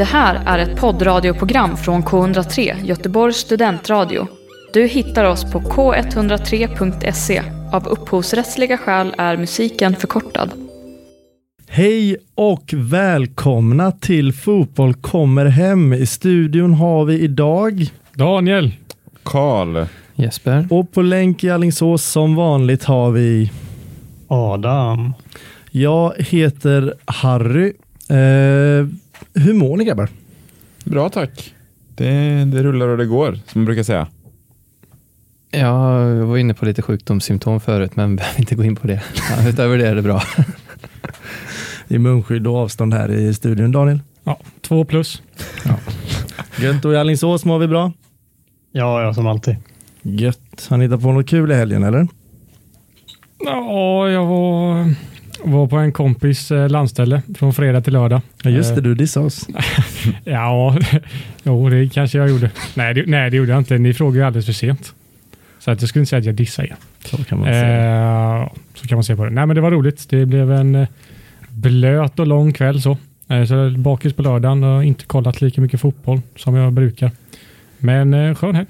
Det 0.00 0.04
här 0.04 0.42
är 0.46 0.58
ett 0.58 0.80
poddradioprogram 0.80 1.76
från 1.76 2.02
K103, 2.02 2.84
Göteborgs 2.84 3.36
studentradio. 3.36 4.26
Du 4.72 4.86
hittar 4.86 5.24
oss 5.24 5.52
på 5.52 5.60
k103.se. 5.60 7.42
Av 7.72 7.86
upphovsrättsliga 7.88 8.78
skäl 8.78 9.14
är 9.18 9.36
musiken 9.36 9.96
förkortad. 9.96 10.50
Hej 11.68 12.16
och 12.34 12.70
välkomna 12.74 13.92
till 13.92 14.32
Fotboll 14.32 14.94
kommer 14.94 15.46
hem. 15.46 15.92
I 15.92 16.06
studion 16.06 16.74
har 16.74 17.04
vi 17.04 17.20
idag 17.20 17.86
Daniel. 18.14 18.72
Karl. 19.22 19.86
Jesper. 20.14 20.66
och 20.70 20.92
på 20.92 21.02
länk 21.02 21.44
i 21.44 21.50
Alingsås 21.50 22.04
som 22.04 22.34
vanligt 22.34 22.84
har 22.84 23.10
vi 23.10 23.52
Adam. 24.28 25.14
Jag 25.70 26.14
heter 26.18 26.94
Harry. 27.06 27.72
Eh, 28.08 28.86
hur 29.34 29.54
mår 29.54 29.76
ni 29.76 29.84
grabbar? 29.84 30.08
Bra 30.84 31.08
tack. 31.08 31.54
Det, 31.94 32.10
det 32.44 32.62
rullar 32.62 32.88
och 32.88 32.98
det 32.98 33.06
går, 33.06 33.32
som 33.32 33.60
man 33.60 33.64
brukar 33.64 33.82
säga. 33.82 34.06
Jag 35.50 36.14
var 36.26 36.36
inne 36.38 36.54
på 36.54 36.64
lite 36.64 36.82
sjukdomssymptom 36.82 37.60
förut, 37.60 37.96
men 37.96 38.16
behöver 38.16 38.40
inte 38.40 38.54
gå 38.54 38.64
in 38.64 38.76
på 38.76 38.86
det. 38.86 39.02
Ja, 39.30 39.48
utöver 39.48 39.78
det 39.78 39.88
är 39.88 39.94
det 39.94 40.02
bra. 40.02 40.22
Det 41.88 41.94
är 41.96 41.98
munskydd 41.98 42.46
och 42.46 42.56
avstånd 42.56 42.94
här 42.94 43.10
i 43.10 43.34
studion. 43.34 43.72
Daniel? 43.72 44.00
Ja, 44.24 44.38
två 44.60 44.84
plus. 44.84 45.22
Gött 46.58 46.84
och 46.84 46.92
i 46.92 46.96
Alingsås 46.96 47.44
mår 47.44 47.58
vi 47.58 47.66
bra? 47.68 47.92
Ja, 48.72 49.02
ja, 49.02 49.14
som 49.14 49.26
alltid. 49.26 49.56
Gött. 50.02 50.66
Har 50.70 50.76
ni 50.76 50.84
hittat 50.84 51.02
på 51.02 51.12
något 51.12 51.28
kul 51.28 51.50
i 51.50 51.54
helgen 51.54 51.82
eller? 51.82 52.08
Ja, 53.44 54.08
jag 54.08 54.26
var, 54.26 54.94
var 55.44 55.66
på 55.66 55.76
en 55.76 55.92
kompis 55.92 56.50
eh, 56.50 56.68
landställe 56.68 57.22
från 57.34 57.54
fredag 57.54 57.80
till 57.80 57.92
lördag. 57.92 58.20
Ja, 58.42 58.50
just 58.50 58.74
det, 58.74 58.80
Eh, 58.80 58.82
du 58.82 58.94
dissade 58.94 59.26
oss. 59.26 59.46
Ja, 60.24 60.78
jo, 61.42 61.68
det 61.68 61.88
kanske 61.88 62.18
jag 62.18 62.30
gjorde. 62.30 62.50
Nej 62.74 62.94
det, 62.94 63.04
nej, 63.06 63.30
det 63.30 63.36
gjorde 63.36 63.50
jag 63.50 63.58
inte. 63.58 63.78
Ni 63.78 63.94
frågade 63.94 64.18
ju 64.18 64.24
alldeles 64.24 64.46
för 64.46 64.52
sent. 64.52 64.94
Så 65.58 65.70
att 65.70 65.80
jag 65.82 65.88
skulle 65.88 66.00
inte 66.00 66.10
säga 66.10 66.20
att 66.20 66.26
jag 66.26 66.34
dissade 66.34 66.68
er. 66.68 66.76
Så 67.04 67.24
kan 67.24 67.38
man 67.38 67.46
säga. 67.48 68.36
Eh, 68.42 68.48
så 68.74 68.88
kan 68.88 68.96
man 68.96 69.04
se 69.04 69.16
på 69.16 69.24
det. 69.24 69.30
Nej, 69.30 69.46
men 69.46 69.54
det 69.56 69.62
var 69.62 69.70
roligt. 69.70 70.06
Det 70.08 70.26
blev 70.26 70.52
en 70.52 70.86
blöt 71.48 72.18
och 72.18 72.26
lång 72.26 72.52
kväll 72.52 72.82
så. 72.82 72.96
Eh, 73.28 73.44
så 73.44 73.70
bakis 73.70 74.12
på 74.12 74.22
lördagen 74.22 74.64
och 74.64 74.84
inte 74.84 75.04
kollat 75.04 75.40
lika 75.40 75.60
mycket 75.60 75.80
fotboll 75.80 76.20
som 76.36 76.54
jag 76.54 76.72
brukar. 76.72 77.10
Men 77.78 78.14
eh, 78.14 78.34
skön 78.34 78.54
helg. 78.54 78.66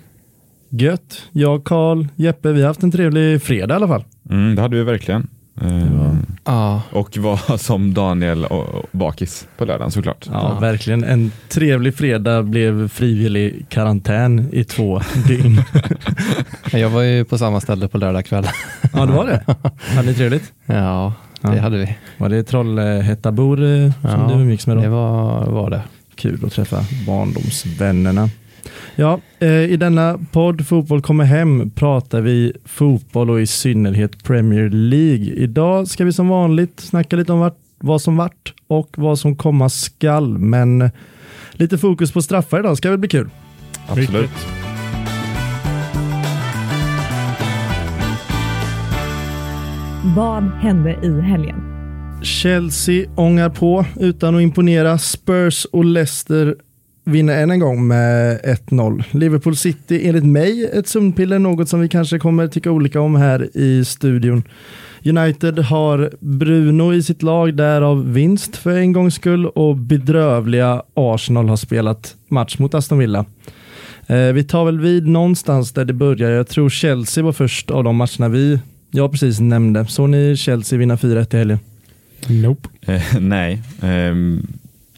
Gött. 0.68 1.22
Jag, 1.32 1.64
Karl, 1.64 2.06
Jeppe, 2.16 2.52
vi 2.52 2.60
har 2.60 2.68
haft 2.68 2.82
en 2.82 2.90
trevlig 2.90 3.42
fredag 3.42 3.74
i 3.74 3.76
alla 3.76 3.88
fall. 3.88 4.04
Mm, 4.30 4.54
det 4.54 4.62
hade 4.62 4.76
vi 4.76 4.82
verkligen. 4.84 5.28
Eh, 5.60 5.92
var- 5.92 6.16
Ja, 6.44 6.82
Och 6.92 7.16
var 7.16 7.56
som 7.58 7.94
Daniel 7.94 8.44
och, 8.44 8.84
bakis 8.92 9.46
på 9.58 9.64
lördagen 9.64 9.90
såklart. 9.90 10.26
Ja, 10.32 10.52
Ja. 10.54 10.58
verkligen. 10.60 11.04
En 11.04 11.32
trevlig 11.48 11.94
fredag 11.94 12.42
blev 12.42 12.88
frivillig 12.88 13.66
karantän 13.68 14.48
i 14.52 14.64
två 14.64 15.00
dygn. 15.26 15.62
jag 16.72 16.90
var 16.90 17.02
ju 17.02 17.24
på 17.24 17.38
samma 17.38 17.60
ställe 17.60 17.88
på 17.88 17.98
lördag 17.98 18.26
kväll. 18.26 18.46
ja, 18.92 19.06
det 19.06 19.12
var 19.12 19.26
det. 19.26 19.44
Hade 19.94 20.08
ni 20.08 20.14
trevligt? 20.14 20.52
Ja, 20.66 21.12
det 21.40 21.56
Ja. 21.56 21.62
hade 21.62 21.78
vi. 21.78 21.96
Var 22.18 22.28
det 22.28 22.42
Trollhättabor 22.42 23.62
eh, 23.62 23.90
som 24.02 24.10
Ja, 24.20 24.30
du 24.34 24.42
umgicks 24.42 24.66
med 24.66 24.76
då? 24.76 24.80
Det 24.82 24.88
var, 24.88 25.46
var 25.46 25.70
det. 25.70 25.82
Kul 26.14 26.44
att 26.44 26.52
träffa 26.52 26.84
barndomsvännerna. 27.06 28.28
Ja, 28.96 29.20
eh, 29.38 29.48
i 29.48 29.76
denna 29.76 30.18
podd 30.32 30.66
Fotboll 30.66 31.02
kommer 31.02 31.24
hem 31.24 31.70
pratar 31.70 32.20
vi 32.20 32.52
fotboll 32.64 33.30
och 33.30 33.40
i 33.40 33.46
synnerhet 33.46 34.24
Premier 34.24 34.70
League. 34.70 35.34
Idag 35.34 35.88
ska 35.88 36.04
vi 36.04 36.12
som 36.12 36.28
vanligt 36.28 36.80
snacka 36.80 37.16
lite 37.16 37.32
om 37.32 37.38
vart, 37.38 37.58
vad 37.78 38.02
som 38.02 38.16
vart 38.16 38.54
och 38.66 38.88
vad 38.96 39.18
som 39.18 39.36
komma 39.36 39.68
skall, 39.68 40.38
men 40.38 40.90
lite 41.52 41.78
fokus 41.78 42.12
på 42.12 42.22
straffar 42.22 42.60
idag 42.60 42.76
ska 42.76 42.90
väl 42.90 42.98
bli 42.98 43.08
kul. 43.08 43.30
Absolut. 43.88 44.30
Vad 50.16 50.42
hände 50.42 50.98
i 51.02 51.20
helgen? 51.20 51.56
Chelsea 52.22 53.10
ångar 53.16 53.48
på 53.48 53.84
utan 53.96 54.34
att 54.34 54.42
imponera. 54.42 54.98
Spurs 54.98 55.64
och 55.64 55.84
Leicester 55.84 56.56
vinner 57.10 57.42
än 57.42 57.50
en 57.50 57.60
gång 57.60 57.86
med 57.86 58.40
1-0. 58.40 59.04
Liverpool 59.10 59.56
City 59.56 60.08
enligt 60.08 60.24
mig 60.24 60.70
ett 60.72 60.88
sömnpiller, 60.88 61.38
något 61.38 61.68
som 61.68 61.80
vi 61.80 61.88
kanske 61.88 62.18
kommer 62.18 62.48
tycka 62.48 62.70
olika 62.70 63.00
om 63.00 63.16
här 63.16 63.56
i 63.56 63.84
studion. 63.84 64.42
United 65.04 65.58
har 65.58 66.10
Bruno 66.20 66.94
i 66.94 67.02
sitt 67.02 67.22
lag, 67.22 67.54
därav 67.54 68.12
vinst 68.12 68.56
för 68.56 68.76
en 68.76 68.92
gångs 68.92 69.14
skull 69.14 69.46
och 69.46 69.76
bedrövliga 69.76 70.82
Arsenal 70.94 71.48
har 71.48 71.56
spelat 71.56 72.16
match 72.28 72.58
mot 72.58 72.74
Aston 72.74 72.98
Villa. 72.98 73.24
Eh, 74.06 74.32
vi 74.32 74.44
tar 74.44 74.64
väl 74.64 74.80
vid 74.80 75.06
någonstans 75.06 75.72
där 75.72 75.84
det 75.84 75.92
börjar. 75.92 76.30
Jag 76.30 76.48
tror 76.48 76.70
Chelsea 76.70 77.24
var 77.24 77.32
först 77.32 77.70
av 77.70 77.84
de 77.84 77.96
matcherna 77.96 78.28
vi, 78.28 78.60
jag 78.90 79.12
precis 79.12 79.40
nämnde. 79.40 79.86
Såg 79.86 80.08
ni 80.08 80.36
Chelsea 80.36 80.78
vinna 80.78 80.96
4-1 80.96 81.34
i 81.34 81.38
helgen? 81.38 81.58
Nope. 82.26 82.68
Eh, 82.80 83.02
nej. 83.20 83.62
Ehm, 83.82 84.46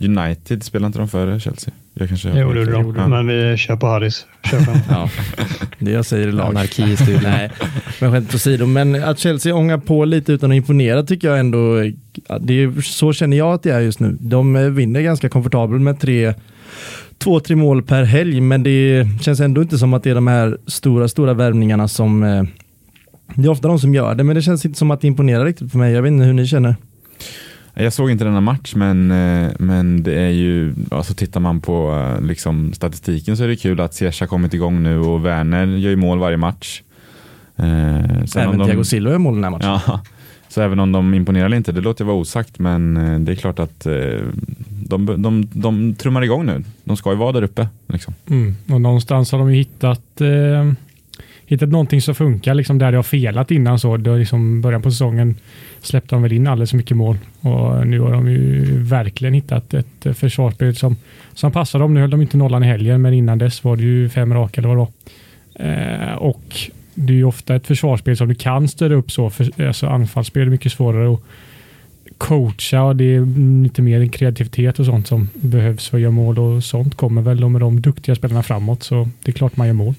United 0.00 0.62
spelar 0.62 0.86
inte 0.86 0.98
de 0.98 1.08
före 1.08 1.40
Chelsea? 1.40 1.74
Jag 1.94 2.08
kanske 2.08 2.28
Jo, 2.28 2.52
det 2.52 2.60
gjorde 2.60 2.72
de. 2.72 2.94
Ja. 2.96 3.08
Men 3.08 3.26
vi 3.26 3.56
kör 3.56 3.76
på 3.76 3.86
Harrys. 3.86 4.26
Kör. 4.50 4.58
Ja, 4.88 5.10
det 5.78 5.90
jag 5.90 6.04
säger 6.04 6.28
i 6.28 6.32
lag. 6.32 6.48
Anarki. 6.48 6.96
Nej, 7.22 7.50
men 8.00 8.12
skämt 8.12 8.34
åsido. 8.34 8.66
Men 8.66 9.04
att 9.04 9.18
Chelsea 9.18 9.54
ångar 9.54 9.78
på 9.78 10.04
lite 10.04 10.32
utan 10.32 10.50
att 10.50 10.56
imponera 10.56 11.02
tycker 11.02 11.28
jag 11.28 11.40
ändå, 11.40 11.76
det 12.40 12.62
är, 12.62 12.80
så 12.80 13.12
känner 13.12 13.36
jag 13.36 13.52
att 13.52 13.62
det 13.62 13.70
är 13.70 13.80
just 13.80 14.00
nu. 14.00 14.16
De 14.20 14.56
eh, 14.56 14.62
vinner 14.62 15.00
ganska 15.00 15.28
komfortabelt 15.28 15.82
med 15.82 16.00
tre, 16.00 16.34
två, 17.18 17.40
tre 17.40 17.56
mål 17.56 17.82
per 17.82 18.02
helg, 18.02 18.40
men 18.40 18.62
det 18.62 19.06
känns 19.20 19.40
ändå 19.40 19.62
inte 19.62 19.78
som 19.78 19.94
att 19.94 20.02
det 20.02 20.10
är 20.10 20.14
de 20.14 20.26
här 20.26 20.58
stora, 20.66 21.08
stora 21.08 21.34
värvningarna 21.34 21.88
som, 21.88 22.22
eh, 22.22 22.42
det 23.34 23.44
är 23.44 23.50
ofta 23.50 23.68
de 23.68 23.78
som 23.78 23.94
gör 23.94 24.14
det, 24.14 24.24
men 24.24 24.36
det 24.36 24.42
känns 24.42 24.64
inte 24.64 24.78
som 24.78 24.90
att 24.90 25.00
det 25.00 25.06
imponerar 25.06 25.44
riktigt 25.44 25.70
för 25.70 25.78
mig. 25.78 25.92
Jag 25.92 26.02
vet 26.02 26.12
inte 26.12 26.24
hur 26.24 26.32
ni 26.32 26.46
känner. 26.46 26.76
Jag 27.74 27.92
såg 27.92 28.10
inte 28.10 28.24
denna 28.24 28.40
match, 28.40 28.74
men, 28.74 29.10
eh, 29.10 29.50
men 29.58 30.02
det 30.02 30.14
är 30.14 30.28
ju, 30.30 30.74
alltså 30.90 31.14
tittar 31.14 31.40
man 31.40 31.60
på 31.60 32.04
eh, 32.18 32.26
liksom, 32.26 32.72
statistiken 32.72 33.36
så 33.36 33.44
är 33.44 33.48
det 33.48 33.56
kul 33.56 33.80
att 33.80 33.94
Ziyech 33.94 34.20
har 34.20 34.26
kommit 34.26 34.54
igång 34.54 34.82
nu 34.82 34.98
och 34.98 35.26
Werner 35.26 35.66
gör 35.66 35.90
ju 35.90 35.96
mål 35.96 36.18
varje 36.18 36.36
match. 36.36 36.82
Eh, 37.56 37.64
Även 38.36 38.58
de- 38.58 38.66
Thiago 38.68 38.84
Silva 38.84 39.10
gör 39.10 39.18
mål 39.18 39.34
den 39.34 39.44
här 39.44 39.50
matchen. 39.50 39.80
Ja, 39.86 40.00
så 40.48 40.60
även 40.62 40.80
om 40.80 40.92
de 40.92 41.14
imponerar 41.14 41.46
eller 41.46 41.56
inte, 41.56 41.72
det 41.72 41.80
låter 41.80 42.04
jag 42.04 42.06
vara 42.06 42.16
osagt, 42.16 42.58
men 42.58 42.96
eh, 42.96 43.18
det 43.20 43.32
är 43.32 43.36
klart 43.36 43.58
att 43.58 43.86
eh, 43.86 43.94
de, 44.86 45.22
de, 45.22 45.48
de 45.52 45.94
trummar 45.94 46.24
igång 46.24 46.46
nu. 46.46 46.64
De 46.84 46.96
ska 46.96 47.10
ju 47.10 47.16
vara 47.16 47.32
där 47.32 47.42
uppe. 47.42 47.68
Liksom. 47.86 48.14
Mm. 48.30 48.54
Och 48.70 48.80
någonstans 48.80 49.32
har 49.32 49.38
de 49.38 49.50
ju 49.50 49.56
hittat, 49.56 50.20
eh, 50.20 50.72
hittat 51.52 51.68
någonting 51.68 52.02
som 52.02 52.14
funkar 52.14 52.54
liksom 52.54 52.78
där 52.78 52.90
det 52.92 52.98
har 52.98 53.02
felat 53.02 53.50
innan. 53.50 53.78
Så 53.78 53.96
Då 53.96 54.16
liksom 54.16 54.60
början 54.60 54.82
på 54.82 54.90
säsongen 54.90 55.36
släppte 55.80 56.14
de 56.14 56.22
väl 56.22 56.32
in 56.32 56.46
alldeles 56.46 56.70
för 56.70 56.76
mycket 56.76 56.96
mål 56.96 57.18
och 57.40 57.86
nu 57.86 58.00
har 58.00 58.12
de 58.12 58.30
ju 58.30 58.64
verkligen 58.82 59.34
hittat 59.34 59.74
ett 59.74 60.06
försvarsspel 60.16 60.76
som, 60.76 60.96
som 61.34 61.52
passar 61.52 61.78
dem. 61.78 61.94
Nu 61.94 62.00
höll 62.00 62.10
de 62.10 62.22
inte 62.22 62.36
nollan 62.36 62.64
i 62.64 62.66
helgen, 62.66 63.02
men 63.02 63.14
innan 63.14 63.38
dess 63.38 63.64
var 63.64 63.76
det 63.76 63.82
ju 63.82 64.08
fem 64.08 64.34
raka 64.34 64.60
eller 64.60 64.68
vad 64.68 64.76
det 64.76 64.80
var. 64.80 64.92
Eh, 65.54 66.14
och 66.14 66.70
det 66.94 67.12
är 67.12 67.16
ju 67.16 67.24
ofta 67.24 67.54
ett 67.54 67.66
försvarsspel 67.66 68.16
som 68.16 68.28
du 68.28 68.34
kan 68.34 68.68
störa 68.68 68.94
upp 68.94 69.12
så. 69.12 69.30
För, 69.30 69.66
alltså 69.66 69.86
anfallsspel 69.86 70.42
är 70.42 70.50
mycket 70.50 70.72
svårare 70.72 71.14
att 71.14 71.20
coacha 72.18 72.82
och 72.82 72.96
det 72.96 73.04
är 73.04 73.62
lite 73.62 73.82
mer 73.82 74.06
kreativitet 74.06 74.78
och 74.78 74.86
sånt 74.86 75.06
som 75.06 75.28
behövs 75.34 75.88
för 75.88 75.98
att 75.98 76.02
göra 76.02 76.10
mål 76.10 76.38
och 76.38 76.64
sånt 76.64 76.94
kommer 76.94 77.22
väl 77.22 77.40
då 77.40 77.48
med 77.48 77.60
de 77.60 77.80
duktiga 77.80 78.14
spelarna 78.14 78.42
framåt 78.42 78.82
så 78.82 79.08
det 79.22 79.30
är 79.30 79.32
klart 79.32 79.56
man 79.56 79.66
gör 79.66 79.74
mål. 79.74 79.94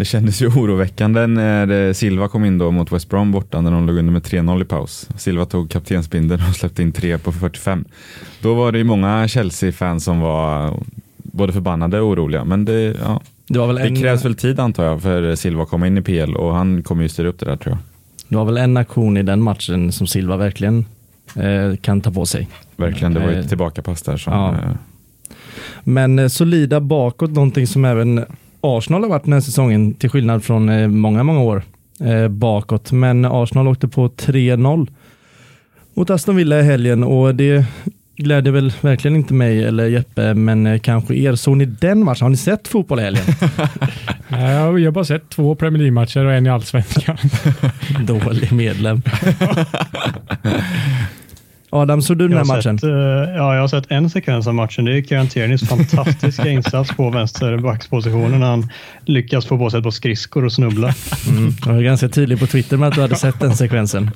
Det 0.00 0.04
kändes 0.04 0.42
ju 0.42 0.46
oroväckande 0.46 1.26
när 1.26 1.86
eh, 1.88 1.92
Silva 1.92 2.28
kom 2.28 2.44
in 2.44 2.58
då 2.58 2.70
mot 2.70 2.92
West 2.92 3.08
Brom 3.08 3.32
borta 3.32 3.60
när 3.60 3.70
de 3.70 3.86
låg 3.86 3.96
under 3.96 4.12
med 4.12 4.22
3-0 4.22 4.62
i 4.62 4.64
paus. 4.64 5.08
Silva 5.16 5.44
tog 5.44 5.70
kaptensbindeln 5.70 6.42
och 6.48 6.56
släppte 6.56 6.82
in 6.82 6.92
3 6.92 7.18
på 7.18 7.32
45. 7.32 7.84
Då 8.42 8.54
var 8.54 8.72
det 8.72 8.78
ju 8.78 8.84
många 8.84 9.28
Chelsea-fans 9.28 10.04
som 10.04 10.20
var 10.20 10.74
både 11.16 11.52
förbannade 11.52 12.00
och 12.00 12.08
oroliga, 12.08 12.44
men 12.44 12.64
det, 12.64 12.96
ja, 13.04 13.20
Det 13.46 13.58
var 13.58 13.66
väl 13.66 13.76
det 13.76 13.82
en, 13.82 13.96
krävs 13.96 14.24
väl 14.24 14.34
tid 14.34 14.60
antar 14.60 14.84
jag 14.84 15.02
för 15.02 15.34
Silva 15.34 15.62
att 15.62 15.68
komma 15.68 15.86
in 15.86 15.98
i 15.98 16.02
PL 16.02 16.36
och 16.36 16.54
han 16.54 16.82
kommer 16.82 17.02
ju 17.02 17.08
styra 17.08 17.28
upp 17.28 17.38
det 17.38 17.46
där 17.46 17.56
tror 17.56 17.74
jag. 17.74 17.78
det 18.28 18.36
var 18.36 18.44
väl 18.44 18.56
en 18.56 18.76
aktion 18.76 19.16
i 19.16 19.22
den 19.22 19.42
matchen 19.42 19.92
som 19.92 20.06
Silva 20.06 20.36
verkligen 20.36 20.84
eh, 21.36 21.76
kan 21.80 22.00
ta 22.00 22.10
på 22.10 22.26
sig. 22.26 22.48
Verkligen, 22.76 23.14
det 23.14 23.20
var 23.20 23.28
ju 23.28 23.34
Eh, 23.34 23.40
ett 23.40 23.48
tillbakapass 23.48 24.02
där 24.02 24.16
som... 24.16 24.32
ja. 24.32 24.52
eh, 24.52 24.76
Men 25.84 26.18
eh, 26.18 26.28
solida 26.28 26.80
bakåt, 26.80 27.30
någonting 27.30 27.66
som 27.66 27.84
även 27.84 28.24
Arsenal 28.60 29.02
har 29.02 29.08
varit 29.08 29.24
den 29.24 29.32
här 29.32 29.40
säsongen, 29.40 29.94
till 29.94 30.10
skillnad 30.10 30.44
från 30.44 30.68
eh, 30.68 30.88
många, 30.88 31.22
många 31.22 31.40
år 31.40 31.62
eh, 32.00 32.28
bakåt. 32.28 32.92
Men 32.92 33.24
Arsenal 33.24 33.68
åkte 33.68 33.88
på 33.88 34.08
3-0 34.08 34.88
mot 35.94 36.10
Aston 36.10 36.36
Villa 36.36 36.60
i 36.60 36.62
helgen 36.62 37.04
och 37.04 37.34
det 37.34 37.64
gläder 38.16 38.50
väl 38.50 38.72
verkligen 38.80 39.16
inte 39.16 39.34
mig 39.34 39.64
eller 39.64 39.86
Jeppe, 39.86 40.34
men 40.34 40.66
eh, 40.66 40.78
kanske 40.78 41.14
er. 41.14 41.34
Såg 41.34 41.56
ni 41.56 41.64
den 41.64 42.04
matchen? 42.04 42.24
Har 42.24 42.30
ni 42.30 42.36
sett 42.36 42.68
fotboll 42.68 42.98
i 42.98 43.02
helgen? 43.02 43.24
Nej, 44.28 44.54
Jag 44.54 44.60
har 44.60 44.90
bara 44.90 45.04
sett 45.04 45.28
två 45.28 45.54
Premier 45.54 45.78
League-matcher 45.82 46.24
och 46.24 46.32
en 46.32 46.46
i 46.46 46.50
Allsvenskan. 46.50 47.16
Dålig 48.06 48.52
medlem. 48.52 49.02
Adam, 51.70 52.02
såg 52.02 52.18
du 52.18 52.28
den 52.28 52.36
här 52.36 52.44
matchen? 52.44 52.78
sett, 52.78 52.84
eh, 52.90 52.90
ja, 53.36 53.54
jag 53.54 53.60
har 53.60 53.68
sett 53.68 53.84
en 53.88 54.10
sekvens 54.10 54.46
av 54.46 54.54
matchen. 54.54 54.84
Det 54.84 54.98
är 54.98 55.02
Kieran 55.02 55.28
Tierneys 55.28 55.68
fantastiska 55.68 56.48
insats 56.50 56.90
på 56.96 57.10
vänsterbackspositionen. 57.10 58.40
när 58.40 58.46
Han 58.46 58.68
lyckas 59.04 59.46
få 59.46 59.58
på 59.58 59.70
sig 59.70 59.78
ett 59.78 59.84
par 59.84 59.90
skridskor 59.90 60.44
och 60.44 60.52
snubbla. 60.52 60.94
Mm. 61.28 61.52
Jag 61.66 61.72
var 61.74 61.82
ganska 61.82 62.08
tydlig 62.08 62.40
på 62.40 62.46
Twitter 62.46 62.76
med 62.76 62.88
att 62.88 62.94
du 62.94 63.00
hade 63.00 63.16
sett 63.16 63.40
den 63.40 63.56
sekvensen. 63.56 64.10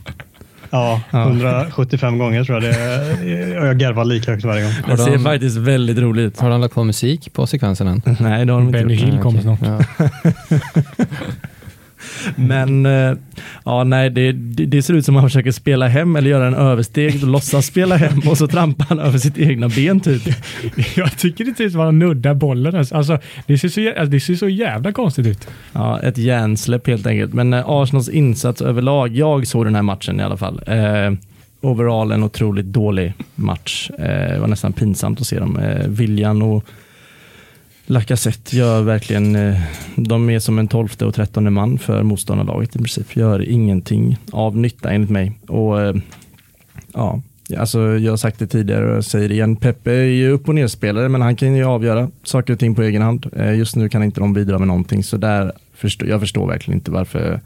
Ja, 0.71 1.01
Ja. 1.11 1.23
175 1.23 2.19
gånger 2.19 2.45
tror 2.45 2.63
jag 2.63 2.73
det 2.73 2.79
är. 2.81 3.61
Och 3.61 3.67
jag 3.67 3.79
garvar 3.79 4.05
lika 4.05 4.31
högt 4.31 4.45
varje 4.45 4.63
gång. 4.63 4.73
Det 4.87 4.99
ser 4.99 5.19
faktiskt 5.19 5.57
väldigt 5.57 5.99
roligt 5.99 6.27
ut. 6.27 6.41
Har 6.41 6.51
de 6.51 6.61
lagt 6.61 6.75
på 6.75 6.85
musik 6.85 7.33
på 7.33 7.47
sekvensen 7.47 7.87
än? 7.89 8.03
Nej, 8.21 8.47
det 8.47 8.53
har 8.53 8.61
de 8.61 8.69
inte 8.69 8.79
Benny 8.79 8.95
gjort. 8.95 9.05
Hill 9.05 9.19
kommer 9.19 9.41
snart. 9.41 9.59
Ja. 9.63 9.81
Men 12.37 12.87
eh, 12.87 13.17
ja, 13.65 13.85
nej, 13.85 14.11
det, 14.11 14.33
det, 14.33 14.67
det 14.67 14.83
ser 14.83 14.95
ut 14.95 15.05
som 15.05 15.17
att 15.17 15.23
han 15.23 15.31
försöker 15.31 15.53
spela 15.53 15.89
hem 15.89 16.17
eller 16.17 16.31
göra 16.31 16.47
en 16.47 16.55
översteg 16.55 17.23
och 17.23 17.29
låtsas 17.29 17.67
spela 17.67 17.97
hem 17.97 18.21
och 18.27 18.39
så 18.39 18.47
trampar 18.47 18.87
han 18.89 18.99
över 18.99 19.19
sitt 19.19 19.39
egna 19.39 19.69
ben 19.69 20.01
typ. 20.01 20.23
Jag 20.97 21.19
tycker 21.19 21.45
det 21.45 21.57
ser 21.57 21.65
ut 21.65 21.73
som 21.73 21.81
att 21.81 21.87
han 21.87 21.99
nuddar 21.99 22.35
bollen. 22.35 22.77
Alltså, 22.77 23.19
det, 23.47 23.59
ser 23.59 23.69
så, 23.69 23.89
alltså, 23.89 24.05
det 24.05 24.21
ser 24.21 24.35
så 24.35 24.49
jävla 24.49 24.93
konstigt 24.93 25.27
ut. 25.27 25.49
Ja, 25.73 26.01
ett 26.01 26.19
hjärnsläpp 26.19 26.87
helt 26.87 27.07
enkelt. 27.07 27.35
Men 27.35 27.53
eh, 27.53 27.65
Arsenals 27.67 28.09
insats 28.09 28.63
överlag, 28.63 29.17
jag 29.17 29.47
såg 29.47 29.65
den 29.65 29.75
här 29.75 29.83
matchen 29.83 30.21
i 30.21 30.23
alla 30.23 30.37
fall. 30.37 30.61
Eh, 30.67 31.13
overall 31.61 32.13
en 32.13 32.23
otroligt 32.23 32.67
dålig 32.67 33.13
match. 33.35 33.91
Eh, 33.99 34.33
det 34.33 34.39
var 34.41 34.49
nästan 34.49 34.73
pinsamt 34.73 35.21
att 35.21 35.27
se 35.27 35.39
dem. 35.39 35.57
Eh, 35.57 35.89
Viljan 35.89 36.43
och 36.43 36.65
Lacazette 37.87 38.57
gör 38.57 38.83
verkligen, 38.83 39.37
eh, 39.37 39.61
de 39.97 40.31
är 40.31 40.39
som 40.39 40.59
en 40.59 40.69
tolfte 40.69 41.05
och 41.05 41.15
trettonde 41.15 41.51
man 41.51 41.79
för 41.79 42.03
motståndarlaget 42.03 42.77
i 42.77 42.79
princip. 42.79 43.17
Gör 43.17 43.49
ingenting 43.51 44.19
av 44.33 44.57
nytta 44.57 44.91
enligt 44.91 45.11
mig. 45.11 45.33
Och 45.47 45.81
eh, 45.81 45.95
ja, 46.95 47.23
alltså 47.59 47.99
jag 47.99 48.13
har 48.13 48.17
sagt 48.17 48.39
det 48.39 48.47
tidigare 48.47 48.91
och 48.91 48.97
jag 48.97 49.05
säger 49.05 49.29
det 49.29 49.35
igen. 49.35 49.57
Peppe 49.57 49.93
är 49.93 50.05
ju 50.05 50.31
upp 50.31 50.49
och 50.49 50.55
nerspelare 50.55 51.09
men 51.09 51.21
han 51.23 51.37
kan 51.37 51.57
ju 51.57 51.65
avgöra 51.65 52.11
saker 52.23 52.53
och 52.53 52.59
ting 52.59 52.75
på 52.75 52.83
egen 52.83 53.03
hand. 53.03 53.27
Eh, 53.37 53.55
just 53.55 53.77
nu 53.77 53.89
kan 53.89 54.03
inte 54.03 54.21
de 54.21 54.33
bidra 54.33 54.59
med 54.59 54.69
någonting 54.69 55.05
så 55.05 55.17
där 55.17 55.53
förstår, 55.75 56.09
jag 56.09 56.21
förstår 56.21 56.47
verkligen 56.47 56.79
inte 56.79 56.91
varför 56.91 57.41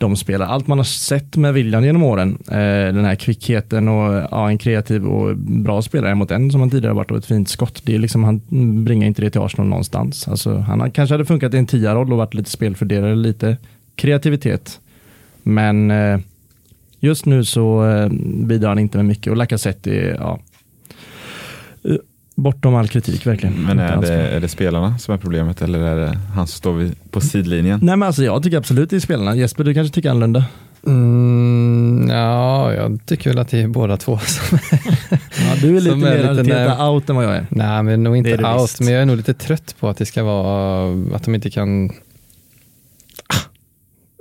de 0.00 0.16
spelar. 0.16 0.46
Allt 0.46 0.66
man 0.66 0.78
har 0.78 0.84
sett 0.84 1.36
med 1.36 1.54
William 1.54 1.84
genom 1.84 2.02
åren, 2.02 2.38
eh, 2.48 2.94
den 2.94 3.04
här 3.04 3.14
kvickheten 3.14 3.88
och 3.88 4.28
ja, 4.30 4.48
en 4.48 4.58
kreativ 4.58 5.06
och 5.06 5.36
bra 5.36 5.82
spelare 5.82 6.14
mot 6.14 6.30
en 6.30 6.50
som 6.50 6.60
han 6.60 6.70
tidigare 6.70 6.94
varit 6.94 7.10
och 7.10 7.16
ett 7.16 7.26
fint 7.26 7.48
skott. 7.48 7.82
Det 7.84 7.94
är 7.94 7.98
liksom, 7.98 8.24
han 8.24 8.40
bringar 8.84 9.06
inte 9.06 9.22
det 9.22 9.30
till 9.30 9.40
Arsenal 9.40 9.66
någonstans. 9.66 10.28
Alltså, 10.28 10.56
han 10.56 10.80
har, 10.80 10.88
kanske 10.88 11.14
hade 11.14 11.24
funkat 11.24 11.54
i 11.54 11.58
en 11.58 11.66
tia-roll 11.66 12.12
och 12.12 12.18
varit 12.18 12.34
lite 12.34 12.50
spelfördelare, 12.50 13.14
lite 13.14 13.56
kreativitet. 13.96 14.80
Men 15.42 15.90
eh, 15.90 16.18
just 17.00 17.26
nu 17.26 17.44
så 17.44 17.86
eh, 17.86 18.08
bidrar 18.46 18.68
han 18.68 18.78
inte 18.78 18.98
med 18.98 19.06
mycket 19.06 19.30
och 19.30 19.36
Lacazette 19.36 19.90
är 19.90 20.14
ja, 20.14 20.32
eh, 20.32 20.38
bortom 22.34 22.74
all 22.74 22.88
kritik 22.88 23.26
verkligen. 23.26 23.54
Men 23.54 23.70
Inte 23.70 23.82
är 23.82 24.00
det, 24.00 24.28
är 24.28 24.40
det 24.40 24.48
spelarna 24.48 24.98
som 24.98 25.14
är 25.14 25.18
problemet 25.18 25.62
eller 25.62 25.78
är 25.78 25.96
det 25.96 26.18
han 26.34 26.46
som 26.46 26.56
står 26.58 26.72
vid, 26.72 27.10
på 27.10 27.20
sidlinjen? 27.20 27.80
Nej 27.82 27.96
men 27.96 28.06
alltså 28.06 28.24
jag 28.24 28.42
tycker 28.42 28.56
absolut 28.58 28.90
det 28.90 28.96
är 28.96 29.00
spelarna. 29.00 29.36
Jesper, 29.36 29.64
du 29.64 29.74
kanske 29.74 29.94
tycker 29.94 30.10
annorlunda? 30.10 30.44
Mm, 30.86 32.08
ja, 32.10 32.72
jag 32.74 32.98
tycker 33.06 33.30
väl 33.30 33.38
att 33.38 33.48
det 33.48 33.60
är 33.60 33.68
båda 33.68 33.96
två. 33.96 34.18
som- 34.18 34.58
Ja, 35.10 35.54
du 35.62 35.76
är 35.76 35.80
lite 35.80 35.90
Som 35.90 36.04
är 36.04 36.24
mer 36.24 36.34
lite 36.34 36.54
när- 36.54 36.88
out 36.90 37.10
än 37.10 37.16
vad 37.16 37.24
jag 37.24 37.36
är. 37.36 37.46
Nej, 37.50 37.82
men 37.82 38.02
nog 38.02 38.16
inte 38.16 38.46
out. 38.46 38.62
visst. 38.64 38.80
Men 38.80 38.92
jag 38.92 39.02
är 39.02 39.06
nog 39.06 39.16
lite 39.16 39.34
trött 39.34 39.74
på 39.80 39.88
att 39.88 39.96
det 39.96 40.06
ska 40.06 40.22
vara 40.24 40.90
att 41.16 41.24
de 41.24 41.34
inte 41.34 41.50
kan 41.50 41.88
ah, 43.28 43.36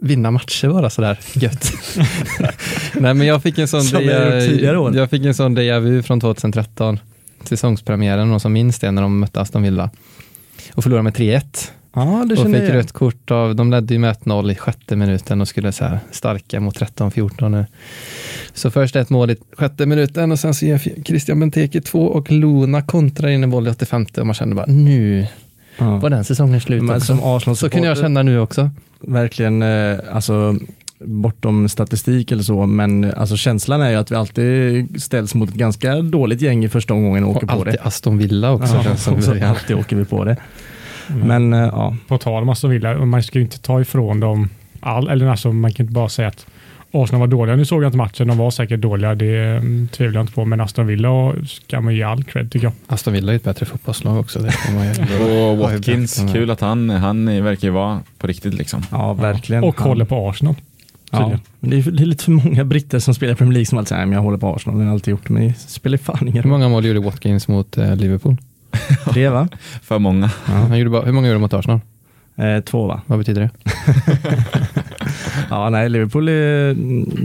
vinna 0.02 0.32
matcher 0.32 0.68
bara 0.70 0.90
sådär 0.90 1.20
gött. 1.34 1.74
Nej, 2.94 3.14
men 3.14 3.28
jag 3.28 3.44
fick 3.44 3.58
en 3.58 3.68
sån 3.68 3.84
Som 3.84 4.04
jag 4.94 5.10
fick 5.10 5.26
en 5.26 5.34
sån 5.34 5.58
déjà 5.58 5.80
vu 5.80 6.04
från 6.04 6.20
2013, 6.20 7.00
säsongspremiären, 7.48 8.30
någon 8.30 8.40
som 8.40 8.54
minns 8.54 8.80
det 8.80 8.92
när 8.92 9.02
de 9.02 9.20
mötte 9.20 9.42
Aston 9.42 9.64
Villa 9.64 9.90
och 10.76 10.84
förlorade 10.84 11.04
med 11.04 11.14
3-1 11.14 11.70
Ja, 11.96 12.26
det 12.30 12.36
och 12.36 12.46
fick 12.46 12.70
rött 12.70 12.92
kort 12.92 13.32
av, 13.32 13.56
de 13.56 13.72
ledde 13.72 13.94
ju 13.94 14.00
med 14.00 14.16
1-0 14.16 14.52
i 14.52 14.56
sjätte 14.56 14.96
minuten 14.96 15.42
och 15.42 15.48
skulle 15.48 15.72
så 15.72 15.86
här 15.86 16.00
starka 16.12 16.60
mot 16.60 16.80
13-14 16.80 17.50
nu. 17.50 17.66
Så 18.54 18.72
först 18.72 18.96
ett 18.96 19.10
mål 19.10 19.32
i 19.32 19.36
sjätte 19.58 19.86
minuten 19.86 20.32
och 20.32 20.40
sen 20.40 20.54
så 20.54 20.66
ger 20.66 20.78
Christian 21.06 21.40
Benteke 21.40 21.82
två 21.82 22.06
och 22.08 22.32
Luna 22.32 22.82
kontrar 22.82 23.30
in 23.30 23.44
en 23.44 23.50
boll 23.50 23.68
i 23.68 23.70
85 23.70 24.06
och 24.18 24.26
man 24.28 24.34
kände 24.34 24.56
bara 24.56 24.66
nu 24.66 25.28
Ja. 25.78 25.98
var 25.98 26.10
den 26.10 26.24
säsongen 26.24 26.62
slut 26.62 26.84
Men 26.84 26.96
också. 26.96 27.06
som 27.06 27.20
Arsenal 27.24 27.56
Så 27.56 27.70
kunde 27.70 27.88
jag 27.88 27.98
känna 27.98 28.24
nu 28.24 28.40
också. 28.40 28.70
verkligen, 29.02 29.62
eh, 29.62 29.98
alltså 30.12 30.56
bortom 31.06 31.70
statistik 31.70 32.32
eller 32.32 32.44
så, 32.44 32.66
men 32.66 33.14
alltså 33.14 33.38
känslan 33.38 33.82
är 33.82 33.90
ju 33.90 33.96
att 33.96 34.12
vi 34.12 34.16
alltid 34.16 35.02
ställs 35.02 35.36
mot 35.36 35.50
ett 35.50 35.56
ganska 35.56 35.96
dåligt 36.02 36.42
gäng 36.42 36.66
i 36.66 36.70
första 36.70 36.94
omgången 36.94 37.24
och 37.24 37.30
åker 37.30 37.44
Och 37.44 37.50
på 37.50 37.56
alltid 37.56 37.74
det. 37.74 37.82
Aston 37.82 38.18
Villa 38.18 38.52
också. 38.52 38.82
Ja, 38.86 38.96
som 38.96 39.14
och 39.14 39.24
så 39.24 39.32
början. 39.32 39.50
alltid 39.50 39.76
åker 39.76 39.96
vi 39.96 40.06
på 40.06 40.24
det. 40.24 40.38
Mm. 41.10 41.28
Men 41.28 41.54
eh, 41.64 41.70
ja, 41.72 41.96
På 42.08 42.18
tal 42.18 42.44
om 42.44 42.50
Aston 42.50 42.72
Villa, 42.72 43.06
man 43.06 43.24
ska 43.24 43.40
ju 43.40 43.46
inte 43.46 43.60
ta 43.60 43.82
ifrån 43.82 44.20
dem 44.20 44.50
all, 44.80 45.08
eller 45.10 45.26
alltså 45.28 45.52
man 45.52 45.74
kan 45.74 45.84
inte 45.84 45.94
bara 45.94 46.10
säga 46.10 46.28
att 46.28 46.46
Arsenal 46.96 47.20
var 47.20 47.28
dåliga. 47.28 47.56
Nu 47.56 47.66
såg 47.66 47.84
jag 47.84 47.88
inte 47.88 47.98
matchen, 47.98 48.28
de 48.28 48.38
var 48.38 48.52
säkert 48.52 48.80
dåliga, 48.82 49.16
det 49.16 49.38
mm, 49.38 49.88
tvivlar 49.92 50.20
jag 50.20 50.24
inte 50.24 50.34
på, 50.34 50.46
men 50.46 50.62
Aston 50.62 50.88
Villa 50.88 51.34
ska 51.48 51.82
man 51.82 51.96
ge 51.96 52.04
all 52.04 52.24
cred 52.24 52.52
tycker 52.52 52.66
jag. 52.66 52.74
Aston 52.88 53.14
Villa 53.14 53.32
är 53.32 53.36
ett 53.36 53.44
bättre 53.44 53.66
fotbollslag 53.66 54.20
också. 54.20 54.40
Det 54.40 54.54
Och 55.52 55.58
Watkins, 55.58 56.22
kul 56.34 56.50
att 56.52 56.62
han, 56.62 56.90
han 56.90 57.44
verkar 57.44 57.68
ju 57.68 57.72
vara 57.72 58.00
på 58.18 58.28
riktigt 58.28 58.54
liksom. 58.54 58.82
ja 58.92 59.14
verkligen. 59.14 59.64
Och 59.64 59.76
Ja. 59.80 59.84
håller 59.84 60.06
på 60.06 60.30
Arsenal. 60.30 60.56
Ja, 61.20 61.40
men 61.60 61.70
det, 61.70 61.78
är, 61.78 61.92
det 61.92 62.04
är 62.04 62.06
lite 62.06 62.24
för 62.24 62.32
många 62.32 62.66
britter 62.66 63.00
som 63.00 63.14
spelar 63.14 63.36
Premier 63.36 63.54
League 63.54 63.66
som 63.66 63.78
alltid 63.78 63.88
säger 63.90 64.00
"Nej, 64.00 64.06
men 64.08 64.16
jag 64.16 64.24
håller 64.24 64.38
på 64.38 64.56
Arsenal, 64.56 64.78
det 64.78 64.84
har 64.84 64.88
jag 64.90 64.94
alltid 64.94 65.12
gjort, 65.12 65.30
men 65.30 65.48
det 65.48 65.54
spelar 65.60 65.98
fan 65.98 66.28
ingen 66.28 66.44
Hur 66.44 66.50
många 66.50 66.70
mål 66.70 66.86
gjorde 66.86 67.00
Watkins 67.00 67.48
mot 67.48 67.78
eh, 67.78 67.96
Liverpool? 67.96 68.38
Det 69.14 69.30
va? 69.30 69.48
För 69.82 70.00
många. 70.00 70.32
Han 70.46 70.78
gjorde 70.80 70.90
bara, 70.90 71.06
hur 71.06 71.12
många 71.12 71.28
gjorde 71.28 71.36
han 71.36 71.42
mot 71.42 71.54
Arsenal? 71.54 71.80
Eh, 72.36 72.60
två 72.64 72.88
va? 72.88 73.02
Vad 73.06 73.20
betyder 73.20 73.42
det? 73.42 73.50
Ja, 75.50 75.70
nej, 75.70 75.90
Liverpool 75.90 76.30
är, 76.30 76.76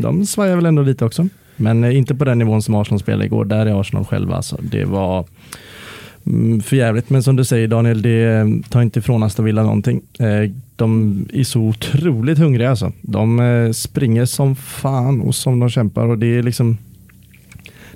de 0.03 0.27
svajar 0.27 0.57
väl 0.57 0.67
ändå 0.67 0.83
lite 0.83 1.05
också. 1.05 1.29
Men 1.57 1.85
eh, 1.85 1.97
inte 1.97 2.15
på 2.15 2.25
den 2.25 2.39
nivån 2.39 2.63
som 2.63 2.75
Arsenal 2.75 3.01
spelade 3.01 3.25
igår. 3.25 3.45
Där 3.45 3.67
är 3.67 3.81
Arsenal 3.81 4.05
själva. 4.05 4.37
Alltså. 4.37 4.59
Det 4.63 4.85
var 4.85 5.25
Mm, 6.27 6.61
för 6.61 6.77
jävligt. 6.77 7.11
Men 7.11 7.23
som 7.23 7.37
du 7.37 7.45
säger 7.45 7.69
Daniel, 7.69 8.03
det 8.03 8.25
eh, 8.25 8.47
tar 8.69 8.83
inte 8.83 8.99
ifrån 8.99 9.23
Aston 9.23 9.45
Villa 9.45 9.63
någonting. 9.63 10.03
Eh, 10.19 10.51
de 10.77 11.19
är 11.33 11.45
så 11.45 11.61
otroligt 11.61 12.39
hungriga. 12.39 12.71
Alltså. 12.71 12.93
De 13.03 13.41
eh, 13.41 13.73
springer 13.73 14.25
som 14.25 14.57
fan 14.57 15.21
och 15.21 15.35
som 15.35 15.61
de 15.61 15.69
kämpar. 15.69 16.07
Och 16.07 16.19
det 16.19 16.39
är 16.39 16.43
liksom 16.43 16.79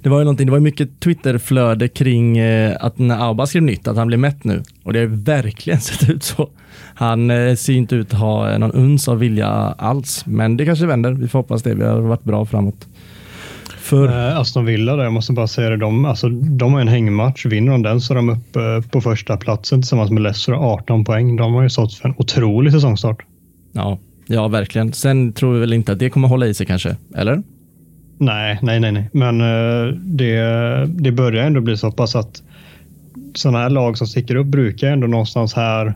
det 0.03 0.09
var 0.09 0.19
ju 0.19 0.25
någonting, 0.25 0.47
det 0.47 0.51
var 0.51 0.59
ju 0.59 0.65
mycket 0.65 1.01
Twitterflöde 1.01 1.89
kring 1.89 2.41
att 2.81 2.99
när 2.99 3.19
Auba 3.27 3.47
skrev 3.47 3.63
nytt, 3.63 3.89
att 3.89 3.97
han 3.97 4.07
blev 4.07 4.21
mätt 4.21 4.45
nu. 4.45 4.63
Och 4.85 4.93
det 4.93 4.99
har 4.99 5.07
ju 5.07 5.17
verkligen 5.17 5.81
sett 5.81 6.11
ut 6.11 6.23
så. 6.23 6.49
Han 6.95 7.29
ser 7.57 7.73
inte 7.73 7.95
ut 7.95 8.15
att 8.15 8.21
ha 8.21 8.59
någon 8.59 8.73
uns 8.73 9.09
av 9.09 9.19
vilja 9.19 9.49
alls. 9.79 10.27
Men 10.27 10.57
det 10.57 10.65
kanske 10.65 10.87
vänder, 10.87 11.13
vi 11.13 11.29
får 11.29 11.39
hoppas 11.39 11.63
det. 11.63 11.75
Vi 11.75 11.85
har 11.85 12.01
varit 12.01 12.25
bra 12.25 12.47
framåt. 12.47 12.87
För, 13.93 14.09
Eh, 14.09 14.39
Aston 14.39 14.65
Villa, 14.65 14.97
där, 14.97 15.05
jag 15.05 15.13
måste 15.13 15.33
bara 15.33 15.47
säga 15.47 15.71
det, 15.71 15.77
de, 15.77 16.05
alltså, 16.05 16.29
de 16.29 16.73
har 16.73 16.81
en 16.81 16.89
hängmatch. 16.89 17.47
Vinner 17.47 17.73
de 17.73 17.83
den 17.83 18.01
så 18.01 18.13
är 18.13 18.17
de 18.17 18.29
uppe 18.29 18.83
på 18.91 19.01
första 19.01 19.37
platsen 19.37 19.83
tillsammans 19.83 20.11
med 20.11 20.23
Leicester 20.23 20.53
och 20.53 20.65
18 20.65 21.05
poäng. 21.05 21.37
De 21.37 21.55
har 21.55 21.63
ju 21.63 21.71
stått 21.71 21.95
för 21.95 22.09
en 22.09 22.15
otrolig 22.19 22.73
säsongstart. 22.73 23.23
ja, 23.73 23.99
ja, 24.27 24.49
verkligen. 24.49 24.93
Sen 24.93 25.33
tror 25.33 25.55
vi 25.55 25.61
väl 25.61 25.73
inte 25.73 25.93
att 25.93 25.99
det 25.99 26.11
kommer 26.11 26.29
hålla 26.29 26.47
i 26.47 26.55
sig 26.55 26.67
kanske, 26.67 26.97
eller? 27.15 27.43
Nej, 28.19 28.59
nej, 28.63 28.81
nej, 28.81 28.93
nej. 28.93 29.11
Men 29.13 29.41
eh, 29.41 29.95
det, 29.95 30.41
det 30.87 31.13
börjar 31.13 31.45
ändå 31.45 31.61
bli 31.61 31.77
så 31.77 31.93
pass 31.93 32.17
att 32.17 32.43
sådana 33.35 33.59
här 33.59 33.71
lag 33.71 33.99
som 33.99 34.07
sticker 34.07 34.35
upp 34.37 34.47
brukar 34.47 34.89
ändå 34.89 35.07
någonstans 35.07 35.55
här 35.55 35.95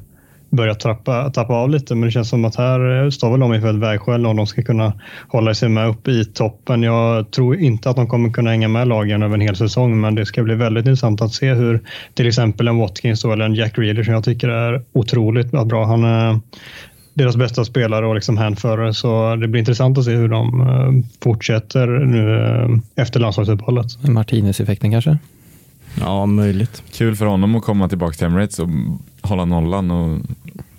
börja 0.51 0.75
trappa, 0.75 1.31
tappa 1.31 1.55
av 1.55 1.71
lite. 1.71 1.95
Men 1.95 2.07
det 2.07 2.11
känns 2.11 2.29
som 2.29 2.45
att 2.45 2.57
här 2.57 3.11
står 3.11 3.31
väl 3.31 3.41
de 3.41 3.55
inför 3.55 3.71
ett 3.71 3.77
vägskäl 3.77 4.27
om 4.27 4.37
de 4.37 4.47
ska 4.47 4.63
kunna 4.63 4.93
hålla 5.29 5.55
sig 5.55 5.69
med 5.69 5.89
uppe 5.89 6.11
i 6.11 6.25
toppen. 6.25 6.83
Jag 6.83 7.31
tror 7.31 7.57
inte 7.57 7.91
att 7.91 7.97
de 7.97 8.07
kommer 8.07 8.31
kunna 8.31 8.51
hänga 8.51 8.69
med 8.69 8.89
lagen 8.89 9.23
över 9.23 9.35
en 9.35 9.41
hel 9.41 9.57
säsong, 9.57 10.01
men 10.01 10.15
det 10.15 10.27
ska 10.27 10.43
bli 10.43 10.55
väldigt 10.55 10.87
intressant 10.87 11.21
att 11.21 11.33
se 11.33 11.55
hur 11.55 11.81
till 12.15 12.27
exempel 12.27 12.69
en 12.69 12.79
Watkins 12.79 13.23
då, 13.23 13.33
eller 13.33 13.45
en 13.45 13.55
Jack 13.55 13.79
Reeler 13.79 14.03
som 14.03 14.15
jag 14.15 14.25
tycker 14.25 14.49
är 14.49 14.83
otroligt 14.93 15.51
bra. 15.51 15.87
Han 15.87 16.05
är 16.05 16.41
deras 17.15 17.37
bästa 17.37 17.65
spelare 17.65 18.07
och 18.07 18.15
liksom 18.15 18.37
hänförare, 18.37 18.95
så 18.95 19.37
det 19.37 19.49
blir 19.49 19.59
intressant 19.59 19.99
att 19.99 20.05
se 20.05 20.11
hur 20.11 20.29
de 20.29 20.61
eh, 20.61 21.11
fortsätter 21.23 21.87
nu 21.87 22.45
eh, 22.45 23.03
efter 23.05 23.21
landslagsuppehållet. 23.21 24.09
Martinez-effekten 24.09 24.91
kanske? 24.91 25.19
Ja, 26.01 26.27
möjligt. 26.27 26.83
Kul 26.93 27.17
för 27.17 27.27
honom 27.27 27.55
att 27.55 27.65
komma 27.65 27.89
tillbaka 27.89 28.13
till 28.13 28.27
Emirates 28.27 28.59
och 28.59 28.69
hålla 29.23 29.45
nollan 29.45 29.91
och 29.91 30.19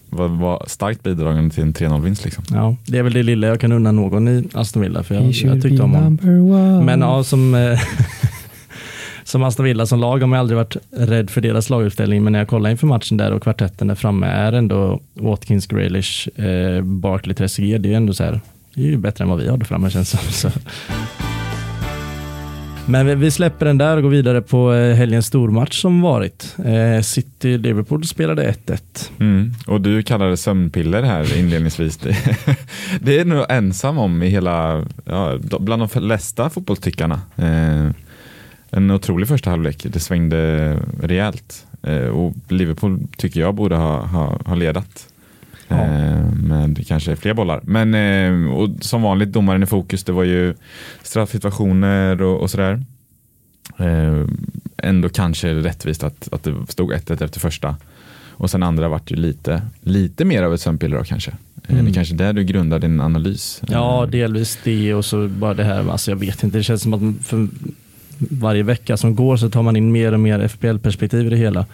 vara 0.09 0.27
var 0.27 0.63
starkt 0.67 1.03
bidragande 1.03 1.55
till 1.55 1.63
en 1.63 1.73
3-0-vinst. 1.73 2.25
Liksom. 2.25 2.43
Ja, 2.49 2.75
det 2.85 2.97
är 2.97 3.03
väl 3.03 3.13
det 3.13 3.23
lilla 3.23 3.47
jag 3.47 3.59
kan 3.61 3.71
unna 3.71 3.91
någon 3.91 4.27
i 4.27 4.43
Aston 4.53 4.81
Villa, 4.81 5.03
för 5.03 5.15
jag, 5.15 5.31
jag 5.31 5.61
tyckte 5.61 5.83
om 5.83 5.93
honom. 5.93 6.85
Men 6.85 7.01
ja, 7.01 7.23
som, 7.23 7.55
eh, 7.55 7.79
som 9.23 9.43
Aston 9.43 9.65
Villa 9.65 9.85
som 9.85 9.99
lag 9.99 10.19
har 10.19 10.27
man 10.27 10.39
aldrig 10.39 10.57
varit 10.57 10.77
rädd 10.91 11.29
för 11.29 11.41
deras 11.41 11.69
laguppställning, 11.69 12.23
men 12.23 12.33
när 12.33 12.39
jag 12.39 12.47
kollar 12.47 12.69
inför 12.69 12.87
matchen 12.87 13.17
där 13.17 13.31
och 13.31 13.43
kvartetten 13.43 13.87
där 13.87 13.95
framme 13.95 14.27
är 14.27 14.53
ändå 14.53 14.99
Watkins, 15.13 15.67
Grealish, 15.67 16.39
eh, 16.39 16.81
Barkley, 16.81 17.35
Trezeguet, 17.35 17.83
det 17.83 17.93
är 17.93 17.97
ändå 17.97 18.13
så 18.13 18.23
här, 18.23 18.41
det 18.73 18.81
är 18.81 18.85
ju 18.85 18.97
bättre 18.97 19.23
än 19.23 19.29
vad 19.29 19.39
vi 19.39 19.49
hade 19.49 19.65
framme 19.65 19.89
känns 19.89 20.11
det 20.11 20.17
som. 20.17 20.51
Så. 20.51 20.59
Men 22.89 23.19
vi, 23.19 23.31
släpper 23.31 23.65
den 23.65 23.77
där 23.77 23.97
och 23.97 24.03
går 24.03 24.09
vidare 24.09 24.41
på 24.41 24.73
eh, 24.73 24.95
helgens 24.95 25.25
stormatch 25.25 25.81
som 25.81 26.01
varit. 26.01 26.55
Eh, 26.65 27.01
City-Liverpool 27.01 28.05
spelade 28.05 28.51
1-1. 28.51 29.11
Mm. 29.19 29.53
Och 29.67 29.81
du 29.81 30.03
kallade 30.03 30.37
sömnpiller 30.37 31.03
här 31.03 31.37
inledningsvis. 31.37 31.97
Det, 32.99 33.19
är 33.19 33.25
nog 33.25 33.45
ensam 33.49 33.97
om 33.97 34.23
i 34.23 34.29
hela, 34.29 34.85
ja, 35.05 35.37
bland 35.59 35.81
de 35.81 35.89
flesta 35.89 36.49
fotbollstyckarna. 36.49 37.21
Eh, 37.35 37.89
en 38.71 38.91
otrolig 38.91 39.27
första 39.27 39.49
halvlek. 39.49 39.85
Det 39.89 39.99
svängde 39.99 40.73
rejält. 41.01 41.65
Och 42.13 42.33
Liverpool 42.47 42.99
tycker 43.17 43.39
jag 43.39 43.55
borde 43.55 43.75
ha, 43.75 44.05
ha, 44.05 44.39
ha 44.45 44.55
ledat. 44.55 45.07
Ja. 45.67 45.75
Eh, 45.75 46.33
med 46.33 46.87
kanske 46.87 47.15
fler 47.15 47.33
bollar. 47.33 47.61
Men 47.63 47.93
eh, 47.93 48.53
och 48.53 48.69
som 48.81 49.01
vanligt, 49.01 49.29
domaren 49.29 49.63
i 49.63 49.65
fokus. 49.65 50.03
Det 50.03 50.11
var 50.11 50.23
ju 50.23 50.53
straffsituationer 51.03 52.21
och, 52.21 52.41
och 52.41 52.49
sådär. 52.49 52.83
Eh, 53.77 54.25
ändå 54.77 55.09
kanske 55.09 55.53
rättvist 55.53 56.03
att, 56.03 56.33
att 56.33 56.43
det 56.43 56.55
stod 56.67 56.93
1-1 56.93 57.23
efter 57.23 57.39
första. 57.39 57.75
Och 58.29 58.49
sen 58.49 58.63
andra 58.63 58.87
vart 58.87 59.11
ju 59.11 59.15
lite, 59.15 59.61
lite 59.81 60.25
mer 60.25 60.43
av 60.43 60.53
ett 60.53 60.61
sömnpiller 60.61 60.97
då 60.97 61.03
kanske. 61.03 61.31
Mm. 61.67 61.85
Det 61.85 61.91
är 61.91 61.93
kanske 61.93 62.15
där 62.15 62.33
du 62.33 62.43
grundar 62.43 62.79
din 62.79 63.01
analys. 63.01 63.61
Ja, 63.67 64.07
delvis 64.11 64.59
det 64.63 64.93
och 64.93 65.05
så 65.05 65.27
bara 65.27 65.53
det 65.53 65.63
här, 65.63 65.91
alltså 65.91 66.11
jag 66.11 66.15
vet 66.15 66.43
inte, 66.43 66.57
det 66.57 66.63
känns 66.63 66.81
som 66.81 66.93
att 66.93 67.25
för 67.25 67.47
varje 68.17 68.63
vecka 68.63 68.97
som 68.97 69.15
går 69.15 69.37
så 69.37 69.49
tar 69.49 69.63
man 69.63 69.75
in 69.75 69.91
mer 69.91 70.11
och 70.11 70.19
mer 70.19 70.47
FPL-perspektiv 70.47 71.27
i 71.27 71.29
det 71.29 71.37
hela. 71.37 71.65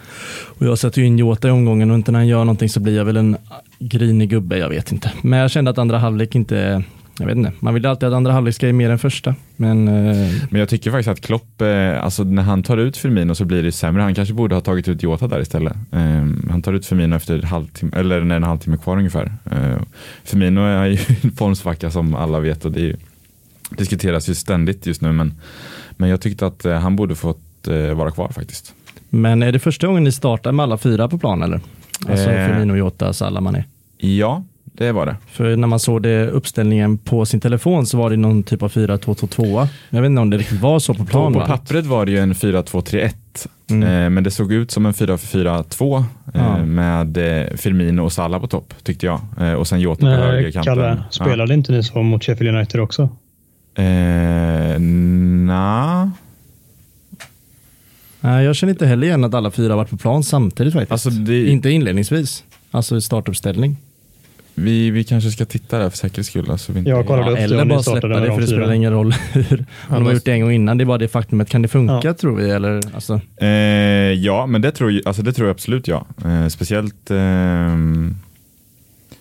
Och 0.46 0.66
jag 0.66 0.78
sätter 0.78 1.02
ju 1.02 1.08
in 1.08 1.18
Jota 1.18 1.48
i 1.48 1.52
omgången 1.52 1.92
och 1.92 1.98
inte 1.98 2.12
när 2.12 2.20
han 2.20 2.28
gör 2.28 2.40
någonting 2.40 2.70
så 2.70 2.80
blir 2.80 2.98
jag 2.98 3.06
väl 3.06 3.18
en 3.18 3.38
grinig 3.80 4.30
gubbe, 4.30 4.58
jag 4.58 4.70
vet 4.70 4.92
inte. 4.92 5.12
Men 5.22 5.40
jag 5.40 5.52
kände 5.52 5.72
att 5.72 5.78
andra 5.78 5.98
halvlek 5.98 6.36
inte, 6.36 6.84
jag 7.20 7.26
vet 7.26 7.38
inte, 7.38 7.52
man 7.60 7.74
vill 7.74 7.86
alltid 7.86 8.10
att 8.10 8.16
andra 8.16 8.32
halvlek 8.32 8.56
ska 8.56 8.66
ge 8.68 8.74
mer 8.74 8.90
än 8.90 9.00
första. 9.00 9.36
Men 9.56 9.88
eh, 9.88 10.32
Men 10.50 10.60
jag 10.60 10.70
tycker 10.70 10.92
faktiskt 10.92 11.10
att 11.10 11.22
Klopp, 11.22 11.62
eh, 11.62 12.04
alltså 12.04 12.24
när 12.24 12.44
han 12.44 12.64
tar 12.64 12.78
ut 12.78 12.98
Firmino 12.98 13.36
så 13.36 13.46
blir 13.46 13.64
det 13.64 13.72
sämre. 13.72 14.02
Han 14.02 14.16
kanske 14.16 14.34
borde 14.34 14.56
ha 14.56 14.62
tagit 14.62 14.88
ut 14.88 15.04
Jota 15.04 15.28
där 15.28 15.42
istället. 15.42 15.74
Eh, 15.92 16.26
han 16.50 16.62
tar 16.62 16.74
ut 16.74 16.86
Firmino 16.86 17.16
efter 17.16 17.42
halvtimme, 17.42 17.92
eller 17.96 18.22
när 18.22 18.36
en 18.36 18.44
halvtimme 18.44 18.78
kvar 18.78 18.98
ungefär. 18.98 19.32
Eh, 19.52 19.82
Firmino 20.24 20.62
är 20.62 20.86
ju 20.86 20.98
en 21.22 21.32
formsvacka 21.32 21.92
som 21.92 22.16
alla 22.16 22.40
vet 22.40 22.66
och 22.66 22.72
det 22.72 22.80
är 22.80 22.86
ju, 22.86 22.96
diskuteras 23.78 24.30
ju 24.30 24.36
ständigt 24.36 24.86
just 24.86 25.02
nu. 25.02 25.12
Men, 25.12 25.34
men 25.98 26.10
jag 26.10 26.22
tyckte 26.22 26.46
att 26.48 26.66
eh, 26.66 26.74
han 26.74 26.96
borde 26.96 27.16
fått 27.16 27.68
eh, 27.68 27.94
vara 27.94 28.12
kvar 28.12 28.30
faktiskt. 28.30 28.74
Men 29.10 29.44
är 29.44 29.52
det 29.52 29.60
första 29.60 29.88
gången 29.88 30.04
ni 30.04 30.12
startar 30.12 30.52
med 30.52 30.64
alla 30.64 30.78
fyra 30.78 31.08
på 31.10 31.18
plan 31.18 31.44
eller? 31.44 31.60
Alltså 32.10 32.30
Eh. 32.30 32.48
Firmino, 32.48 32.76
Jota, 32.76 33.14
Salah, 33.14 33.42
Mané. 33.42 33.64
Ja, 33.98 34.44
det 34.64 34.92
var 34.92 35.06
det. 35.06 35.16
För 35.32 35.56
när 35.56 35.68
man 35.68 35.80
såg 35.80 36.02
det 36.04 36.28
uppställningen 36.28 36.98
på 36.98 37.26
sin 37.26 37.40
telefon 37.40 37.86
så 37.86 37.98
var 37.98 38.10
det 38.10 38.18
någon 38.18 38.44
typ 38.44 38.64
av 38.64 38.72
4-2-2-2. 38.72 39.68
Jag 39.90 40.02
vet 40.02 40.10
inte 40.10 40.22
om 40.22 40.30
det 40.30 40.38
riktigt 40.38 40.62
var 40.62 40.80
så 40.80 40.94
på 40.94 41.06
plan. 41.06 41.34
på 41.34 41.40
va? 41.40 41.46
pappret 41.46 41.86
var 41.86 42.06
det 42.06 42.12
ju 42.12 42.18
en 42.20 42.34
4-2-3-1. 42.34 43.12
Mm. 43.70 43.84
Eh, 44.04 44.10
men 44.10 44.24
det 44.24 44.32
såg 44.32 44.54
ut 44.54 44.72
som 44.72 44.86
en 44.86 44.94
4-4-2 44.94 45.98
eh, 45.98 46.04
Ja. 46.34 46.66
med 46.66 47.18
Firmino 47.56 48.02
och 48.02 48.12
Salah 48.14 48.42
på 48.42 48.48
topp 48.48 48.74
tyckte 48.84 49.06
jag. 49.06 49.22
Eh, 49.40 49.54
och 49.54 49.68
sen 49.68 49.80
Jota 49.80 50.02
på 50.02 50.08
högerkanten. 50.08 50.76
Kalle, 50.76 51.04
spelade 51.10 51.54
inte 51.54 51.72
ni 51.72 51.84
så 51.84 52.02
mot 52.02 52.24
Sheffield 52.24 52.56
United 52.56 52.82
också? 52.82 53.10
Eh, 53.76 54.80
na. 54.80 56.12
Nej, 58.22 58.46
jag 58.46 58.56
känner 58.56 58.74
inte 58.74 58.86
heller 58.86 59.08
igen 59.08 59.24
att 59.24 59.34
alla 59.34 59.52
fyra 59.52 59.76
varit 59.76 59.90
på 59.90 59.98
plan 59.98 60.24
samtidigt 60.24 60.74
faktiskt. 60.74 60.92
Alltså 60.92 61.10
det, 61.10 61.48
Inte 61.48 61.70
inledningsvis. 61.70 62.44
Alltså 62.72 62.98
i 62.98 63.02
startuppställning. 63.02 63.78
vi, 64.56 64.90
vi 64.90 65.04
kanske 65.04 65.32
ska 65.32 65.46
titta 65.46 65.80
där 65.80 65.90
för 65.90 65.98
säkerhets 65.98 66.30
skull. 66.30 66.52
Alltså 66.52 66.72
vi 66.72 66.80
inte, 66.80 66.92
Jag 66.92 67.08
kollade 67.08 67.32
upp 67.32 67.38
det 67.38 67.44
eller 67.44 67.66
bara 67.66 67.84
släppa 67.84 68.08
det 68.08 68.20
de 68.28 68.34
för 68.34 68.42
det 68.42 68.48
spelar 68.48 68.72
ingen 68.74 68.92
roll 68.94 69.12
hur. 69.32 69.66
Om 69.90 69.96
de 69.96 70.06
har 70.06 70.14
gjort 70.14 70.26
det 70.26 70.32
en 70.32 70.42
gång 70.42 70.52
innan. 70.52 70.78
Det 70.78 70.84
är 70.84 70.86
bara 70.86 70.98
det 70.98 71.08
faktumet. 71.08 71.50
Kan 71.50 71.62
det 71.62 71.68
funka 71.68 72.02
Ja. 72.04 72.14
tror 72.14 72.36
vi? 72.36 72.50
Eller, 72.50 72.82
alltså, 72.96 73.22
eh, 73.38 73.48
ja, 74.14 74.46
men 74.46 74.62
det 74.62 74.72
tror, 74.72 74.92
jag- 74.92 75.08
alltså 75.08 75.22
det 75.22 75.34
tror 75.34 75.48
jag 75.48 75.54
absolut 75.54 75.88
ja. 75.88 76.06
Eh, 76.26 76.48
speciellt, 76.48 77.12
eh, 77.12 77.78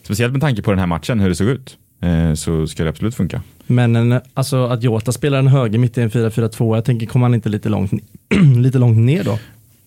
speciellt 0.03 0.33
med 0.33 0.41
tanke 0.41 0.63
på 0.63 0.71
den 0.71 0.79
här 0.79 0.87
matchen, 0.87 1.21
hur 1.21 1.29
det 1.29 1.35
såg 1.35 1.49
ut. 1.49 1.77
Eh, 2.03 2.35
så 2.35 2.67
ska 2.67 2.83
det 2.85 2.89
absolut 2.91 3.15
funka. 3.15 3.43
men 3.67 3.97
en, 3.97 4.21
alltså, 4.35 4.65
att 4.67 4.83
Jota 4.83 5.13
spelar 5.13 5.39
en 5.39 5.47
höger 5.49 5.79
mitt 5.79 5.99
i 5.99 6.01
en 6.01 6.11
4-4-2. 6.11 6.75
Jag 6.77 6.85
tänker, 6.85 7.07
kommer 7.07 7.25
han 7.25 7.35
inte 7.35 7.49
lite 7.49 7.69
långt, 7.69 7.93
lite 8.57 8.79
långt 8.79 8.99
ner 8.99 9.25
då? 9.25 9.39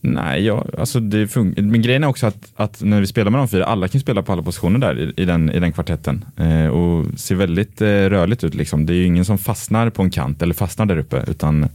Nej, 0.02 0.46
ja, 0.46 0.66
alltså 0.78 1.00
det 1.00 1.28
funkar. 1.28 1.62
Men 1.62 1.82
grejen 1.82 2.04
är 2.04 2.08
också 2.08 2.28
att, 2.28 2.52
att 2.56 2.82
när 2.82 3.00
vi 3.02 3.08
spelar 3.08 3.32
med 3.32 3.40
de 3.40 3.48
fyra, 3.48 3.66
alla 3.66 3.88
kan 3.88 4.02
spela 4.02 4.22
på 4.24 4.32
alla 4.32 4.42
positioner 4.42 4.80
där 4.80 5.00
i, 5.00 5.22
i, 5.22 5.26
den, 5.26 5.52
i 5.52 5.60
den 5.60 5.72
kvartetten. 5.72 6.26
Eh, 6.38 6.68
och 6.68 7.06
ser 7.20 7.36
väldigt 7.36 7.82
eh, 7.82 7.88
rörligt 7.88 8.44
ut. 8.44 8.56
Liksom. 8.56 8.86
Det 8.86 8.94
är 8.94 8.96
ju 8.96 9.06
ingen 9.06 9.26
som 9.26 9.38
fastnar 9.38 9.90
på 9.90 10.02
en 10.04 10.10
kant 10.10 10.42
eller 10.42 10.54
fastnar 10.54 10.86
där 10.86 10.98
uppe, 10.98 11.24
utan 11.28 11.68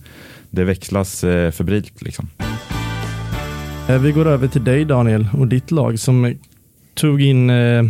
det 0.50 0.64
växlas 0.64 1.24
eh, 1.24 1.50
febrilt. 1.50 2.02
Liksom. 2.02 2.28
Eh, 3.88 3.98
Vi 3.98 4.12
går 4.12 4.26
över 4.26 4.48
till 4.48 4.64
dig 4.64 4.84
Daniel 4.84 5.26
och 5.32 5.46
ditt 5.48 5.70
lag 5.70 5.98
som 5.98 6.34
tog 6.94 7.22
in 7.22 7.50
eh, 7.50 7.82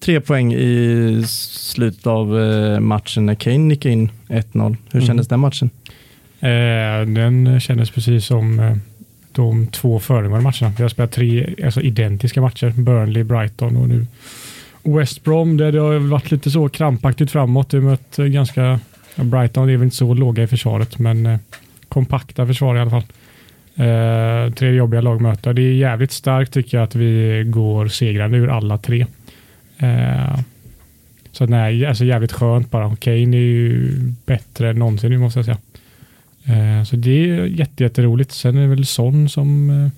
tre 0.00 0.20
poäng 0.20 0.52
i 0.54 1.22
slutet 1.26 2.06
av 2.06 2.40
eh, 2.40 2.80
matchen 2.80 3.26
när 3.26 3.34
Kane 3.34 3.58
nickade 3.58 3.92
in 3.92 4.10
1-0. 4.28 4.76
Hur 4.92 5.00
Mm. 5.00 5.06
kändes 5.06 5.28
den 5.28 5.40
matchen? 5.40 5.70
Eh, 6.40 7.06
den 7.14 7.60
kändes 7.60 7.90
precis 7.90 8.24
som 8.26 8.60
eh, 8.60 8.76
de 9.32 9.66
två 9.66 10.00
föregående 10.00 10.42
matcherna. 10.44 10.72
Vi 10.76 10.82
har 10.82 10.88
spelat 10.88 11.12
tre 11.12 11.54
alltså 11.64 11.80
identiska 11.80 12.40
matcher. 12.40 12.70
Burnley, 12.76 13.22
Brighton 13.24 13.76
och 13.76 13.88
nu 13.88 14.06
West 14.82 15.24
Brom 15.24 15.56
där 15.56 15.72
det 15.72 15.78
har 15.80 15.98
varit 15.98 16.30
lite 16.30 16.50
så 16.50 16.68
krampaktigt 16.68 17.30
framåt. 17.30 17.74
Vi 17.74 17.80
mött 17.80 18.18
eh, 18.18 18.24
ganska, 18.24 18.80
Brighton 19.16 19.68
är 19.68 19.72
väl 19.76 19.84
inte 19.84 19.96
så 19.96 20.14
låga 20.14 20.42
i 20.42 20.46
försvaret 20.46 20.98
men 20.98 21.38
kompakta 21.88 22.46
försvar 22.46 22.76
i 22.76 22.80
alla 22.80 22.90
fall. 22.90 23.04
Eh, 23.74 24.52
tre 24.54 24.70
jobbiga 24.70 25.00
lag 25.00 25.20
möter. 25.20 25.52
Det 25.52 25.62
är 25.62 25.72
jävligt 25.74 26.12
starkt 26.12 26.52
tycker 26.52 26.76
jag 26.78 26.84
att 26.84 26.94
vi 26.94 27.42
går 27.46 27.88
segrande 27.88 28.36
ur 28.38 28.48
alla 28.48 28.78
tre. 28.78 29.06
Eh, 29.80 30.40
så 31.32 31.46
nej, 31.46 31.86
alltså 31.86 32.04
jävligt 32.04 32.32
skönt 32.32 32.70
bara. 32.70 32.96
Kane 32.96 33.36
är 33.36 33.40
ju 33.40 33.92
bättre 34.26 34.70
än 34.70 34.76
någonsin 34.78 35.10
nu 35.10 35.18
måste 35.18 35.38
jag 35.38 35.46
säga. 35.46 35.58
Eh, 36.44 36.84
Så 36.84 36.96
det 36.96 37.30
är 37.30 37.44
jätte, 37.46 37.82
jätteroligt. 37.84 38.32
Sen 38.32 38.56
är 38.56 38.60
det 38.60 38.66
väl 38.66 38.86
Son 38.86 39.28
som 39.28 39.70
eh, 39.70 39.90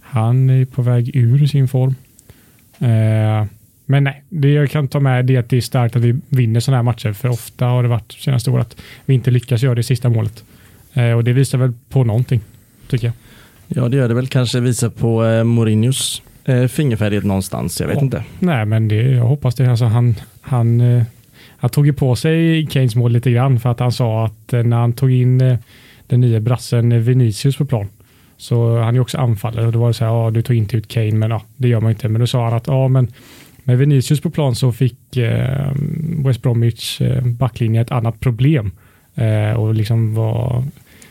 han 0.00 0.50
är 0.50 0.64
på 0.64 0.82
väg 0.82 1.16
ur 1.16 1.46
sin 1.46 1.68
form. 1.68 1.94
Eh, 2.78 3.46
Men 3.88 4.04
nej, 4.04 4.22
det 4.28 4.52
jag 4.52 4.70
kan 4.70 4.88
ta 4.88 5.00
med 5.00 5.24
det 5.24 5.34
är 5.36 5.40
att 5.40 5.48
det 5.50 5.56
är 5.56 5.60
starkt 5.60 5.96
att 5.96 6.02
vi 6.02 6.16
vinner 6.28 6.60
sådana 6.60 6.76
här 6.78 6.82
matcher. 6.82 7.12
För 7.12 7.28
ofta 7.28 7.66
har 7.66 7.82
det 7.82 7.88
varit 7.88 8.12
senaste 8.12 8.50
året 8.50 8.66
att 8.66 8.76
vi 9.04 9.14
inte 9.14 9.30
lyckas 9.30 9.62
göra 9.62 9.74
det 9.74 9.82
sista 9.82 10.08
målet. 10.08 10.44
Eh, 10.94 11.10
Och 11.12 11.24
det 11.24 11.32
visar 11.32 11.58
väl 11.58 11.72
på 11.88 12.04
någonting, 12.04 12.40
tycker 12.88 13.06
jag. 13.06 13.14
Ja, 13.68 13.88
det 13.88 13.96
gör 13.96 14.08
det 14.08 14.14
väl 14.14 14.26
kanske 14.28 14.60
visa 14.60 14.90
på 14.90 15.24
eh, 15.24 15.44
Mourinhos 15.44 16.22
eh, 16.46 16.66
fingerfärdighet 16.66 17.24
någonstans. 17.24 17.80
Jag 17.80 17.88
vet 17.88 17.96
Ja. 17.96 18.02
inte. 18.02 18.24
Nej, 18.38 18.64
men 18.66 18.88
det, 18.88 18.96
jag 19.02 19.24
hoppas 19.24 19.54
det. 19.54 19.70
Alltså 19.70 19.84
han, 19.84 20.14
han, 20.40 20.80
eh, 20.80 21.02
han 21.56 21.70
tog 21.70 21.86
ju 21.86 21.92
på 21.92 22.16
sig 22.16 22.66
Keynes 22.66 22.94
mål 22.96 23.12
lite 23.12 23.30
grann 23.30 23.60
för 23.60 23.70
att 23.70 23.80
han 23.80 23.92
sa 23.92 24.24
att 24.24 24.52
eh, 24.52 24.62
när 24.62 24.76
han 24.76 24.92
tog 24.92 25.12
in 25.12 25.40
eh, 25.40 25.58
den 26.06 26.20
nya 26.20 26.40
brassen 26.40 27.02
Vinicius 27.02 27.56
på 27.56 27.64
plan 27.64 27.88
så 28.36 28.78
han 28.78 28.96
är 28.96 29.00
också 29.00 29.18
anfallare 29.18 29.66
och 29.66 29.72
då 29.72 29.78
var 29.78 29.88
det 29.88 29.94
så 29.94 30.04
här, 30.04 30.12
ja 30.12 30.30
du 30.30 30.42
tog 30.42 30.56
inte 30.56 30.76
ut 30.76 30.88
Kane 30.88 31.12
men 31.12 31.30
ja, 31.30 31.42
det 31.56 31.68
gör 31.68 31.80
man 31.80 31.90
inte. 31.90 32.08
Men 32.08 32.20
då 32.20 32.26
sa 32.26 32.44
han 32.44 32.54
att 32.54 32.66
ja 32.66 32.88
men 32.88 33.12
med 33.64 33.78
Vinicius 33.78 34.20
på 34.20 34.30
plan 34.30 34.54
så 34.54 34.72
fick 34.72 35.16
eh, 35.16 35.72
West 36.24 36.42
Bromwich 36.42 37.00
eh, 37.00 37.22
backlinje 37.24 37.80
ett 37.80 37.90
annat 37.90 38.20
problem 38.20 38.70
eh, 39.14 39.52
och 39.52 39.74
liksom 39.74 40.14
var 40.14 40.64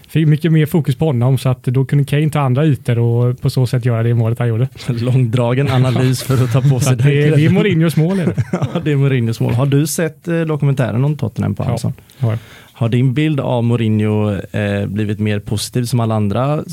fick 0.07 0.27
mycket 0.27 0.51
mer 0.51 0.65
fokus 0.65 0.95
på 0.95 1.05
honom 1.05 1.37
så 1.37 1.49
att 1.49 1.63
då 1.63 1.85
kunde 1.85 2.05
Kane 2.05 2.29
ta 2.29 2.39
andra 2.39 2.65
ytor 2.65 2.99
och 2.99 3.41
på 3.41 3.49
så 3.49 3.67
sätt 3.67 3.85
göra 3.85 4.03
det 4.03 4.13
målet 4.13 4.39
han 4.39 4.47
gjorde. 4.47 4.67
Långdragen 4.87 5.71
analys 5.71 6.23
för 6.23 6.43
att 6.43 6.51
ta 6.51 6.61
på 6.61 6.79
sig 6.79 6.93
att 6.93 6.97
det, 7.03 7.03
det 7.09 7.23
är 7.27 7.37
den. 7.37 7.53
Mourinhos 7.53 7.95
mål. 7.97 8.19
Är 8.19 8.25
det. 8.25 8.35
Ja, 8.51 8.67
det 8.83 8.91
är 8.91 8.95
Mourinhos 8.95 9.39
mål. 9.39 9.53
Har 9.53 9.65
du 9.65 9.87
sett 9.87 10.27
eh, 10.27 10.41
dokumentären 10.41 11.05
om 11.05 11.17
Tottenham 11.17 11.55
på 11.55 11.63
Ja. 11.63 11.67
Amazon? 11.67 11.93
har 12.19 12.29
jag. 12.31 12.39
Har 12.73 12.89
din 12.89 13.13
bild 13.13 13.39
av 13.39 13.63
Mourinho 13.63 14.31
eh, 14.51 14.85
blivit 14.87 15.19
mer 15.19 15.39
positiv 15.39 15.83
som 15.83 15.99
alla 15.99 16.15
andra 16.15 16.63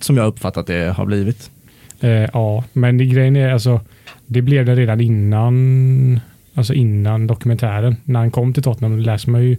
som 0.00 0.16
jag 0.16 0.26
uppfattat 0.26 0.66
det 0.66 0.94
har 0.96 1.06
blivit? 1.06 1.50
Eh, 2.00 2.10
ja, 2.10 2.64
men 2.72 2.98
det, 2.98 3.04
grejen 3.04 3.36
är 3.36 3.52
alltså, 3.52 3.80
det 4.26 4.42
blev 4.42 4.66
det 4.66 4.74
redan 4.74 5.00
innan, 5.00 6.20
alltså 6.54 6.74
innan 6.74 7.26
dokumentären. 7.26 7.96
När 8.04 8.20
han 8.20 8.30
kom 8.30 8.52
till 8.54 8.62
Tottenham 8.62 8.98
läser 8.98 9.30
man 9.30 9.42
ju, 9.44 9.56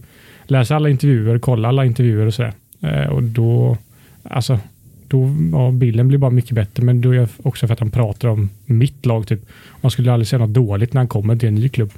läser 0.48 0.76
alla 0.76 0.90
intervjuer, 0.90 1.40
kollar 1.40 1.70
alla 1.70 1.86
intervjuer 1.86 2.26
och 2.26 2.34
sådär. 2.34 2.54
Eh, 2.86 3.10
och 3.10 3.24
då, 3.24 3.78
alltså, 4.24 4.60
då, 5.08 5.36
ja, 5.52 5.72
bilden 5.72 6.08
blir 6.08 6.18
bara 6.18 6.32
mycket 6.32 6.52
bättre, 6.52 6.84
men 6.84 7.02
då 7.02 7.12
är 7.12 7.20
det 7.20 7.28
också 7.44 7.68
för 7.68 7.74
att 7.74 7.80
han 7.80 7.92
pratar 7.92 8.28
om 8.30 8.50
mitt 8.66 9.06
lag 9.06 9.28
typ. 9.28 9.40
Man 9.82 9.92
skulle 9.92 10.12
aldrig 10.14 10.28
säga 10.28 10.40
något 10.40 10.54
dåligt 10.54 10.94
när 10.94 11.00
han 11.02 11.08
kommer 11.08 11.36
till 11.36 11.48
en 11.48 11.56
ny 11.56 11.70
klubb. 11.70 11.92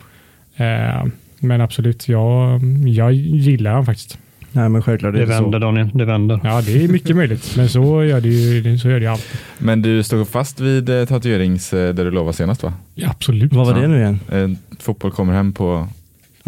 Eh, 0.55 1.05
men 1.39 1.61
absolut, 1.61 2.07
jag, 2.09 2.61
jag 2.87 3.13
gillar 3.13 3.71
han 3.73 3.85
faktiskt. 3.85 4.17
Nej, 4.51 4.69
men 4.69 4.81
självklart 4.81 5.13
är 5.15 5.19
Det 5.19 5.25
det 5.25 5.37
så. 5.37 5.41
vänder 5.41 5.59
Daniel, 5.59 5.89
det 5.93 6.05
vänder. 6.05 6.39
Ja, 6.43 6.61
det 6.61 6.83
är 6.83 6.87
mycket 6.87 7.15
möjligt, 7.15 7.53
men 7.57 7.69
så 7.69 8.03
gör 8.03 8.21
det 8.21 8.29
ju 8.29 8.77
så 8.77 8.89
gör 8.89 8.99
det 8.99 9.05
ju 9.05 9.11
alltid. 9.11 9.39
Men 9.57 9.81
du 9.81 10.03
stod 10.03 10.27
fast 10.27 10.59
vid 10.59 10.89
eh, 10.89 11.05
tatuerings, 11.05 11.73
eh, 11.73 11.93
där 11.93 12.05
du 12.05 12.11
lovade 12.11 12.33
senast 12.37 12.63
va? 12.63 12.73
Ja, 12.95 13.09
absolut. 13.09 13.53
Vad 13.53 13.67
var 13.67 13.81
det 13.81 13.87
nu 13.87 13.97
igen? 13.99 14.19
Eh, 14.31 14.49
fotboll 14.79 15.11
kommer 15.11 15.33
hem 15.33 15.53
på 15.53 15.87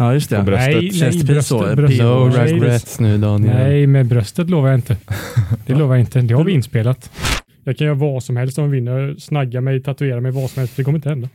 Ja, 0.00 0.12
just 0.14 0.30
På 0.30 0.36
det. 0.36 0.42
bröstet. 0.42 0.74
Nej, 0.74 0.82
nej, 0.82 0.92
Chestpiece 0.92 1.46
så, 1.46 1.58
bröstet, 1.58 1.70
eh, 1.70 1.76
bröstet. 1.76 2.06
No 2.06 2.28
Nej, 2.28 2.52
regrets 2.52 3.00
nu 3.00 3.18
Daniel. 3.18 3.54
Nej, 3.56 3.86
med 3.86 4.06
bröstet 4.06 4.50
lovar 4.50 4.68
jag 4.68 4.78
inte. 4.78 4.96
Det 5.66 5.74
lovar 5.74 5.94
jag 5.94 6.00
inte. 6.02 6.20
Det 6.20 6.34
har 6.34 6.44
vi 6.44 6.52
inspelat. 6.52 7.10
Jag 7.64 7.76
kan 7.78 7.86
göra 7.86 7.94
vad 7.96 8.22
som 8.22 8.36
helst 8.36 8.58
om 8.58 8.70
vi 8.70 8.76
vinner. 8.80 9.14
Snagga 9.18 9.60
mig, 9.60 9.82
tatuera 9.82 10.20
mig, 10.20 10.32
vad 10.32 10.50
som 10.50 10.60
helst. 10.60 10.76
Det 10.76 10.84
kommer 10.84 10.98
inte 10.98 11.08
hända. 11.08 11.28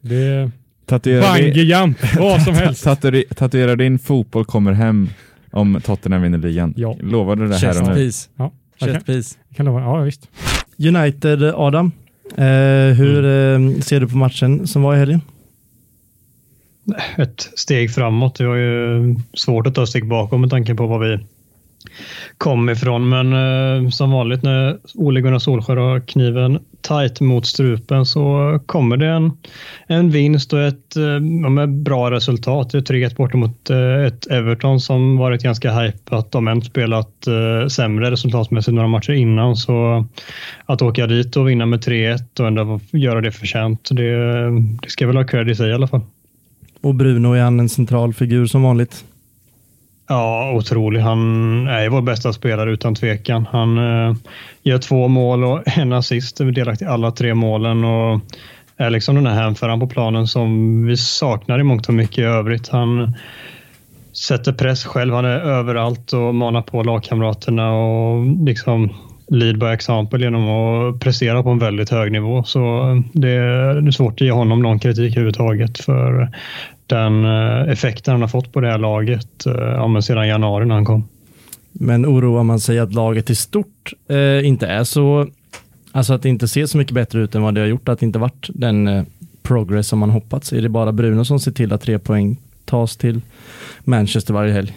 Det 0.00 0.50
Tatuera 0.86 1.38
jump, 1.38 1.98
vad 2.18 2.42
som 2.42 2.54
helst. 2.64 2.84
tatuera, 2.84 3.34
tatuera 3.34 3.76
din 3.76 3.98
fotboll 3.98 4.44
kommer 4.44 4.72
hem 4.72 5.08
om 5.50 5.80
Tottenham 5.84 6.22
vinner 6.22 6.38
ligan. 6.38 6.74
Ja. 6.76 6.96
Lovar 7.00 7.36
du 7.36 7.48
det 7.48 7.56
här 7.56 7.68
och 7.68 7.88
nu? 7.88 7.94
Chestpiece. 7.94 8.28
Ja, 8.36 8.52
jag 8.78 8.88
kan, 8.88 8.94
Chestpiece. 8.94 9.38
jag 9.48 9.56
kan 9.56 9.66
lova. 9.66 9.80
Ja, 9.80 10.00
visst. 10.00 10.28
United, 10.78 11.42
Adam. 11.42 11.92
Eh, 12.36 12.44
hur 12.96 13.24
eh, 13.24 13.80
ser 13.80 14.00
du 14.00 14.08
på 14.08 14.16
matchen 14.16 14.66
som 14.66 14.82
var 14.82 14.94
i 14.94 14.98
helgen? 14.98 15.20
Ett 17.16 17.50
steg 17.56 17.94
framåt. 17.94 18.34
Det 18.34 18.46
var 18.46 18.56
ju 18.56 19.14
svårt 19.34 19.66
att 19.66 19.74
ta 19.74 19.82
ett 19.82 19.88
steg 19.88 20.08
bakom 20.08 20.40
med 20.40 20.50
tanke 20.50 20.74
på 20.74 20.86
var 20.86 20.98
vi 20.98 21.18
kom 22.38 22.68
ifrån. 22.68 23.08
Men 23.08 23.32
eh, 23.32 23.90
som 23.90 24.10
vanligt 24.10 24.42
när 24.42 24.78
Ole 24.94 25.20
Gunnar 25.20 25.38
Solskjaer 25.38 25.76
har 25.76 26.00
kniven 26.00 26.58
tight 26.80 27.20
mot 27.20 27.46
strupen 27.46 28.06
så 28.06 28.58
kommer 28.66 28.96
det 28.96 29.06
en, 29.06 29.32
en 29.86 30.10
vinst 30.10 30.52
och 30.52 30.60
ett 30.60 30.96
eh, 30.96 31.20
med 31.50 31.68
bra 31.68 32.10
resultat. 32.10 32.70
Det 32.70 32.78
är 32.78 32.82
3-1 32.82 33.16
borta 33.16 33.36
mot 33.36 33.70
eh, 33.70 34.04
ett 34.06 34.26
Everton 34.26 34.80
som 34.80 35.16
varit 35.16 35.42
ganska 35.42 35.72
hypat 35.72 36.34
om 36.34 36.48
än 36.48 36.62
spelat 36.62 37.26
eh, 37.26 37.68
sämre 37.68 38.10
resultatmässigt 38.10 38.74
några 38.74 38.88
matcher 38.88 39.12
innan. 39.12 39.56
Så 39.56 40.06
att 40.66 40.82
åka 40.82 41.06
dit 41.06 41.36
och 41.36 41.48
vinna 41.48 41.66
med 41.66 41.80
3-1 41.80 42.40
och 42.40 42.46
ändå 42.46 42.80
göra 42.90 43.20
det 43.20 43.32
förtjänt, 43.32 43.88
det, 43.92 44.50
det 44.82 44.90
ska 44.90 45.06
väl 45.06 45.16
ha 45.16 45.24
cred 45.24 45.50
i 45.50 45.54
sig 45.54 45.70
i 45.70 45.72
alla 45.72 45.88
fall. 45.88 46.02
Och 46.80 46.94
Bruno 46.94 47.32
är 47.32 47.42
han 47.42 47.60
en 47.60 47.68
central 47.68 48.14
figur 48.14 48.46
som 48.46 48.62
vanligt. 48.62 49.04
Ja, 50.08 50.52
otrolig. 50.52 51.00
Han 51.00 51.20
är 51.66 51.88
vår 51.88 52.02
bästa 52.02 52.32
spelare 52.32 52.72
utan 52.72 52.94
tvekan. 52.94 53.46
Han 53.52 53.78
eh, 53.78 54.16
gör 54.62 54.78
två 54.78 55.08
mål 55.08 55.44
och 55.44 55.62
en 55.78 55.92
assist, 55.92 56.40
är 56.40 56.44
delaktig 56.44 56.86
i 56.86 56.88
alla 56.88 57.10
tre 57.10 57.34
målen 57.34 57.84
och 57.84 58.20
är 58.76 58.90
liksom 58.90 59.14
den 59.14 59.26
här 59.26 59.42
hänföraren 59.42 59.80
på 59.80 59.86
planen 59.86 60.26
som 60.26 60.82
vi 60.86 60.96
saknar 60.96 61.58
i 61.58 61.62
mångt 61.62 61.88
och 61.88 61.94
mycket 61.94 62.18
i 62.18 62.22
övrigt. 62.22 62.68
Han 62.68 63.14
sätter 64.12 64.52
press 64.52 64.84
själv, 64.84 65.14
han 65.14 65.24
är 65.24 65.40
överallt 65.40 66.12
och 66.12 66.34
manar 66.34 66.62
på 66.62 66.82
lagkamraterna 66.82 67.72
och 67.72 68.26
liksom 68.26 68.94
lead 69.28 69.58
by 69.58 69.66
example 69.66 70.20
genom 70.20 70.48
att 70.48 71.00
prestera 71.00 71.42
på 71.42 71.50
en 71.50 71.58
väldigt 71.58 71.90
hög 71.90 72.12
nivå. 72.12 72.44
Så 72.44 72.90
eh, 72.90 73.00
det 73.12 73.30
är, 73.30 73.90
svårt 73.90 74.12
att 74.12 74.20
ge 74.20 74.30
honom 74.30 74.62
någon 74.62 74.78
kritik 74.78 75.12
överhuvudtaget 75.12 75.78
för 75.78 76.22
eh, 76.22 76.28
den 76.86 77.24
eh, 77.24 77.72
effekten 77.72 78.12
han 78.12 78.20
har 78.20 78.28
fått 78.28 78.52
på 78.52 78.60
det 78.60 78.70
här 78.70 78.78
laget 78.78 79.28
ja, 79.44 79.88
men 79.88 80.02
sedan 80.02 80.28
januari 80.28 80.66
när 80.66 80.74
han 80.74 80.84
kom. 80.84 81.04
Men 81.72 82.06
oroar 82.06 82.42
man 82.42 82.60
sig 82.60 82.78
att 82.78 82.94
laget 82.94 83.30
i 83.30 83.34
stort 83.34 83.92
eh, 84.08 84.46
inte 84.46 84.66
är 84.66 84.84
så, 84.84 85.26
alltså 85.92 86.14
att 86.14 86.22
det 86.22 86.28
inte 86.28 86.48
ser 86.48 86.66
så 86.66 86.78
mycket 86.78 86.94
bättre 86.94 87.20
ut 87.20 87.34
än 87.34 87.42
vad 87.42 87.54
det 87.54 87.60
har 87.60 87.68
gjort, 87.68 87.88
att 87.88 88.00
det 88.00 88.06
inte 88.06 88.18
varit 88.18 88.50
den 88.54 88.88
eh, 88.88 89.04
progress 89.42 89.88
som 89.88 89.98
man 89.98 90.10
hoppats? 90.10 90.52
Är 90.52 90.62
det 90.62 90.68
bara 90.68 90.92
Bruno 90.92 91.24
som 91.24 91.40
ser 91.40 91.52
till 91.52 91.72
att 91.72 91.80
tre 91.80 91.98
poäng 91.98 92.36
tas 92.64 92.96
till 92.96 93.20
Manchester 93.84 94.34
varje 94.34 94.52
helg? 94.52 94.74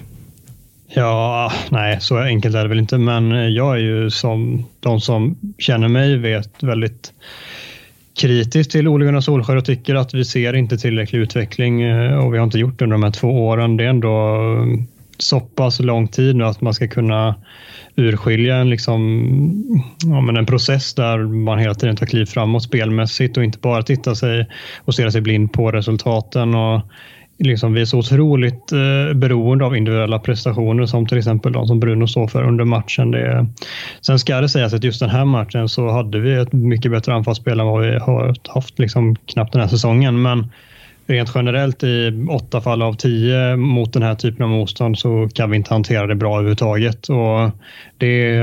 Ja, 0.93 1.51
nej, 1.69 1.97
så 2.01 2.17
enkelt 2.17 2.55
är 2.55 2.63
det 2.63 2.69
väl 2.69 2.79
inte, 2.79 2.97
men 2.97 3.53
jag 3.53 3.75
är 3.75 3.79
ju 3.79 4.09
som 4.09 4.65
de 4.79 5.01
som 5.01 5.37
känner 5.57 5.87
mig 5.87 6.17
vet 6.17 6.63
väldigt 6.63 7.13
kritisk 8.19 8.71
till 8.71 8.87
Ole 8.87 9.05
Gunnar 9.05 9.21
Solskjaer 9.21 9.57
och 9.57 9.65
tycker 9.65 9.95
att 9.95 10.13
vi 10.13 10.25
ser 10.25 10.53
inte 10.53 10.77
tillräcklig 10.77 11.19
utveckling 11.19 11.81
eh, 11.81 12.25
och 12.25 12.33
vi 12.33 12.37
har 12.37 12.45
inte 12.45 12.59
gjort 12.59 12.79
det 12.79 12.85
under 12.85 12.95
de 12.95 13.03
här 13.03 13.11
två 13.11 13.47
åren. 13.47 13.77
Det 13.77 13.83
är 13.83 13.89
ändå 13.89 14.15
mm, 14.35 14.87
så 15.17 15.39
pass 15.39 15.79
lång 15.79 16.07
tid 16.07 16.35
nu 16.35 16.43
att 16.43 16.61
man 16.61 16.73
ska 16.73 16.87
kunna 16.87 17.35
urskilja 17.95 18.55
en, 18.55 18.69
liksom, 18.69 19.81
ja, 20.05 20.21
men 20.21 20.37
en 20.37 20.45
process 20.45 20.93
där 20.93 21.17
man 21.17 21.59
hela 21.59 21.73
tiden 21.73 21.95
tar 21.95 22.05
kliv 22.05 22.25
framåt 22.25 22.63
spelmässigt 22.63 23.37
och 23.37 23.43
inte 23.43 23.59
bara 23.59 23.83
titta 23.83 24.15
sig 24.15 24.47
och 24.77 24.93
stirra 24.93 25.11
sig 25.11 25.21
blind 25.21 25.53
på 25.53 25.71
resultaten. 25.71 26.55
Och 26.55 26.81
liksom, 27.39 27.73
vi 27.73 27.81
är 27.81 27.85
så 27.85 27.97
otroligt 27.97 28.71
eh, 28.71 29.13
beroende 29.13 29.65
av 29.65 29.77
individuella 29.77 30.19
prestationer 30.19 30.85
som 30.85 31.07
till 31.07 31.17
exempel 31.17 31.53
de 31.53 31.67
som 31.67 31.79
Bruno 31.79 32.07
står 32.07 32.27
för 32.27 32.43
under 32.43 32.65
matchen. 32.65 33.11
Det, 33.11 33.45
sen 34.01 34.19
ska 34.19 34.41
det 34.41 34.49
sägas 34.49 34.73
att 34.73 34.83
just 34.83 34.99
den 34.99 35.09
här 35.09 35.25
matchen 35.25 35.69
så 35.69 35.89
hade 35.89 36.19
vi 36.19 36.33
ett 36.33 36.53
mycket 36.53 36.91
bättre 36.91 37.13
anfallsspel 37.13 37.59
än 37.59 37.65
vad 37.65 37.81
vi 37.81 37.97
har 37.97 38.35
haft 38.53 38.79
liksom, 38.79 39.15
knappt 39.15 39.53
den 39.53 39.61
här 39.61 39.69
säsongen. 39.69 40.21
Men 40.21 40.51
rent 41.07 41.31
generellt 41.35 41.83
i 41.83 42.27
åtta 42.29 42.61
fall 42.61 42.81
av 42.81 42.93
tio 42.93 43.55
mot 43.55 43.93
den 43.93 44.03
här 44.03 44.15
typen 44.15 44.43
av 44.43 44.49
motstånd 44.49 44.99
så 44.99 45.29
kan 45.33 45.51
vi 45.51 45.57
inte 45.57 45.73
hantera 45.73 46.07
det 46.07 46.15
bra 46.15 46.33
överhuvudtaget. 46.33 47.09
Och 47.09 47.51
det 47.97 48.41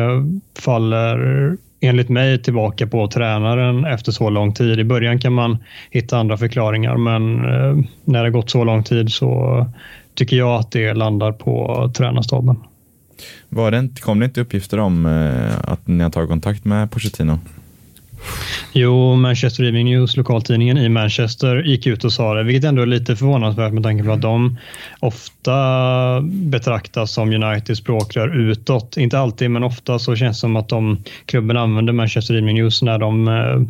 faller 0.59 1.57
enligt 1.81 2.09
mig 2.09 2.43
tillbaka 2.43 2.87
på 2.87 3.09
tränaren 3.09 3.85
efter 3.85 4.13
så 4.13 4.31
lång 4.31 4.55
tid. 4.55 4.81
I 4.81 4.85
början 4.85 5.19
kan 5.19 5.33
man 5.33 5.59
hitta 5.91 6.19
andra 6.19 6.37
förklaringar 6.37 6.97
men 6.97 7.45
eh, 7.45 7.87
när 8.05 8.25
det 8.25 8.31
gått 8.31 8.51
så 8.51 8.65
lång 8.65 8.83
tid 8.83 9.13
så 9.13 9.67
tycker 10.15 10.37
jag 10.37 10.61
att 10.61 10.71
det 10.71 10.95
landar 10.95 11.33
på 11.33 11.91
tränarstaben. 11.97 12.57
Var 13.49 13.71
det 13.71 13.79
inte, 13.79 14.03
kom 14.03 14.19
det 14.19 14.25
inte 14.25 14.41
uppgifter 14.41 14.79
om 14.79 15.07
eh, 15.07 15.73
att 15.73 15.87
ni 15.87 16.03
har 16.03 16.11
tagit 16.11 16.31
kontakt 16.31 16.65
med 16.65 16.91
Pochettino? 16.91 17.39
Jo, 18.73 19.17
Manchester 19.17 19.65
Evening 19.65 19.85
News, 19.85 20.17
lokaltidningen 20.17 20.79
i 20.79 20.89
Manchester, 20.89 21.63
gick 21.63 21.87
ut 21.87 22.05
och 22.05 22.13
sa 22.13 22.35
det, 22.35 22.43
vilket 22.43 22.69
ändå 22.69 22.83
är 22.83 22.87
lite 22.87 23.17
förvånansvärt 23.17 23.73
med 23.73 23.83
tanke 23.83 24.05
på 24.05 24.13
att 24.13 24.23
de 24.23 24.59
ofta 25.01 25.57
betraktas 26.23 27.13
som 27.13 27.33
Uniteds 27.33 27.81
språkrör 27.81 28.37
utåt. 28.37 28.97
Inte 28.97 29.19
alltid, 29.19 29.51
men 29.51 29.65
ofta 29.65 29.99
så 29.99 30.17
känns 30.17 30.37
det 30.37 30.41
som 30.41 30.57
att 30.57 30.69
de, 30.69 31.03
klubben 31.27 31.57
använder 31.57 31.93
Manchester 31.93 32.35
Evening 32.35 32.57
News 32.57 32.83
när 32.83 32.99
de 32.99 33.29
eh, 33.29 33.63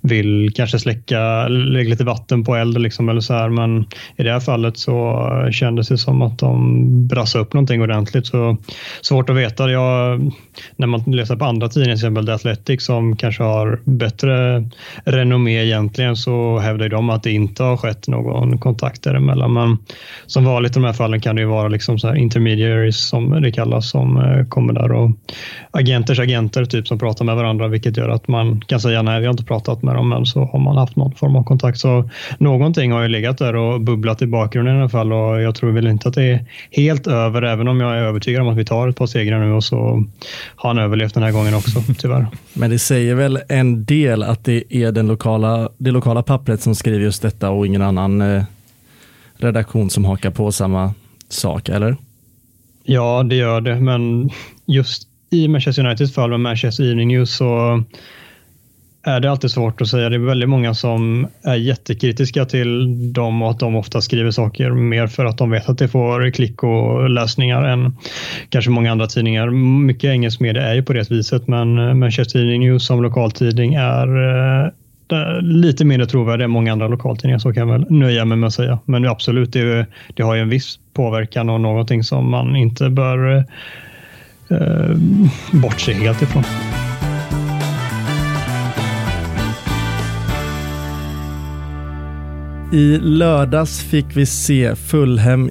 vill 0.00 0.52
kanske 0.54 0.78
släcka, 0.78 1.48
lägga 1.48 1.90
lite 1.90 2.04
vatten 2.04 2.44
på 2.44 2.56
eld 2.56 2.80
liksom, 2.80 3.08
eller 3.08 3.20
så 3.20 3.34
här. 3.34 3.48
Men 3.48 3.86
i 4.16 4.22
det 4.22 4.32
här 4.32 4.40
fallet 4.40 4.78
så 4.78 5.28
eh, 5.44 5.50
kändes 5.50 5.88
det 5.88 5.98
som 5.98 6.22
att 6.22 6.38
de 6.38 7.08
brassade 7.08 7.44
upp 7.44 7.52
någonting 7.52 7.82
ordentligt. 7.82 8.26
Så 8.26 8.56
svårt 9.00 9.30
att 9.30 9.36
veta. 9.36 9.70
Jag, 9.70 10.32
när 10.76 10.86
man 10.86 11.00
läser 11.06 11.36
på 11.36 11.44
andra 11.44 11.68
tidningar, 11.68 11.96
till 11.96 12.04
exempel 12.04 12.26
The 12.26 12.32
Athletic, 12.32 12.84
som 12.84 13.16
kanske 13.16 13.42
har 13.42 13.80
bättre 14.00 14.64
renommé 15.04 15.64
egentligen, 15.64 16.16
så 16.16 16.58
hävdar 16.58 16.88
de 16.88 17.10
att 17.10 17.22
det 17.22 17.32
inte 17.32 17.62
har 17.62 17.76
skett 17.76 18.08
någon 18.08 18.58
kontakt 18.58 19.02
däremellan. 19.02 19.52
Men 19.52 19.78
som 20.26 20.44
vanligt 20.44 20.72
i 20.72 20.74
de 20.74 20.84
här 20.84 20.92
fallen 20.92 21.20
kan 21.20 21.36
det 21.36 21.42
ju 21.42 21.48
vara 21.48 21.68
liksom 21.68 21.98
så 21.98 22.08
här 22.08 22.14
intermediaries 22.14 23.08
som 23.08 23.42
det 23.42 23.52
kallas, 23.52 23.90
som 23.90 24.16
eh, 24.16 24.46
kommer 24.46 24.72
där 24.72 24.92
och 24.92 25.10
agenters 25.70 26.18
agenter 26.18 26.64
typ 26.64 26.88
som 26.88 26.98
pratar 26.98 27.24
med 27.24 27.36
varandra, 27.36 27.68
vilket 27.68 27.96
gör 27.96 28.08
att 28.08 28.28
man 28.28 28.60
kan 28.60 28.80
säga 28.80 29.02
nej, 29.02 29.20
vi 29.20 29.26
har 29.26 29.32
inte 29.32 29.44
pratat 29.44 29.82
med 29.82 29.94
dem, 29.94 30.08
men 30.08 30.26
så 30.26 30.44
har 30.44 30.58
man 30.58 30.76
haft 30.76 30.96
någon 30.96 31.14
form 31.14 31.36
av 31.36 31.44
kontakt. 31.44 31.78
Så 31.78 32.10
någonting 32.38 32.92
har 32.92 33.02
ju 33.02 33.08
legat 33.08 33.38
där 33.38 33.56
och 33.56 33.80
bubblat 33.80 34.22
i 34.22 34.26
bakgrunden 34.26 34.76
i 34.76 34.80
alla 34.80 34.88
fall 34.88 35.12
och 35.12 35.42
jag 35.42 35.54
tror 35.54 35.72
väl 35.72 35.86
inte 35.86 36.08
att 36.08 36.14
det 36.14 36.24
är 36.24 36.44
helt 36.70 37.06
över, 37.06 37.42
även 37.42 37.68
om 37.68 37.80
jag 37.80 37.92
är 37.92 38.02
övertygad 38.02 38.42
om 38.42 38.48
att 38.48 38.56
vi 38.56 38.64
tar 38.64 38.88
ett 38.88 38.96
par 38.96 39.06
segrar 39.06 39.40
nu 39.40 39.52
och 39.52 39.64
så 39.64 40.04
har 40.56 40.68
han 40.70 40.78
överlevt 40.78 41.14
den 41.14 41.22
här 41.22 41.32
gången 41.32 41.54
också, 41.54 41.80
tyvärr. 41.98 42.26
Men 42.52 42.70
det 42.70 42.78
säger 42.78 43.14
väl 43.14 43.38
en 43.48 43.84
del 43.90 44.22
att 44.22 44.44
det 44.44 44.74
är 44.76 44.92
den 44.92 45.06
lokala, 45.06 45.68
det 45.78 45.90
lokala 45.90 46.22
pappret 46.22 46.60
som 46.60 46.74
skriver 46.74 47.00
just 47.00 47.22
detta 47.22 47.50
och 47.50 47.66
ingen 47.66 47.82
annan 47.82 48.20
eh, 48.20 48.44
redaktion 49.36 49.90
som 49.90 50.04
hakar 50.04 50.30
på 50.30 50.52
samma 50.52 50.94
sak, 51.28 51.68
eller? 51.68 51.96
Ja, 52.84 53.22
det 53.22 53.36
gör 53.36 53.60
det, 53.60 53.80
men 53.80 54.30
just 54.66 55.08
i 55.30 55.48
Manchester 55.48 55.86
Uniteds 55.86 56.14
fall 56.14 56.30
med 56.30 56.40
Manchester 56.40 56.84
Evening 56.84 57.08
News 57.08 57.36
så 57.36 57.82
är 59.02 59.20
det 59.20 59.30
alltid 59.30 59.50
svårt 59.50 59.80
att 59.80 59.88
säga. 59.88 60.08
Det 60.08 60.16
är 60.16 60.18
väldigt 60.18 60.48
många 60.48 60.74
som 60.74 61.28
är 61.42 61.54
jättekritiska 61.54 62.44
till 62.44 63.12
dem 63.12 63.42
och 63.42 63.50
att 63.50 63.58
de 63.58 63.76
ofta 63.76 64.00
skriver 64.00 64.30
saker 64.30 64.70
mer 64.70 65.06
för 65.06 65.24
att 65.24 65.38
de 65.38 65.50
vet 65.50 65.68
att 65.68 65.78
det 65.78 65.88
får 65.88 66.30
klick 66.30 66.62
och 66.62 67.10
läsningar 67.10 67.62
än 67.62 67.96
kanske 68.48 68.70
många 68.70 68.92
andra 68.92 69.06
tidningar. 69.06 69.50
Mycket 69.80 70.10
engelsk 70.10 70.40
media 70.40 70.62
är 70.62 70.74
ju 70.74 70.82
på 70.82 70.92
det 70.92 71.10
viset, 71.10 71.48
men 71.48 71.98
Manchester 71.98 72.38
Evening 72.38 72.60
News 72.60 72.86
som 72.86 73.02
lokaltidning 73.02 73.74
är 73.74 74.06
eh, 74.62 74.70
lite 75.42 75.84
mindre 75.84 76.06
trovärdig 76.06 76.44
än 76.44 76.50
många 76.50 76.72
andra 76.72 76.88
lokaltidningar, 76.88 77.38
så 77.38 77.52
kan 77.52 77.68
jag 77.68 77.78
väl 77.78 77.90
nöja 77.90 78.24
mig 78.24 78.38
med 78.38 78.46
att 78.46 78.54
säga. 78.54 78.78
Men 78.84 79.08
absolut, 79.08 79.52
det, 79.52 79.86
det 80.14 80.22
har 80.22 80.34
ju 80.34 80.40
en 80.40 80.48
viss 80.48 80.78
påverkan 80.92 81.50
och 81.50 81.60
någonting 81.60 82.04
som 82.04 82.30
man 82.30 82.56
inte 82.56 82.90
bör 82.90 83.36
eh, 83.36 83.44
eh 84.58 84.96
bortse 85.52 85.92
helt 85.92 86.22
ifrån. 86.22 86.44
I 92.72 92.98
lördags 92.98 93.80
fick 93.80 94.06
vi 94.16 94.26
se 94.26 94.74
Fulham 94.76 95.50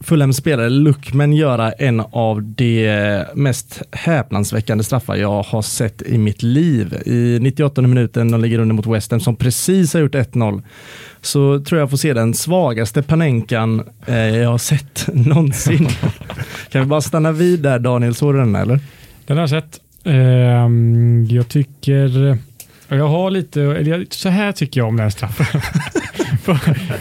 Fulhams 0.00 0.36
spelare 0.36 0.70
Luckman 0.70 1.32
göra 1.32 1.72
en 1.72 2.00
av 2.00 2.42
de 2.42 3.24
mest 3.34 3.82
häpnadsväckande 3.92 4.84
straffar 4.84 5.16
jag 5.16 5.42
har 5.42 5.62
sett 5.62 6.02
i 6.02 6.18
mitt 6.18 6.42
liv. 6.42 6.94
I 7.06 7.38
98 7.40 7.82
minuten, 7.82 8.30
de 8.30 8.40
ligger 8.40 8.58
under 8.58 8.74
mot 8.74 8.86
West 8.86 9.10
Ham 9.10 9.20
som 9.20 9.36
precis 9.36 9.94
har 9.94 10.00
gjort 10.00 10.14
1-0, 10.14 10.62
så 11.20 11.60
tror 11.60 11.80
jag 11.80 11.90
får 11.90 11.96
se 11.96 12.12
den 12.12 12.34
svagaste 12.34 13.02
Panenkan 13.02 13.82
eh, 14.06 14.16
jag 14.16 14.50
har 14.50 14.58
sett 14.58 15.08
någonsin. 15.12 15.88
kan 16.70 16.80
vi 16.80 16.86
bara 16.86 17.00
stanna 17.00 17.32
vid 17.32 17.60
där 17.60 17.78
Daniel, 17.78 18.14
såg 18.14 18.34
du 18.34 18.38
den 18.38 18.54
eller? 18.54 18.80
Den 19.26 19.36
har 19.36 19.42
jag 19.42 19.50
sett. 19.50 19.80
Ehm, 20.04 21.26
jag 21.30 21.48
tycker, 21.48 22.38
jag 22.96 23.08
har 23.08 23.30
lite, 23.30 23.62
eller 23.62 24.06
så 24.10 24.28
här 24.28 24.52
tycker 24.52 24.80
jag 24.80 24.88
om 24.88 24.96
den 24.96 25.10
straffen. 25.10 25.60
för, 26.42 26.54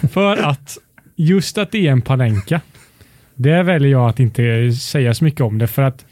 för 0.07 0.37
att 0.37 0.77
just 1.15 1.57
att 1.57 1.71
det 1.71 1.87
är 1.87 1.91
en 1.91 2.01
Panenka, 2.01 2.61
det 3.35 3.63
väljer 3.63 3.91
jag 3.91 4.09
att 4.09 4.19
inte 4.19 4.71
säga 4.71 5.13
så 5.13 5.23
mycket 5.23 5.41
om 5.41 5.57
det 5.57 5.67
för 5.67 5.81
att 5.81 6.05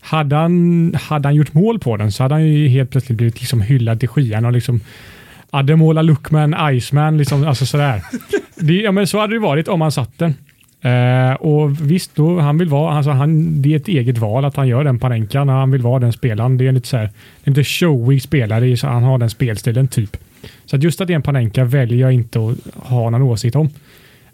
hade 0.00 0.36
han, 0.36 0.94
hade 0.94 1.28
han 1.28 1.34
gjort 1.34 1.54
mål 1.54 1.78
på 1.78 1.96
den 1.96 2.12
så 2.12 2.22
hade 2.22 2.34
han 2.34 2.44
ju 2.44 2.68
helt 2.68 2.90
plötsligt 2.90 3.16
blivit 3.16 3.40
liksom 3.40 3.60
hyllad 3.60 4.00
till 4.00 4.08
skyarna 4.08 4.46
och 4.46 4.52
liksom 4.52 4.80
Ademola 5.50 6.02
Lookman, 6.02 6.74
Iceman, 6.74 7.18
liksom, 7.18 7.46
alltså 7.46 7.66
sådär. 7.66 8.02
Det, 8.54 8.74
ja, 8.74 8.92
men 8.92 9.06
så 9.06 9.20
hade 9.20 9.34
det 9.34 9.40
varit 9.40 9.68
om 9.68 9.80
han 9.80 9.92
satt 9.92 10.18
den. 10.18 10.34
Eh, 10.80 11.32
och 11.32 11.90
visst, 11.90 12.16
då, 12.16 12.40
han 12.40 12.58
vill 12.58 12.68
vara, 12.68 12.94
alltså 12.94 13.10
han, 13.10 13.62
det 13.62 13.72
är 13.72 13.76
ett 13.76 13.88
eget 13.88 14.18
val 14.18 14.44
att 14.44 14.56
han 14.56 14.68
gör 14.68 14.84
den 14.84 14.98
panenkan. 14.98 15.48
han 15.48 15.70
vill 15.70 15.82
vara 15.82 15.98
den 15.98 16.12
spelaren. 16.12 16.58
Det 16.58 16.66
är 16.66 16.72
lite 16.72 16.88
så 16.88 16.96
här, 16.96 17.10
en 17.44 17.52
lite 17.52 17.64
showig 17.64 18.22
spelare, 18.22 18.76
så 18.76 18.86
han 18.86 19.02
har 19.02 19.18
den 19.18 19.30
spelstilen 19.30 19.88
typ. 19.88 20.16
Så 20.64 20.76
att 20.76 20.82
just 20.82 21.00
att 21.00 21.06
det 21.06 21.12
är 21.12 21.16
en 21.16 21.22
Panenka 21.22 21.64
väljer 21.64 21.98
jag 21.98 22.12
inte 22.12 22.38
att 22.38 22.74
ha 22.74 23.10
någon 23.10 23.22
åsikt 23.22 23.56
om. 23.56 23.70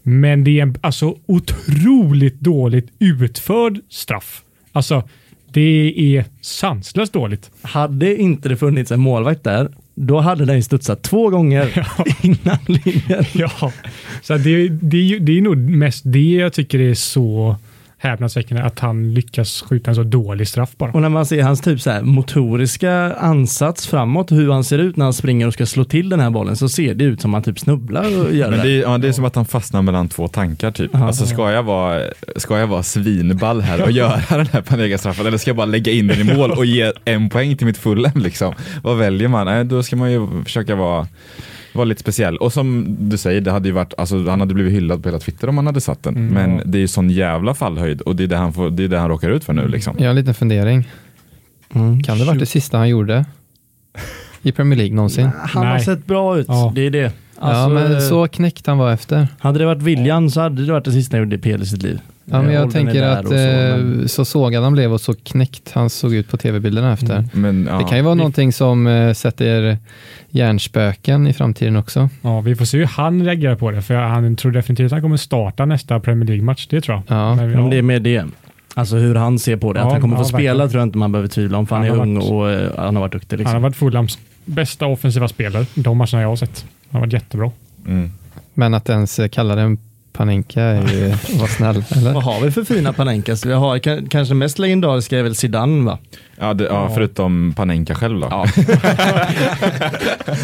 Men 0.03 0.45
det 0.45 0.59
är 0.59 0.63
en 0.63 0.77
alltså 0.81 1.17
otroligt 1.27 2.41
dåligt 2.41 2.89
utförd 2.99 3.81
straff. 3.89 4.43
Alltså, 4.73 5.09
det 5.53 5.95
är 6.17 6.25
sanslöst 6.41 7.13
dåligt. 7.13 7.51
Hade 7.63 8.17
inte 8.17 8.49
det 8.49 8.57
funnits 8.57 8.93
en 8.93 9.01
målvakt 9.01 9.45
där, 9.45 9.69
då 9.95 10.21
hade 10.21 10.45
den 10.45 10.63
studsat 10.63 11.03
två 11.03 11.31
gånger 11.31 11.89
innan 12.23 12.59
linjen. 12.67 13.25
Ja, 13.35 13.73
så 14.23 14.37
det, 14.37 14.69
det, 14.69 15.19
det 15.19 15.39
är 15.39 15.43
nog 15.43 15.57
mest 15.57 16.03
det 16.05 16.33
jag 16.33 16.53
tycker 16.53 16.79
är 16.79 16.95
så 16.95 17.57
häpnadsväckande, 18.03 18.63
att 18.63 18.79
han 18.79 19.15
lyckas 19.15 19.63
skjuta 19.63 19.91
en 19.91 19.95
så 19.95 20.03
dålig 20.03 20.49
straff 20.49 20.71
bara. 20.77 20.93
Och 20.93 21.03
när 21.03 21.09
man 21.09 21.27
ser 21.27 21.43
hans 21.43 21.61
typ 21.61 21.81
så 21.81 21.91
här 21.91 22.03
motoriska 22.03 23.15
ansats 23.15 23.87
framåt, 23.87 24.33
hur 24.33 24.53
han 24.53 24.65
ser 24.65 24.79
ut 24.79 24.97
när 24.97 25.05
han 25.05 25.13
springer 25.13 25.47
och 25.47 25.53
ska 25.53 25.67
slå 25.67 25.85
till 25.85 26.09
den 26.09 26.21
här 26.21 26.31
bollen, 26.31 26.57
så 26.57 26.69
ser 26.69 26.95
det 26.95 27.05
ut 27.05 27.21
som 27.21 27.35
att 27.35 27.47
han 27.47 27.55
typ 27.55 27.61
snubblar 27.61 28.05
och 28.05 28.35
gör 28.35 28.51
Men 28.51 28.59
det. 28.59 28.65
det, 28.65 28.71
är, 28.71 28.83
ja, 28.83 28.99
det 28.99 29.09
är 29.09 29.13
som 29.13 29.25
att 29.25 29.35
han 29.35 29.45
fastnar 29.45 29.83
mellan 29.83 30.09
två 30.09 30.29
tankar 30.29 30.71
typ. 30.71 30.91
Ja. 30.95 31.07
Alltså 31.07 31.27
ska 31.27 31.51
jag, 31.51 31.63
vara, 31.63 32.03
ska 32.37 32.59
jag 32.59 32.67
vara 32.67 32.83
svinball 32.83 33.61
här 33.61 33.83
och 33.83 33.91
göra 33.91 34.21
den 34.29 34.47
här 34.53 34.63
Panega-straffen 34.63 35.27
eller 35.27 35.39
ska 35.39 35.49
jag 35.51 35.57
bara 35.57 35.67
lägga 35.67 35.93
in 35.93 36.07
den 36.07 36.21
i 36.21 36.35
mål 36.35 36.51
och 36.51 36.67
ge 36.67 36.93
en 37.05 37.29
poäng 37.31 37.57
till 37.57 37.67
mitt 37.67 37.79
Fulham 37.79 38.23
liksom? 38.23 38.55
Vad 38.83 38.99
väljer 38.99 39.29
man? 39.29 39.47
Nej, 39.47 39.65
då 39.65 39.83
ska 39.83 39.97
man 39.97 40.13
ju 40.13 40.45
försöka 40.45 40.75
vara, 40.75 41.07
vara 41.73 41.85
lite 41.85 42.01
speciell. 42.01 42.37
Och 42.37 42.53
som 42.53 42.97
du 43.09 43.17
säger, 43.17 43.41
det 43.41 43.51
hade 43.51 43.69
ju 43.69 43.75
varit, 43.75 43.95
alltså, 43.99 44.29
han 44.29 44.41
hade 44.41 44.55
blivit 44.55 44.73
hyllad 44.73 45.03
på 45.03 45.09
hela 45.09 45.19
Twitter 45.19 45.49
om 45.49 45.57
han 45.57 45.67
hade 45.67 45.81
satt 45.81 46.03
den. 46.03 46.17
Mm, 46.17 46.35
Men 46.35 46.57
ja. 46.57 46.63
det 46.65 46.79
är 46.79 46.81
ju 46.81 46.89
sån 46.89 47.11
jävla 47.11 47.55
fallhöjd 47.55 48.01
och 48.01 48.17
det 48.17 48.23
är 48.23 48.27
det 48.29 48.37
han, 48.37 48.53
får, 48.53 48.71
det 48.71 48.85
är 48.85 48.89
det 48.89 48.99
han 48.99 49.09
råkar 49.09 49.31
ut 49.31 49.45
för 49.45 49.53
nu 49.53 49.69
liksom. 49.69 49.95
Jag 49.99 50.05
har 50.05 50.11
en 50.11 50.17
liten 50.17 50.35
fundering. 50.35 50.89
Mm. 51.75 52.03
Kan 52.03 52.19
det 52.19 52.25
varit 52.25 52.39
det 52.41 52.47
sista 52.47 52.79
han 52.79 52.89
gjorde 52.89 53.25
i 54.43 54.53
Premier 54.53 54.77
League 54.79 54.95
någonsin? 54.97 55.31
Han 55.39 55.67
har 55.67 55.75
Nej. 55.75 55.85
sett 55.85 56.07
bra 56.07 56.39
ut, 56.39 56.47
Ja. 56.49 56.73
det 56.75 56.87
är 56.87 56.91
det. 56.91 56.99
ja, 56.99 57.13
Alltså, 57.41 57.69
men 57.75 58.01
så 58.03 58.29
knäckt 58.29 58.67
han 58.67 58.79
var 58.79 58.93
efter. 58.93 59.29
Hade 59.39 59.59
det 59.59 59.67
varit 59.67 59.83
viljan 59.83 60.31
så 60.31 60.41
hade 60.41 60.67
det 60.67 60.73
varit 60.73 60.85
det 60.85 60.93
sista 60.93 61.17
han 61.17 61.25
gjorde 61.25 61.37
i 61.37 61.39
PL 61.39 61.63
i 61.63 61.67
sitt 61.67 61.83
liv. 61.83 62.01
Ja, 62.25 62.43
men 62.43 62.55
jag 62.55 62.71
tänker 62.73 63.03
att 63.03 63.27
så, 63.27 63.33
men- 63.35 64.01
eh, 64.01 64.07
så 64.07 64.25
sågad 64.25 64.63
han 64.63 64.73
blev 64.73 64.93
och 64.93 65.01
så 65.01 65.15
knäckt 65.15 65.73
han 65.73 65.91
såg 65.91 66.15
ut 66.15 66.29
på 66.31 66.37
tv-bilderna 66.37 66.93
efter. 66.93 67.15
Mm. 67.17 67.29
Men, 67.33 67.67
ja. 67.71 67.79
Det 67.79 67.85
kan 67.85 67.99
ju 67.99 68.05
vara 68.05 68.15
någonting 68.15 68.53
som 68.53 68.87
eh, 68.87 69.13
sätter 69.13 69.79
hjärnspöken 70.31 71.27
i 71.27 71.33
framtiden 71.33 71.77
också. 71.77 72.09
Ja, 72.23 72.41
vi 72.41 72.57
får 72.57 72.65
se 72.65 72.79
hur 72.79 72.85
han 72.87 73.25
reagerar 73.25 73.57
på 73.57 73.71
det, 73.71 73.83
för 73.83 73.95
han 73.95 74.37
tror 74.37 74.53
definitivt 74.53 74.87
att 74.87 74.93
han 74.93 75.03
kommer 75.03 75.17
starta 75.17 75.65
nästa 75.65 76.01
Premier 76.01 76.27
League-match, 76.29 76.67
det 76.71 76.81
tror 76.81 77.03
jag. 77.07 77.17
Ja. 77.19 77.35
Men, 77.35 77.51
Ja, 77.51 77.61
men 77.61 77.71
det 77.71 77.77
är 77.79 77.83
med 77.83 78.03
det. 78.03 78.27
Alltså 78.75 78.97
hur 78.97 79.15
han 79.15 79.39
ser 79.39 79.57
på 79.57 79.73
det. 79.73 79.81
Ja, 79.81 79.87
att 79.87 79.93
han 79.93 80.01
kommer 80.01 80.17
få 80.17 80.23
ja, 80.23 80.25
spela 80.25 80.43
verkligen. 80.43 80.71
tror 80.71 80.81
jag 80.81 80.87
inte 80.87 80.99
man 80.99 81.13
behöver 81.13 81.29
tvivla 81.29 81.59
om, 81.59 81.67
för 81.67 81.77
han, 81.77 81.89
Han 81.89 81.99
är 81.99 82.03
ung 82.03 82.15
varit- 82.15 82.31
och 82.31 82.51
eh, 82.51 82.71
han 82.85 82.97
har 82.97 83.01
varit 83.01 83.13
duktig. 83.13 83.37
Han 83.37 83.39
Liksom. 83.39 83.55
har 83.55 83.61
varit 83.61 83.77
Fulhams 83.77 84.19
bästa 84.45 84.87
offensiva 84.87 85.29
spelare, 85.29 85.67
de 85.75 85.97
matcherna 85.99 86.21
jag 86.23 86.29
har 86.29 86.37
sett. 86.37 86.65
Han 86.91 87.01
har 87.01 87.07
varit 87.07 87.13
jättebra. 87.13 87.51
Mm. 87.87 88.11
Men 88.55 88.75
att 88.75 88.89
ens 88.89 89.21
kalla 89.33 89.55
den 89.55 89.79
Panenka 90.13 90.63
är 90.63 90.89
ju 90.93 91.09
vara 91.39 91.49
snäll, 91.49 91.85
eller? 91.97 92.13
Vad 92.13 92.23
har 92.23 92.41
vi 92.41 92.51
för 92.51 92.65
fina 92.65 92.93
Panenkas? 92.93 93.47
Vi 93.47 93.53
har 93.53 93.77
ka- 93.79 94.09
kanske 94.11 94.35
mest 94.35 94.59
legendariska 94.59 95.19
är 95.19 95.23
väl 95.23 95.35
Zidane 95.35 95.85
va? 95.85 95.99
Ja, 96.39 96.55
det, 96.55 96.65
ja, 96.65 96.91
förutom 96.95 97.53
Panenka 97.57 97.95
själv 97.95 98.21
då. 98.21 98.27
Ja. 98.31 98.47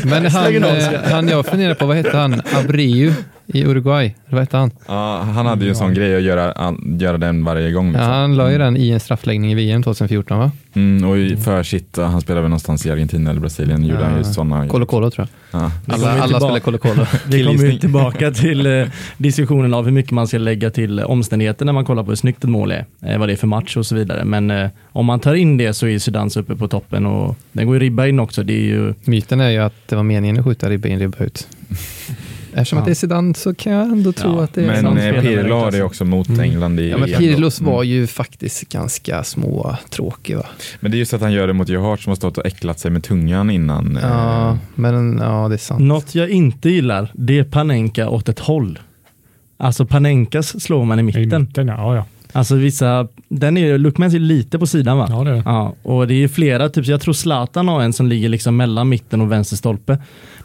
Men 0.04 0.26
han, 0.26 0.64
eh, 0.64 1.00
han 1.11 1.28
jag 1.28 1.46
funderar 1.46 1.74
på, 1.74 1.87
vad 1.87 1.96
hette 1.96 2.16
han? 2.16 2.42
Abreu 2.59 3.12
i 3.54 3.64
Uruguay? 3.64 4.14
Vad 4.30 4.40
hette 4.40 4.56
han? 4.56 4.70
Ja, 4.88 5.20
han 5.34 5.46
hade 5.46 5.64
ju 5.64 5.68
en 5.70 5.76
sån 5.76 5.94
grej 5.94 6.16
att 6.16 6.22
göra, 6.22 6.52
an- 6.52 6.96
göra 7.00 7.18
den 7.18 7.44
varje 7.44 7.72
gång. 7.72 7.87
Ja, 7.87 7.92
Liksom. 7.92 8.11
han 8.12 8.37
la 8.37 8.50
ju 8.52 8.58
den 8.58 8.76
i 8.76 8.90
en 8.90 9.00
straffläggning 9.00 9.52
i 9.52 9.54
VM 9.54 9.82
2014 9.82 10.38
va? 10.38 10.50
Mm, 10.74 11.08
och 11.11 11.18
i- 11.18 11.37
för 11.37 11.62
sitt, 11.62 11.96
han 11.96 12.20
spelade 12.20 12.40
väl 12.42 12.50
någonstans 12.50 12.87
i 12.87 12.90
Argentina 12.90 13.30
eller 13.30 13.40
Brasilien, 13.40 13.84
gjorde 13.84 14.04
han 14.04 14.12
ju 14.12 14.18
Ja. 14.18 14.24
sådana. 14.24 14.68
Colo 14.68 14.87
Colo 14.87 15.11
tror 15.11 15.28
jag. 15.50 15.61
Ja. 15.62 15.70
Alla, 15.88 16.11
alla 16.12 16.22
tillbaka- 16.24 16.44
spelar 16.44 16.61
Colo 16.61 16.78
Colo. 16.78 17.06
Vi 17.26 17.44
kommer 17.44 17.64
ju 17.64 17.78
tillbaka 17.78 18.30
till 18.42 18.66
eh, 18.66 18.87
diskussionen 19.16 19.74
av 19.74 19.84
hur 19.84 19.92
mycket 19.92 20.11
man 20.12 20.26
ska 20.28 20.38
lägga 20.38 20.70
till 20.70 21.00
omständigheter 21.00 21.64
när 21.64 21.72
man 21.72 21.84
kollar 21.84 22.02
på 22.02 22.08
hur 22.11 22.16
snyggt 22.16 22.44
ett 22.44 22.50
mål 22.50 22.72
är, 22.72 22.84
eh, 23.06 23.18
vad 23.18 23.28
det 23.28 23.32
är 23.32 23.37
för 23.37 23.46
match 23.46 23.76
och 23.76 23.87
så 23.87 23.94
vidare. 23.94 24.24
Men 24.24 24.50
eh, 24.50 24.68
om 24.92 25.06
man 25.06 25.20
tar 25.20 25.34
in 25.34 25.56
det 25.56 25.74
så 25.74 25.87
är 25.87 25.98
Zidane 25.98 26.30
uppe 26.37 26.56
på 26.56 26.68
toppen 26.68 27.06
och 27.06 27.37
den 27.52 27.66
går 27.66 27.76
ju 27.76 27.80
ribba 27.80 28.06
in 28.06 28.20
också. 28.20 28.42
Det 28.42 28.52
är 28.52 28.64
ju 28.64 28.94
Myten 29.04 29.40
är 29.40 29.50
ju 29.50 29.58
att 29.58 29.74
det 29.88 29.96
var 29.96 30.02
meningen 30.02 30.38
att 30.38 30.44
skjuta 30.44 30.70
ribba 30.70 30.88
in, 30.88 30.98
ribba 30.98 31.24
ut. 31.24 31.48
Eftersom 32.52 32.76
Ja. 32.76 32.80
att 32.80 32.84
det 32.87 32.92
är 32.92 32.94
Zidane 32.94 33.34
så 33.34 33.54
kan 33.54 33.72
jag 33.72 33.82
ändå 33.82 34.12
tro 34.12 34.37
Ja, 34.37 34.44
att 34.44 34.54
det 34.54 34.62
är 34.64 34.82
Men 34.82 34.98
eh, 34.98 35.20
Pirlo 35.22 35.54
har 35.54 35.70
det 35.70 35.82
också 35.82 36.04
mot 36.04 36.28
Mm. 36.28 36.40
England 36.40 36.80
i 36.80 36.90
Ja, 36.90 36.98
men. 36.98 37.08
Pirlos 37.08 37.61
var 37.61 37.82
Mm. 37.82 37.88
ju 37.88 38.06
faktiskt 38.06 38.68
ganska 38.68 39.24
små 39.24 39.76
tråkig 39.90 40.37
va? 40.37 40.46
Men 40.80 40.90
det 40.90 40.96
är 40.96 40.98
just 40.98 41.14
att 41.14 41.20
han 41.20 41.32
gör 41.32 41.46
det 41.46 41.52
mot 41.52 41.68
Joe 41.68 41.82
Hart 41.82 42.00
som 42.00 42.11
har 42.11 42.16
stått 42.16 42.38
och 42.38 42.46
äcklat 42.46 42.78
sig 42.80 42.90
med 42.90 43.02
tungan 43.04 43.50
innan. 43.50 43.96
eh, 43.96 44.02
Ja, 44.02 44.58
men 44.74 45.18
ja, 45.22 45.48
det 45.48 45.54
är 45.54 45.58
sant. 45.58 45.80
Något 45.80 46.14
jag 46.14 46.30
inte 46.30 46.70
gillar, 46.70 47.11
det 47.14 47.38
är 47.38 47.44
Panenka 47.44 48.08
åt 48.08 48.28
ett 48.28 48.38
håll. 48.38 48.78
Alltså 49.56 49.87
Panenkas 49.87 50.62
slår 50.62 50.84
man 50.84 50.98
i 50.98 51.00
I 51.00 51.04
mitten. 51.04 51.42
mitten, 51.42 51.68
ja, 51.68 51.94
ja. 51.96 52.04
Alltså 52.38 52.55
vissa, 52.55 53.09
den 53.29 53.57
är 53.57 53.79
Lookmans 53.79 54.14
är 54.14 54.18
lite 54.18 54.59
på 54.59 54.66
sidan 54.66 54.98
va? 54.98 55.07
ja 55.11 55.24
det 55.24 55.31
är 55.31 55.35
det. 55.35 55.42
Ja, 55.44 55.74
och 55.83 56.07
det 56.09 56.14
är 56.24 56.29
flera, 56.29 56.68
typ, 56.68 56.85
så 56.85 56.90
jag 56.90 57.01
tror 57.01 57.14
Zlatan 57.14 57.68
har 57.68 57.83
en 57.83 57.92
som 57.92 58.07
ligger 58.07 58.29
liksom 58.29 58.57
mellan 58.57 58.88
mitten 58.88 59.20
och 59.20 59.33
vänster 59.33 59.57
stolpe. 59.57 59.98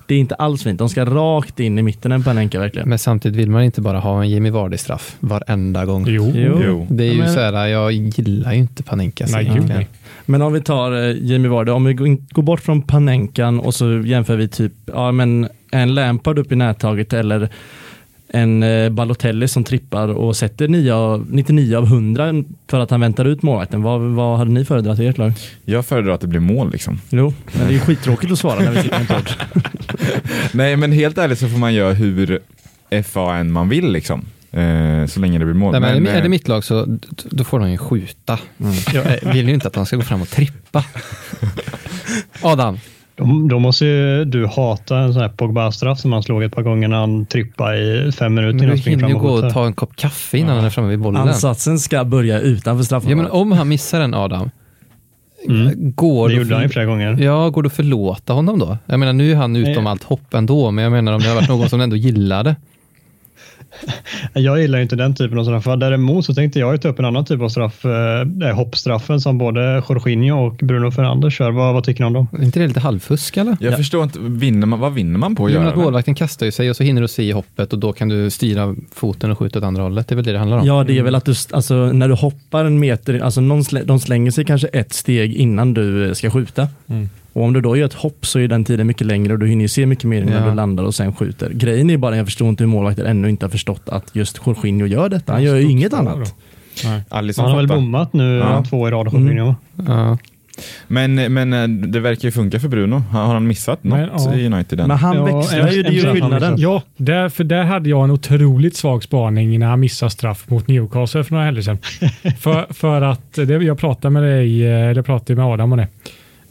Det 0.07 0.15
är 0.15 0.19
inte 0.19 0.35
alls 0.35 0.63
fint, 0.63 0.79
de 0.79 0.89
ska 0.89 1.05
rakt 1.05 1.59
in 1.59 1.79
i 1.79 1.81
mitten 1.81 2.11
en 2.11 2.23
Panenka 2.23 2.59
verkligen. 2.59 2.89
Men 2.89 2.99
samtidigt 2.99 3.37
vill 3.37 3.49
man 3.49 3.63
inte 3.63 3.81
bara 3.81 3.99
ha 3.99 4.21
en 4.23 4.29
Jimmy 4.29 4.49
Vardy-straff 4.49 5.15
varenda 5.19 5.85
gång. 5.85 6.05
Jo, 6.07 6.31
Jo. 6.35 6.87
Det 6.89 7.03
är 7.03 7.11
ju 7.13 7.17
Men- 7.19 7.33
så 7.33 7.39
här, 7.39 7.67
jag 7.67 7.91
gillar 7.91 8.53
ju 8.53 8.59
inte 8.59 8.83
Panenka. 8.83 9.25
nej, 9.31 9.61
nej. 9.67 9.87
Men 10.25 10.41
om 10.41 10.53
vi 10.53 10.61
tar 10.61 10.91
eh, 11.09 11.15
Jamie 11.21 11.49
Vardy, 11.51 11.71
om 11.71 11.85
vi 11.85 11.93
går 12.31 12.41
bort 12.43 12.59
från 12.59 12.81
Panenkan 12.81 13.59
och 13.59 13.73
så 13.73 13.91
jämför 14.05 14.35
vi 14.35 14.47
typ 14.47 14.73
ja, 14.85 15.11
men 15.11 15.47
en 15.71 15.95
Lampard 15.95 16.39
upp 16.39 16.51
i 16.51 16.55
nättaget 16.55 17.13
eller 17.13 17.49
en 18.35 18.63
eh, 18.63 18.89
Balotelli 18.89 19.47
som 19.47 19.63
trippar 19.63 20.07
och 20.07 20.35
sätter 20.35 20.67
9 20.67 20.93
av, 20.93 21.25
99 21.29 21.75
av 21.75 21.83
100 21.83 22.33
för 22.67 22.79
att 22.79 22.91
han 22.91 23.01
väntar 23.01 23.25
ut 23.25 23.43
målvakten. 23.43 23.81
Vad, 23.81 24.01
vad 24.01 24.37
hade 24.37 24.51
ni 24.51 24.65
föredragit 24.65 24.99
i 24.99 25.07
ert 25.07 25.17
lag? 25.17 25.33
Jag 25.65 25.85
föredrar 25.85 26.13
att 26.13 26.21
det 26.21 26.27
blir 26.27 26.39
mål 26.39 26.71
liksom. 26.71 27.01
Jo, 27.09 27.33
men 27.51 27.67
det 27.67 27.73
är 27.73 27.73
ju 27.73 27.79
skittråkigt 27.79 28.31
att 28.31 28.39
svara 28.39 28.59
när 28.59 28.71
vi 28.71 28.81
sitter 28.81 28.97
i 28.97 29.01
en 29.01 29.07
podd. 29.07 29.29
Nej, 30.51 30.75
men 30.75 30.91
helt 30.91 31.17
ärligt 31.17 31.39
så 31.39 31.47
får 31.47 31.57
man 31.57 31.73
göra 31.73 31.93
hur 31.93 32.39
FAN 33.03 33.51
man 33.51 33.69
vill 33.69 33.91
liksom. 33.91 34.25
Eh, 34.51 35.05
så 35.05 35.19
länge 35.19 35.39
det 35.39 35.45
blir 35.45 35.55
mål. 35.55 35.71
Nej, 35.71 35.81
men 35.81 35.95
är, 35.95 36.01
det, 36.01 36.09
är 36.09 36.21
det 36.21 36.27
eh, 36.27 36.29
mitt 36.29 36.47
lag 36.47 36.63
så 36.63 36.97
då 37.23 37.43
får 37.43 37.59
de 37.59 37.71
ju 37.71 37.77
skjuta. 37.77 38.39
Jag 38.93 39.23
eh, 39.23 39.33
vill 39.33 39.47
ju 39.47 39.53
inte 39.53 39.67
att 39.67 39.73
de 39.73 39.85
ska 39.85 39.95
gå 39.95 40.01
fram 40.01 40.21
och 40.21 40.29
trippa. 40.29 40.85
Adam, 42.41 42.79
Då, 43.27 43.47
då 43.47 43.59
måste 43.59 43.85
ju 43.85 44.25
du 44.25 44.45
hata 44.47 44.97
en 44.97 45.13
sån 45.13 45.21
här 45.21 45.29
Pogba-straff 45.29 45.99
som 45.99 46.13
han 46.13 46.23
slog 46.23 46.43
ett 46.43 46.55
par 46.55 46.61
gånger 46.61 46.87
när 46.87 46.97
han 46.97 47.25
trippade 47.25 47.77
i 48.07 48.11
fem 48.11 48.33
minuter 48.33 48.53
men 48.53 48.63
innan 48.63 48.65
du 48.65 48.71
han 48.71 48.77
springer 48.77 48.97
hinner 48.97 49.09
fram 49.09 49.09
ju 49.09 49.15
och 49.35 49.41
gå 49.41 49.47
och 49.47 49.53
ta 49.53 49.65
en 49.65 49.73
kopp 49.73 49.95
kaffe 49.95 50.37
innan 50.37 50.55
han 50.55 50.65
är 50.65 50.69
framme 50.69 50.89
vid 50.89 50.99
bollen. 50.99 51.21
Ansatsen 51.21 51.79
ska 51.79 52.03
börja 52.03 52.39
utanför 52.39 52.79
Ja, 52.81 52.85
straffområdet. 52.85 53.23
men 53.23 53.31
om 53.41 53.51
han 53.51 53.67
missar 53.69 53.99
den 53.99 54.13
Adam, 54.13 54.49
Mm. 55.49 55.93
går, 55.95 56.29
Det 56.29 56.35
du 56.35 56.41
gjorde 56.41 56.53
han 56.55 56.63
ju 56.63 56.69
flera 56.69 56.85
gånger. 56.85 57.17
ja, 57.21 57.49
går 57.49 57.63
du 57.63 57.67
att 57.67 57.73
förlåta 57.73 58.33
honom 58.33 58.59
då? 58.59 58.77
Jag 58.85 58.99
menar 58.99 59.13
nu 59.13 59.31
är 59.31 59.35
han 59.35 59.55
utom 59.55 59.83
Nej. 59.83 59.91
allt 59.91 60.03
hopp 60.03 60.33
ändå, 60.33 60.71
men 60.71 60.83
jag 60.83 60.91
menar 60.91 61.13
om 61.13 61.19
det 61.21 61.27
har 61.27 61.35
varit 61.35 61.49
någon 61.49 61.69
som 61.69 61.81
ändå 61.81 61.95
gillade. 61.95 62.55
Jag 64.33 64.61
gillar 64.61 64.79
inte 64.79 64.95
den 64.95 65.15
typen 65.15 65.39
av 65.39 65.43
straffar. 65.43 65.77
Däremot 65.77 66.25
så 66.25 66.33
tänkte 66.33 66.59
jag 66.59 66.81
ta 66.81 66.87
upp 66.87 66.99
en 66.99 67.05
annan 67.05 67.25
typ 67.25 67.41
av 67.41 67.49
straff. 67.49 67.85
Eh, 67.85 68.55
hoppstraffen 68.55 69.21
som 69.21 69.37
både 69.37 69.83
Jorginho 69.89 70.47
och 70.47 70.55
Bruno 70.55 70.91
Fernandes 70.91 71.33
kör. 71.33 71.51
Vad, 71.51 71.73
vad 71.73 71.83
tycker 71.83 72.01
ni 72.03 72.07
om 72.07 72.13
dem? 72.13 72.27
Är 72.39 72.43
inte 72.43 72.59
det 72.59 72.67
lite 72.67 72.79
halvfusk 72.79 73.37
eller? 73.37 73.57
Jag 73.59 73.77
förstår 73.77 74.03
inte, 74.03 74.19
vinner 74.21 74.67
man, 74.67 74.79
vad 74.79 74.93
vinner 74.93 75.19
man 75.19 75.35
på 75.35 75.45
att 75.45 75.51
Jo, 75.51 75.57
göra 75.57 75.67
att 75.69 75.75
det? 75.75 75.81
målvakten 75.81 76.15
kastar 76.15 76.45
ju 76.45 76.51
sig 76.51 76.69
och 76.69 76.75
så 76.75 76.83
hinner 76.83 77.01
du 77.01 77.07
se 77.07 77.23
i 77.23 77.31
hoppet 77.31 77.73
och 77.73 77.79
då 77.79 77.93
kan 77.93 78.09
du 78.09 78.29
styra 78.29 78.75
foten 78.95 79.31
och 79.31 79.39
skjuta 79.39 79.59
åt 79.59 79.65
andra 79.65 79.83
hållet. 79.83 80.07
Det 80.07 80.13
är 80.13 80.15
väl 80.15 80.25
det 80.25 80.31
det 80.31 80.39
handlar 80.39 80.57
om. 80.57 80.67
Ja, 80.67 80.83
det 80.83 80.97
är 80.97 81.03
väl 81.03 81.15
att 81.15 81.25
du, 81.25 81.33
alltså, 81.51 81.75
när 81.75 82.07
du 82.07 82.13
hoppar 82.13 82.65
en 82.65 82.79
meter, 82.79 83.19
alltså 83.19 83.41
någon 83.41 83.63
slä, 83.63 83.83
de 83.83 83.99
slänger 83.99 84.31
sig 84.31 84.45
kanske 84.45 84.67
ett 84.67 84.93
steg 84.93 85.33
innan 85.33 85.73
du 85.73 86.07
eh, 86.07 86.13
ska 86.13 86.29
skjuta. 86.29 86.67
Mm. 86.87 87.09
Och 87.33 87.43
om 87.43 87.53
du 87.53 87.61
då 87.61 87.77
gör 87.77 87.85
ett 87.85 87.93
hopp 87.93 88.25
så 88.25 88.39
är 88.39 88.47
den 88.47 88.63
tiden 88.65 88.87
mycket 88.87 89.07
längre 89.07 89.33
och 89.33 89.39
du 89.39 89.47
hinner 89.47 89.61
ju 89.61 89.67
se 89.67 89.85
mycket 89.85 90.03
mer 90.03 90.21
innan 90.21 90.43
Ja. 90.43 90.49
du 90.49 90.55
landar 90.55 90.83
och 90.83 90.95
sen 90.95 91.13
skjuter. 91.15 91.49
Grejen 91.49 91.89
är 91.89 91.97
bara, 91.97 92.17
jag 92.17 92.25
förstår 92.25 92.49
inte 92.49 92.63
hur 92.63 92.69
målvakter 92.69 93.05
ännu 93.05 93.29
inte 93.29 93.45
har 93.45 93.51
förstått 93.51 93.81
att 93.89 94.15
just 94.15 94.39
Jorginho 94.45 94.85
gör 94.87 95.09
detta. 95.09 95.33
Han 95.33 95.43
gör 95.43 95.55
ju 95.55 95.69
inget 95.69 95.93
annat. 95.93 96.35
Alisson 97.09 97.43
Han 97.45 97.51
har 97.51 97.57
väl 97.59 97.67
bommat 97.67 98.13
nu 98.13 98.37
Ja. 98.37 98.63
två 98.69 98.87
i 98.87 98.91
rad, 98.91 99.07
Mm. 99.07 99.21
Jorginho. 99.23 99.55
Ja. 99.87 100.17
Men, 100.87 101.33
men 101.33 101.53
eh, 101.53 101.67
det 101.67 101.99
verkar 101.99 102.27
ju 102.27 102.31
funka 102.31 102.59
för 102.59 102.67
Bruno. 102.67 102.95
Har 103.11 103.33
han 103.33 103.47
missat 103.47 103.83
något 103.83 103.99
Men, 103.99 104.09
ja. 104.13 104.33
i 104.35 104.45
United? 104.45 104.79
än? 104.79 104.87
Men 104.87 104.97
han 104.97 105.15
Ja, 105.15 105.23
växlar 105.39 105.71
ju, 105.71 105.83
det 105.83 105.89
är 105.89 105.93
ju 105.93 106.11
skillnaden. 106.13 106.55
Ja, 106.57 106.81
där, 106.97 107.29
för 107.29 107.43
där 107.43 107.63
hade 107.63 107.89
jag 107.89 108.03
en 108.03 108.11
otroligt 108.11 108.75
svag 108.75 109.03
spaning 109.03 109.59
när 109.59 109.67
han 109.67 109.79
missade 109.79 110.09
straff 110.09 110.49
mot 110.49 110.67
Newcastle 110.67 111.23
för 111.23 111.31
några 111.31 111.45
helger 111.45 111.61
sedan. 111.61 111.77
för, 112.39 112.73
för 112.73 113.01
att, 113.01 113.33
det, 113.33 113.53
jag 113.63 113.77
pratade 113.77 114.09
med 114.09 114.23
dig, 114.23 114.65
eh, 114.67 114.89
eller 114.89 115.01
pratade 115.01 115.35
med 115.35 115.45
Adam 115.45 115.71
om 115.71 115.77
det. 115.77 115.87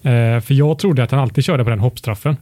Eh, 0.03 0.41
för 0.41 0.55
jag 0.55 0.79
trodde 0.79 1.03
att 1.03 1.11
han 1.11 1.21
alltid 1.21 1.45
körde 1.45 1.65
på 1.65 1.71
den 1.71 1.81
hoppstraffen. 1.81 2.37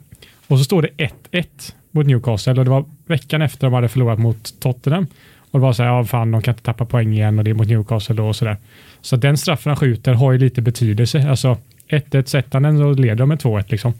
Och 0.47 0.59
så 0.59 0.65
står 0.65 0.83
det 0.83 0.89
1-1 1.33 1.45
mot 1.91 2.07
Newcastle 2.07 2.53
och 2.53 2.65
det 2.65 2.71
var 2.71 2.85
veckan 3.07 3.43
efter 3.43 3.67
de 3.67 3.75
hade 3.75 3.89
förlorat 3.89 4.19
mot 4.19 4.61
Tottenham. 4.61 5.07
Och 5.51 5.59
det 5.59 5.63
var 5.63 5.73
så 5.73 5.83
här, 5.83 5.91
ja 5.91 6.05
fan 6.05 6.31
de 6.31 6.43
kan 6.43 6.53
inte 6.53 6.65
tappa 6.65 6.85
poäng 6.85 7.13
igen 7.13 7.39
och 7.39 7.45
det 7.45 7.51
är 7.51 7.55
mot 7.55 7.69
Newcastle 7.69 8.15
då 8.15 8.29
och 8.29 8.37
sådär. 8.37 8.57
Så 9.01 9.17
den 9.17 9.37
straffen 9.37 9.71
han 9.71 9.77
skjuter 9.77 10.15
har 10.15 10.33
ju 10.33 10.39
lite 10.39 10.63
betydelse. 10.63 11.29
Alltså 11.31 11.57
1-1 11.89 12.25
sätter 12.25 12.53
han 12.53 12.63
den 12.63 12.79
så 12.79 12.93
leder 12.93 13.17
de 13.17 13.29
med 13.29 13.39
2-1 13.39 13.65
liksom. 13.69 13.95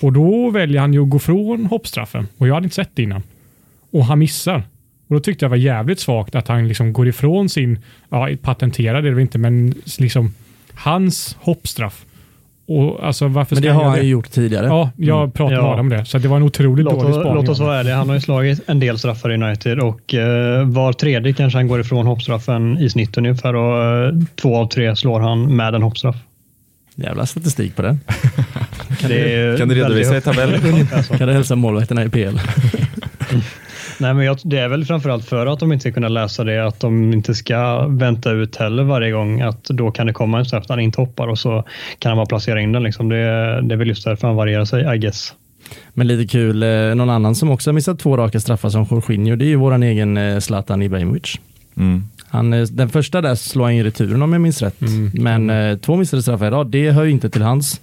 Och 0.00 0.12
då 0.12 0.50
väljer 0.50 0.80
han 0.80 0.92
ju 0.92 1.02
att 1.02 1.10
gå 1.10 1.18
från 1.18 1.66
hoppstraffen 1.66 2.28
och 2.38 2.48
jag 2.48 2.54
hade 2.54 2.64
inte 2.64 2.76
sett 2.76 2.90
det 2.94 3.02
innan. 3.02 3.22
Och 3.90 4.04
han 4.04 4.18
missar. 4.18 4.62
Och 5.06 5.14
då 5.14 5.20
tyckte 5.20 5.44
jag 5.44 5.50
det 5.50 5.56
var 5.56 5.64
jävligt 5.64 6.00
svagt 6.00 6.34
att 6.34 6.48
han 6.48 6.68
liksom 6.68 6.92
går 6.92 7.08
ifrån 7.08 7.48
sin, 7.48 7.78
ja 8.08 8.28
patenterad 8.42 8.98
är 8.98 9.08
det 9.08 9.14
väl 9.14 9.20
inte, 9.20 9.38
men 9.38 9.74
liksom 9.98 10.34
hans 10.74 11.36
hoppstraff. 11.40 12.04
Och 12.72 13.06
alltså 13.06 13.28
varför 13.28 13.56
Men 13.56 13.62
det 13.62 13.68
har 13.70 13.84
han 13.84 13.96
ju 14.02 14.08
gjort 14.08 14.30
tidigare. 14.30 14.66
Ja, 14.66 14.90
jag 14.96 15.34
pratade 15.34 15.62
med 15.62 15.70
Ja. 15.70 15.80
Om 15.80 15.88
det. 15.88 16.04
Så 16.04 16.18
det 16.18 16.28
var 16.28 16.36
en 16.36 16.42
otroligt 16.42 16.84
Låt, 16.84 17.00
dålig 17.00 17.14
spaning. 17.14 17.34
låt 17.34 17.48
oss 17.48 17.60
vara 17.60 17.78
ärliga. 17.78 17.96
Han 17.96 18.08
har 18.08 18.16
ju 18.16 18.20
slagit 18.20 18.60
en 18.66 18.80
del 18.80 18.98
straffar 18.98 19.30
i 19.32 19.34
United 19.34 19.78
och 19.80 20.14
eh, 20.14 20.64
var 20.68 20.92
tredje 20.92 21.32
kanske 21.32 21.58
han 21.58 21.68
går 21.68 21.80
ifrån 21.80 22.06
hoppstraffen 22.06 22.78
i 22.78 22.90
snitt 22.90 23.16
ungefär 23.18 23.54
och 23.56 23.84
eh, 23.84 24.12
två 24.42 24.56
av 24.56 24.66
tre 24.66 24.96
slår 24.96 25.20
han 25.20 25.56
med 25.56 25.74
en 25.74 25.82
hoppstraff. 25.82 26.16
Jävla 26.94 27.26
statistik 27.26 27.76
på 27.76 27.82
den. 27.82 28.00
Det 29.08 29.34
är 29.34 29.58
Kan 29.58 29.68
du 29.68 29.74
redovisa 29.74 30.16
i 30.16 30.20
tabellen? 30.20 30.86
Kan 31.18 31.28
du 31.28 31.32
hälsa 31.34 31.56
målvakterna 31.56 32.04
i 32.04 32.08
PL? 32.08 32.38
Nej, 34.00 34.14
men 34.14 34.24
jag, 34.24 34.38
det 34.44 34.58
är 34.58 34.68
väl 34.68 34.84
framförallt 34.84 35.24
för 35.24 35.46
att 35.46 35.60
de 35.60 35.72
inte 35.72 35.80
ska 35.80 35.92
kunna 35.92 36.08
läsa 36.08 36.44
det, 36.44 36.66
att 36.66 36.80
de 36.80 37.12
inte 37.12 37.34
ska 37.34 37.86
vänta 37.86 38.30
ut 38.30 38.56
heller 38.56 38.82
varje 38.82 39.10
gång. 39.10 39.40
Att 39.40 39.64
då 39.64 39.90
kan 39.90 40.06
det 40.06 40.12
komma 40.12 40.38
en 40.38 40.44
straff 40.44 40.66
där 40.66 40.74
han 40.74 40.80
inte 40.80 41.00
hoppar 41.00 41.28
och 41.28 41.38
så 41.38 41.64
kan 41.98 42.10
han 42.10 42.16
bara 42.16 42.26
placera 42.26 42.60
in 42.60 42.72
den. 42.72 42.82
Liksom. 42.82 43.08
Det, 43.08 43.16
det 43.62 43.74
är 43.74 43.76
väl 43.76 43.88
just 43.88 44.04
därför 44.04 44.26
han 44.26 44.36
varierar 44.36 44.64
sig, 44.64 44.94
I 44.94 44.98
guess. 44.98 45.34
Men 45.94 46.06
lite 46.06 46.32
kul, 46.32 46.62
eh, 46.62 46.94
någon 46.94 47.10
annan 47.10 47.34
som 47.34 47.50
också 47.50 47.70
har 47.70 47.74
missat 47.74 47.98
två 47.98 48.16
raka 48.16 48.40
straffar 48.40 48.68
som 48.68 48.86
Jorginho, 48.90 49.36
det 49.36 49.44
är 49.44 49.48
ju 49.48 49.56
våran 49.56 49.82
egen 49.82 50.16
eh, 50.16 50.38
Zlatan 50.38 50.82
Ibrahimovic. 50.82 51.40
Mm. 51.76 52.04
Han, 52.28 52.52
eh, 52.52 52.62
den 52.62 52.88
första 52.88 53.20
där 53.20 53.34
slår 53.34 53.64
han 53.64 53.72
i 53.72 53.82
returen 53.82 54.22
om 54.22 54.32
jag 54.32 54.42
minns 54.42 54.62
rätt. 54.62 54.80
Mm. 54.80 55.10
Men 55.14 55.50
eh, 55.50 55.78
två 55.78 55.96
missade 55.96 56.22
straffar 56.22 56.46
idag, 56.46 56.66
det 56.66 56.90
hör 56.90 57.04
ju 57.04 57.10
inte 57.10 57.30
till 57.30 57.42
hans 57.42 57.80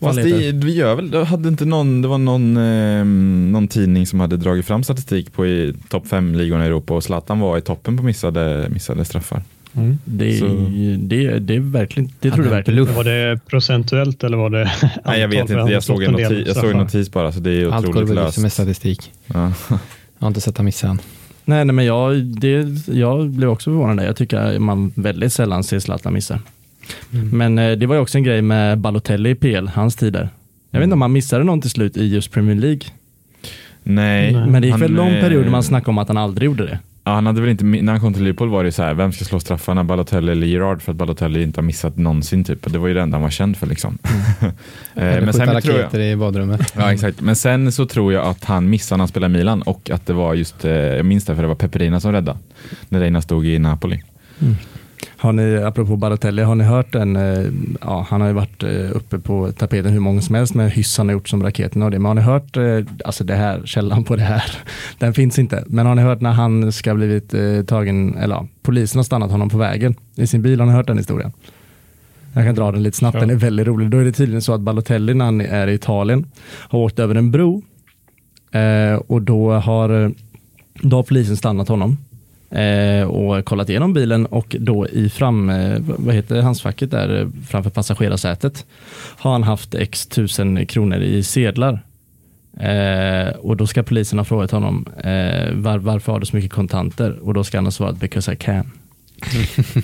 Fast 0.00 0.22
det, 0.22 0.52
vi 0.52 0.74
gör 0.74 0.94
väl, 0.94 1.10
det 1.10 1.24
hade 1.24 1.48
inte 1.48 1.64
någon, 1.64 2.02
det 2.02 2.08
var 2.08 2.18
någon, 2.18 2.56
eh, 2.56 3.04
någon 3.52 3.68
tidning 3.68 4.06
som 4.06 4.20
hade 4.20 4.36
dragit 4.36 4.66
fram 4.66 4.82
statistik 4.82 5.32
på 5.32 5.46
i 5.46 5.74
topp 5.88 6.06
fem 6.06 6.34
ligorna 6.34 6.64
i 6.64 6.66
Europa 6.66 6.94
och 6.94 7.04
Zlatan 7.04 7.40
var 7.40 7.58
i 7.58 7.60
toppen 7.60 7.96
på 7.96 8.02
missade, 8.02 8.68
missade 8.70 9.04
straffar. 9.04 9.42
Mm. 9.72 9.98
Det, 10.04 10.40
det, 10.98 11.38
det 11.38 11.54
är 11.54 11.60
verkligen, 11.60 12.12
det 12.20 12.30
tror 12.30 12.44
du 12.44 12.50
verkligen. 12.50 12.84
bluff. 12.84 12.96
Var 12.96 13.04
det 13.04 13.40
procentuellt 13.46 14.24
eller 14.24 14.36
var 14.36 14.50
det 14.50 14.70
Nej 15.04 15.20
jag 15.20 15.28
vet 15.28 15.40
inte, 15.40 15.52
jag 15.52 15.82
såg 15.82 16.02
en, 16.02 16.12
noti, 16.12 16.44
jag 16.46 16.56
såg 16.56 16.70
en 16.70 16.76
notis 16.76 17.12
bara 17.12 17.32
så 17.32 17.40
det 17.40 17.50
är 17.50 17.70
Allt 17.70 17.86
går 17.86 17.92
otroligt 17.92 18.10
väl 18.10 18.16
löst. 18.16 18.38
med 18.38 18.52
statistik. 18.52 19.12
Ja. 19.26 19.52
Jag 19.68 19.78
har 20.18 20.28
inte 20.28 20.40
sett 20.40 20.56
han 20.56 20.64
missa 20.64 20.88
än. 20.88 21.00
Nej, 21.44 21.64
nej 21.64 21.74
men 21.74 21.84
jag, 21.84 22.16
det, 22.24 22.66
jag 22.86 23.28
blev 23.30 23.50
också 23.50 23.70
förvånad 23.70 23.96
där. 23.96 24.04
Jag 24.04 24.16
tycker 24.16 24.36
att 24.36 24.62
man 24.62 24.92
väldigt 24.94 25.32
sällan 25.32 25.64
ser 25.64 25.78
Zlatan 25.78 26.12
missa. 26.12 26.40
Mm. 27.12 27.28
Men 27.38 27.58
eh, 27.58 27.78
det 27.78 27.86
var 27.86 27.94
ju 27.94 28.00
också 28.00 28.18
en 28.18 28.24
grej 28.24 28.42
med 28.42 28.78
Balotelli 28.78 29.30
i 29.30 29.34
PL, 29.34 29.68
hans 29.68 29.96
tider. 29.96 30.28
Jag 30.70 30.80
vet 30.80 30.84
inte 30.84 30.94
om 30.94 31.02
han 31.02 31.12
missade 31.12 31.44
någon 31.44 31.60
till 31.60 31.70
slut 31.70 31.96
i 31.96 32.06
just 32.14 32.32
Premier 32.32 32.56
League. 32.56 32.80
Nej. 33.82 34.32
Nej. 34.32 34.46
Men 34.46 34.62
det 34.62 34.68
gick 34.68 34.80
väl 34.82 34.92
lång 34.92 35.08
eh, 35.08 35.20
period 35.20 35.44
där 35.44 35.50
man 35.50 35.62
snackade 35.62 35.90
om 35.90 35.98
att 35.98 36.08
han 36.08 36.16
aldrig 36.16 36.46
gjorde 36.46 36.66
det. 36.66 36.78
Ja, 37.04 37.14
han 37.14 37.26
hade 37.26 37.40
väl 37.40 37.50
inte, 37.50 37.64
när 37.64 37.92
han 37.92 38.00
kom 38.00 38.14
till 38.14 38.22
Liverpool 38.22 38.48
var 38.48 38.64
det 38.64 38.72
så 38.72 38.82
här, 38.82 38.94
vem 38.94 39.12
ska 39.12 39.24
slå 39.24 39.40
straffarna, 39.40 39.84
Balotelli 39.84 40.32
eller 40.32 40.46
Gerard? 40.46 40.82
För 40.82 40.92
att 40.92 40.96
Balotelli 40.96 41.42
inte 41.42 41.60
har 41.60 41.64
missat 41.64 41.96
någonsin 41.96 42.44
typ. 42.44 42.66
Och 42.66 42.72
det 42.72 42.78
var 42.78 42.88
ju 42.88 42.94
det 42.94 43.00
enda 43.00 43.14
han 43.14 43.22
var 43.22 43.30
känd 43.30 43.56
för 43.56 43.66
liksom. 43.66 43.98
Eh, 44.94 45.04
Eller 45.04 45.20
men 45.20 45.34
sen 45.34 45.46
tror 45.46 45.76
jag, 45.76 45.84
raketer 45.84 46.00
i 46.00 46.16
badrummet. 46.16 46.72
ja, 46.76 46.92
exakt. 46.92 47.20
Men 47.20 47.36
sen 47.36 47.72
så 47.72 47.86
tror 47.86 48.12
jag 48.12 48.26
att 48.26 48.44
han 48.44 48.70
missade 48.70 48.96
när 48.96 49.02
han 49.02 49.08
spelade 49.08 49.34
i 49.34 49.38
Milan 49.38 49.62
och 49.62 49.90
att 49.90 50.06
det 50.06 50.12
var 50.12 50.34
just, 50.34 50.64
eh, 50.64 50.72
jag 50.72 51.06
minns 51.06 51.24
det 51.24 51.34
för 51.34 51.42
det 51.42 51.48
var 51.48 51.54
Peperina 51.54 52.00
som 52.00 52.12
räddade. 52.12 52.38
När 52.88 53.00
Reina 53.00 53.22
stod 53.22 53.46
i 53.46 53.58
Napoli. 53.58 54.02
Har 55.20 55.32
ni, 55.32 55.56
apropå 55.56 55.96
Balotelli, 55.96 56.42
har 56.42 56.54
ni 56.54 56.64
hört 56.64 56.92
den? 56.92 57.16
eh, 57.16 57.46
Ja, 57.80 58.06
han 58.08 58.20
har 58.20 58.28
ju 58.28 58.34
varit 58.34 58.62
eh, 58.62 58.96
uppe 58.96 59.18
på 59.18 59.52
tapeten 59.52 59.92
hur 59.92 60.00
många 60.00 60.20
som 60.20 60.34
helst 60.34 60.54
med 60.54 60.70
hyss 60.72 60.98
han 60.98 61.08
har 61.08 61.12
gjort 61.12 61.28
som 61.28 61.42
raketen 61.42 61.82
och 61.82 61.90
det. 61.90 61.98
Men 61.98 62.06
har 62.06 62.14
ni 62.14 62.20
hört, 62.20 62.56
eh, 62.56 62.78
alltså 63.04 63.24
det 63.24 63.34
här, 63.34 63.62
källan 63.64 64.04
på 64.04 64.16
det 64.16 64.22
här, 64.22 64.44
den 64.98 65.14
finns 65.14 65.38
inte. 65.38 65.64
Men 65.66 65.86
har 65.86 65.94
ni 65.94 66.02
hört 66.02 66.20
när 66.20 66.32
han 66.32 66.72
ska 66.72 66.90
ha 66.90 66.94
blivit 66.96 67.34
tagen, 67.68 68.14
eller 68.16 68.34
ja, 68.34 68.46
polisen 68.62 68.98
har 68.98 69.04
stannat 69.04 69.30
honom 69.30 69.48
på 69.50 69.58
vägen 69.58 69.94
i 70.16 70.26
sin 70.26 70.42
bil, 70.42 70.60
har 70.60 70.66
ni 70.66 70.72
hört 70.72 70.86
den 70.86 70.98
historien? 70.98 71.32
Jag 72.32 72.44
kan 72.46 72.54
dra 72.54 72.72
den 72.72 72.82
lite 72.82 72.96
snabbt, 72.96 73.14
Ja. 73.14 73.20
den 73.20 73.30
är 73.30 73.34
väldigt 73.34 73.66
rolig. 73.66 73.90
Då 73.90 73.98
är 73.98 74.04
det 74.04 74.12
tydligen 74.12 74.42
så 74.42 74.52
att 74.52 74.60
Balotelli 74.60 75.14
när 75.14 75.24
han 75.24 75.40
är 75.40 75.66
i 75.66 75.74
Italien 75.74 76.26
har 76.46 76.78
åkt 76.78 76.98
över 76.98 77.14
en 77.14 77.30
bro 77.30 77.62
eh, 78.52 78.94
och 78.94 79.22
då 79.22 79.52
har, 79.52 80.12
då 80.82 80.96
har 80.96 81.02
polisen 81.02 81.36
stannat 81.36 81.68
honom 81.68 81.96
och 83.06 83.44
kollat 83.44 83.68
igenom 83.68 83.92
bilen 83.92 84.26
och 84.26 84.56
då 84.60 84.88
i 84.88 85.08
fram, 85.08 85.50
eh, 85.50 85.78
vad 85.80 86.14
heter 86.14 86.40
handskfacket 86.40 86.90
där 86.90 87.20
eh, 87.20 87.28
framför 87.48 87.70
passagerarsätet 87.70 88.66
har 89.18 89.32
han 89.32 89.42
haft 89.42 89.74
x 89.74 90.06
tusen 90.06 90.66
kronor 90.66 90.98
i 90.98 91.22
sedlar. 91.22 91.84
Eh, 92.60 93.28
och 93.28 93.56
då 93.56 93.66
ska 93.66 93.82
polisen 93.82 94.18
ha 94.18 94.24
frågat 94.24 94.50
honom 94.50 94.86
eh, 94.96 95.52
var, 95.52 95.78
varför 95.78 96.12
har 96.12 96.20
du 96.20 96.26
så 96.26 96.36
mycket 96.36 96.52
kontanter? 96.52 97.18
Och 97.22 97.34
då 97.34 97.44
ska 97.44 97.58
han 97.58 97.64
ha 97.64 97.70
svarat 97.70 98.00
because 98.00 98.32
I 98.32 98.36
can. 98.36 98.70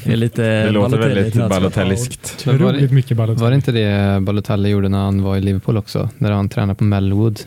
Det 0.05 0.12
är 0.12 0.16
lite 0.16 0.42
Det 0.64 0.70
låter 0.70 0.98
väldigt. 0.98 1.35
Balotelliskt. 1.35 2.46
Otroligt 2.48 2.92
mycket 2.92 3.16
Balotelli. 3.16 3.42
Var 3.42 3.50
det 3.50 3.57
inte 3.57 3.72
det 3.72 4.20
Balotelli 4.20 4.68
gjorde 4.68 4.88
när 4.88 4.98
han 4.98 5.22
var 5.22 5.37
i 5.37 5.40
Liverpool 5.40 5.77
också? 5.77 6.09
När 6.18 6.31
han 6.31 6.48
tränade 6.48 6.74
på 6.74 6.85
Melwood. 6.85 7.40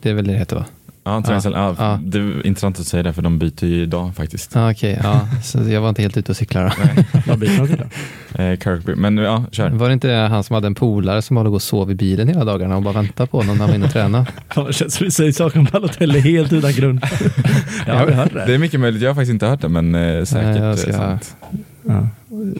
Det 0.00 0.10
är 0.10 0.14
väl 0.14 0.26
det 0.26 0.32
det 0.32 0.38
heter 0.38 0.56
va? 0.56 0.64
Ja, 1.04 1.22
tränar- 1.26 1.52
ja, 1.52 1.74
Ja. 1.78 1.98
Det 2.02 2.18
är 2.18 2.46
intressant 2.46 2.80
att 2.80 2.86
säga 2.86 3.02
det 3.02 3.12
för 3.12 3.22
de 3.22 3.38
byter 3.38 3.64
ju 3.64 3.82
idag 3.82 4.14
faktiskt. 4.16 4.50
Ja, 4.54 4.70
okej. 4.70 4.98
ja. 5.02 5.28
Så 5.44 5.58
jag 5.58 5.80
var 5.80 5.88
inte 5.88 6.02
helt 6.02 6.16
ute 6.16 6.32
och 6.32 6.36
cyklade. 6.36 6.72
Vad 7.26 7.38
blir 7.38 7.60
det 7.60 7.66
till 7.66 7.76
då? 8.36 8.42
Eh, 8.42 8.58
Kirkby. 8.58 8.94
Men 8.94 9.16
ja, 9.16 9.44
kör. 9.52 9.70
Var 9.70 9.88
det 9.88 9.92
inte 9.92 10.10
han 10.10 10.44
som 10.44 10.54
hade 10.54 10.66
en 10.66 10.74
polare 10.74 11.22
som 11.22 11.36
håller 11.36 11.50
och 11.54 11.62
sov 11.62 11.90
i 11.90 11.94
bilen 11.94 12.28
hela 12.28 12.44
dagarna 12.44 12.76
och 12.76 12.82
bara 12.82 12.94
väntade 12.94 13.26
på 13.26 13.36
honom 13.36 13.56
när 13.58 13.60
han 13.62 13.68
var 13.70 13.74
inne 13.76 13.86
och 13.86 13.92
tränade? 13.92 14.26
Ja, 14.54 14.62
det 14.62 14.72
känns 14.72 14.94
som 14.94 15.04
vi 15.04 15.10
säger 15.10 15.32
saker 15.32 15.58
om 15.58 15.64
Balotelli 15.72 16.20
helt 16.20 16.52
utan 16.52 16.72
grund. 16.72 17.00
Jag 17.86 17.94
har 17.94 18.06
hört 18.10 18.32
det. 18.34 18.44
Det 18.46 18.54
är 18.54 18.58
mycket 18.58 18.80
möjligt, 18.80 19.02
jag 19.02 19.10
har 19.10 19.14
faktiskt 19.14 19.32
inte 19.32 19.46
hört 19.46 19.60
det 19.60 19.68
men 19.68 19.94
eh, 19.94 20.24
säkert 20.24 20.46
Nej, 20.46 20.58
jag 20.58 20.70
eh, 20.70 20.76
ska- 20.76 20.92
sant. 20.92 21.36
Ja. 21.88 22.08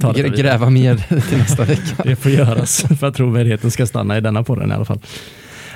Ta 0.01 0.13
det 0.13 0.19
Gr- 0.21 0.23
vidare. 0.23 0.43
gräva 0.43 0.71
mer 0.71 0.97
till 1.29 1.39
nästa 1.39 1.65
vecka. 1.65 2.03
Det 2.05 2.17
får 2.17 2.31
göras 2.33 2.85
för 3.01 3.07
att 3.07 3.15
trovärdigheten 3.15 3.71
ska 3.71 3.87
stanna 3.87 4.19
i 4.19 4.21
denna 4.21 4.43
podden 4.43 4.71
i 4.71 4.75
alla 4.75 4.85
fall. 4.85 4.99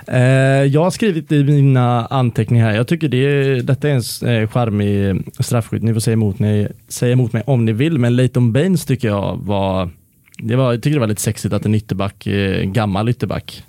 Eh, 0.07 0.65
jag 0.65 0.85
har 0.85 0.91
skrivit 0.91 1.33
i 1.33 1.45
mina 1.45 2.07
anteckningar 2.07 2.67
här, 2.67 2.77
jag 2.77 2.89
tycker 2.89 3.09
det, 3.09 3.63
detta 3.63 3.89
är 3.89 3.93
en 3.93 4.43
eh, 4.43 4.49
charmig 4.49 5.23
straffskytt. 5.39 5.83
Ni 5.83 5.93
får 5.93 6.01
säga 6.01 6.13
emot, 6.13 6.39
ni, 6.39 6.69
säga 6.89 7.13
emot 7.13 7.33
mig 7.33 7.43
om 7.47 7.65
ni 7.65 7.73
vill, 7.73 7.99
men 7.99 8.17
Leighton 8.17 8.53
Baines 8.53 8.85
tycker 8.85 9.09
jag 9.09 9.39
var, 9.43 9.91
det 10.39 10.57
var 10.57 10.73
jag 10.73 10.83
tycker 10.83 10.97
det 10.97 11.01
var 11.01 11.07
lite 11.07 11.23
sexigt 11.23 11.55
att 11.55 11.67
en 11.67 11.75
ytterback, 11.75 12.27
eh, 12.27 12.63
gammal 12.63 13.09
ytterback, 13.09 13.65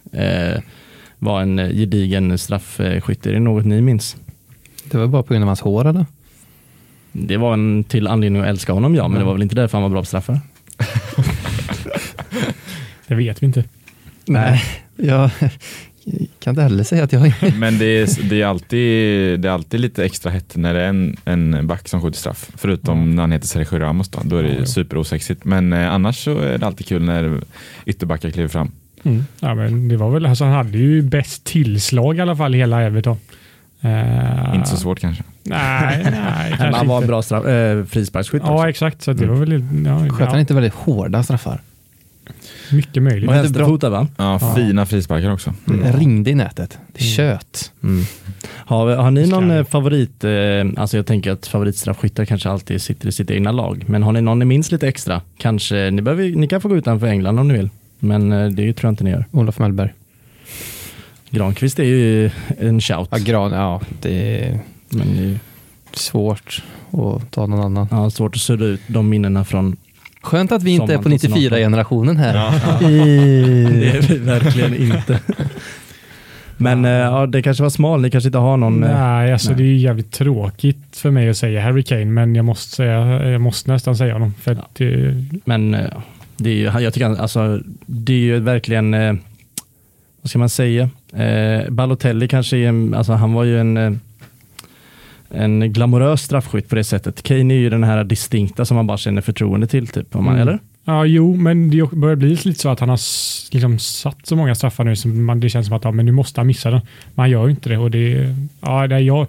var 1.20 1.42
en 1.42 1.58
gedigen 1.58 2.38
straffskytt. 2.38 3.26
Är 3.26 3.34
det 3.34 3.40
något 3.40 3.66
ni 3.66 3.82
minns? 3.82 4.18
Det 4.92 4.98
var 4.98 5.08
bara 5.08 5.24
på 5.24 5.34
grund 5.34 5.44
av 5.44 5.48
hans 5.48 5.62
hår 5.62 5.88
eller? 5.88 6.06
Det 7.12 7.38
var 7.38 7.54
en 7.54 7.84
till 7.84 8.08
anledning 8.08 8.42
att 8.42 8.48
älska 8.48 8.74
honom, 8.74 8.96
ja, 8.96 9.08
men 9.08 9.20
det 9.20 9.26
var 9.26 9.34
väl 9.34 9.42
inte 9.42 9.56
därför 9.56 9.78
han 9.78 9.84
var 9.84 9.90
bra 9.90 10.02
på 10.02 10.06
straffar? 10.06 10.40
Det 13.08 13.16
vet 13.16 13.44
vi 13.44 13.46
inte. 13.46 13.64
Nej, 14.26 14.62
jag, 14.96 15.30
kan 16.40 16.52
inte 16.52 16.62
heller 16.62 16.84
säga 16.84 17.04
att 17.04 17.14
jag 17.14 17.34
Men 17.60 17.78
det 17.78 17.86
är, 17.86 18.30
det, 18.30 18.42
är 18.42 18.46
alltid, 18.46 19.40
det 19.40 19.48
är 19.48 19.52
alltid 19.52 19.80
lite 19.80 20.06
extra 20.06 20.32
hett 20.32 20.56
när 20.56 20.74
det 20.74 20.82
är 20.82 20.90
en, 20.90 21.18
en 21.26 21.68
back 21.68 21.88
som 21.88 22.02
skjuter 22.02 22.20
straff. 22.20 22.50
Förutom 22.58 23.16
när 23.16 23.24
han 23.24 23.32
heter 23.32 23.48
Sergio 23.48 23.80
Ramos 23.80 24.10
då, 24.10 24.20
då 24.24 24.38
är 24.38 24.44
det 24.44 24.56
jo. 24.60 24.66
superosexigt. 24.66 25.46
Men 25.46 25.74
eh, 25.74 25.94
annars 25.94 26.24
så 26.24 26.40
är 26.40 26.58
det 26.58 26.66
alltid 26.66 26.88
kul 26.88 27.04
när 27.04 27.42
ytterbackar 27.86 28.30
kliver 28.30 28.50
fram. 28.50 28.72
Mm. 29.04 29.26
Ja, 29.40 29.56
men 29.56 29.88
det 29.88 29.98
var 29.98 30.10
väl, 30.10 30.26
alltså, 30.26 30.44
han 30.44 30.54
hade 30.54 30.78
ju 30.78 31.02
bäst 31.02 31.44
tillslag 31.44 32.18
i 32.18 32.22
alla 32.22 32.36
fall 32.36 32.56
i 32.56 32.58
hela 32.58 32.82
Everton. 32.82 33.18
Eh, 33.82 34.56
Inte 34.56 34.70
så 34.70 34.78
svårt 34.78 35.00
kanske. 35.00 35.24
Nej, 35.44 36.08
nej 36.12 36.52
han 36.74 36.88
var 36.88 37.02
en 37.02 37.08
bra 37.08 37.22
straff, 37.22 37.46
äh, 37.46 37.86
frisparksskytt 37.86 38.44
Ja, 38.46 38.70
exakt. 38.70 39.02
Så 39.02 39.14
det 39.14 39.26
var 39.26 39.36
väl 39.36 39.64
ja, 39.86 40.00
sköt 40.00 40.28
han 40.28 40.34
ja, 40.34 40.40
inte 40.40 40.54
väldigt 40.54 40.74
hårda 40.74 41.24
straffar. 41.24 41.62
Mycket 42.72 43.04
möjligt. 43.04 43.30
Och 43.30 43.36
vänsterfotad 43.36 43.90
va? 43.90 44.08
Ja, 44.18 44.40
Ja. 44.42 44.56
fina 44.56 44.86
frisparkar 44.86 45.32
också. 45.32 45.54
Det 45.66 45.92
ringde 45.92 46.30
i 46.32 46.36
nätet. 46.36 46.78
Det 46.94 47.04
tjöt. 47.04 47.72
Mm. 47.84 48.04
Har, 48.48 48.96
har 48.96 49.12
ni 49.12 49.28
någon 49.28 49.48
ni. 49.48 49.56
eh, 49.56 49.64
favorit, 49.66 50.24
eh, 50.24 50.32
alltså 50.78 50.98
jag 50.98 51.06
tänker 51.06 51.32
att 51.32 51.48
favoritstraffskyttar 51.48 52.26
kanske 52.26 52.50
alltid 52.50 52.82
sitter 52.82 53.08
i 53.08 53.12
sitt 53.12 53.32
egna 53.32 53.52
lag, 53.52 53.84
men 53.88 54.04
har 54.04 54.12
ni 54.12 54.22
någon 54.22 54.40
ni 54.40 54.46
minns 54.46 54.72
lite 54.72 54.88
extra? 54.88 55.22
Kanske, 55.38 55.92
ni, 55.92 56.02
behöver, 56.02 56.30
ni 56.30 56.48
kan 56.48 56.62
få 56.62 56.68
gå 56.68 56.76
utanför 56.78 57.08
England 57.08 57.40
om 57.40 57.48
ni 57.48 57.54
vill, 57.54 57.70
men 58.00 58.32
eh, 58.32 58.48
det 58.50 58.74
tror 58.74 58.88
jag 58.88 58.92
inte 58.92 59.04
ni 59.04 59.10
gör. 59.10 59.26
Olof 59.32 59.60
Mellberg. 59.60 59.94
Granqvist 61.30 61.80
är 61.80 61.84
ju 61.84 62.32
en 62.60 62.82
shout, 62.82 63.08
Ja, 63.12 63.18
gran, 63.18 63.52
ja, 63.52 63.82
det 64.02 64.40
är 64.46 64.60
men 64.90 65.16
det 65.18 65.24
är 65.24 65.40
svårt 65.94 66.64
att 66.92 67.32
ta 67.32 67.46
någon 67.48 67.60
annan. 67.60 67.88
ja, 67.92 68.10
svårt 68.10 68.36
att 68.36 68.42
sudda 68.42 68.66
ut 68.66 68.82
de 68.88 69.10
minnena 69.10 69.44
från 69.46 69.76
Skönt 70.26 70.52
att 70.52 70.64
vi 70.64 70.72
inte 70.72 70.94
är 70.94 70.98
på 70.98 71.04
Sommaren 71.04 71.18
94-generationen 71.20 72.18
här. 72.18 72.34
Det 72.80 73.90
är 73.90 74.02
vi 74.02 74.18
verkligen 74.18 74.76
inte. 74.76 75.20
Men 76.58 76.86
eh, 76.86 76.92
ja, 76.92 77.26
det 77.26 77.42
kanske 77.42 77.64
var 77.64 77.70
smal, 77.70 78.02
ni 78.02 78.10
kanske 78.12 78.28
inte 78.28 78.38
har 78.38 78.58
någon... 78.58 78.84
eh, 78.84 79.00
Nej, 79.00 79.34
alltså 79.34 79.50
nej. 79.50 79.58
det 79.58 79.64
är 79.64 79.68
ju 79.68 79.78
jävligt 79.78 80.12
tråkigt 80.12 80.98
för 80.98 81.12
mig 81.12 81.30
att 81.30 81.38
säga 81.38 81.62
Harry 81.62 81.84
Kane, 81.84 82.06
men 82.06 82.36
jag 82.36 82.46
måste, 82.46 82.76
säga, 82.76 83.30
jag 83.30 83.42
måste 83.42 83.72
nästan 83.72 83.96
säga 83.96 84.14
honom. 84.14 84.34
För 84.42 84.52
att 84.52 84.76
det, 84.76 85.24
Men 85.46 85.74
eh, 85.74 85.90
det 86.38 86.50
är 86.50 86.54
ju, 86.54 86.82
jag 86.84 86.94
tycker 86.94 87.22
alltså, 87.22 87.60
det 87.86 88.14
är 88.14 88.18
ju 88.18 88.40
verkligen, 88.40 88.92
vad 90.22 90.30
ska 90.30 90.40
man 90.40 90.50
säga? 90.50 90.90
Eh, 91.14 91.70
Balotelli 91.70 92.28
kanske 92.28 92.70
alltså 92.96 93.14
han 93.14 93.34
var 93.34 93.44
ju 93.44 93.60
en, 93.60 94.00
en 95.30 95.74
glamorös 95.74 96.22
straffskytt 96.22 96.70
på 96.70 96.76
det 96.76 96.84
sättet. 96.84 97.24
Kane 97.24 97.54
är 97.54 97.58
ju 97.58 97.70
den 97.70 97.84
här 97.84 98.04
distinkta 98.04 98.66
som 98.66 98.76
man 98.76 98.88
bara 98.88 98.98
känner 98.98 99.22
förtroende 99.22 99.68
till, 99.68 99.88
typ, 99.88 100.16
om 100.16 100.24
man, 100.26 100.34
Mm. 100.36 100.48
eller? 100.48 100.60
ja, 100.86 101.06
jo, 101.06 101.36
men 101.36 101.70
det 101.70 101.92
börjar 101.92 102.16
bli 102.16 102.30
lite 102.30 102.60
så 102.60 102.70
att 102.70 102.80
han 102.80 102.90
har 102.90 103.00
liksom 103.54 103.80
satt 103.80 104.18
så 104.28 104.36
många 104.36 104.56
straffar 104.56 104.84
nu 104.84 104.96
som 104.96 105.26
man, 105.26 105.40
det 105.40 105.50
känns 105.50 105.68
som 105.68 105.76
att 105.76 105.84
ja, 105.84 105.92
men 105.92 106.06
nu 106.06 106.12
måste 106.12 106.40
han 106.40 106.48
missa 106.48 106.72
den. 106.72 106.82
Men 107.16 107.24
han 107.24 107.30
gör 107.30 107.46
ju 107.46 107.52
inte 107.52 107.70
det. 107.70 107.78
Och 107.78 107.92
det, 107.92 108.36
ja, 108.62 108.88
det, 108.88 109.00
jag, 109.00 109.28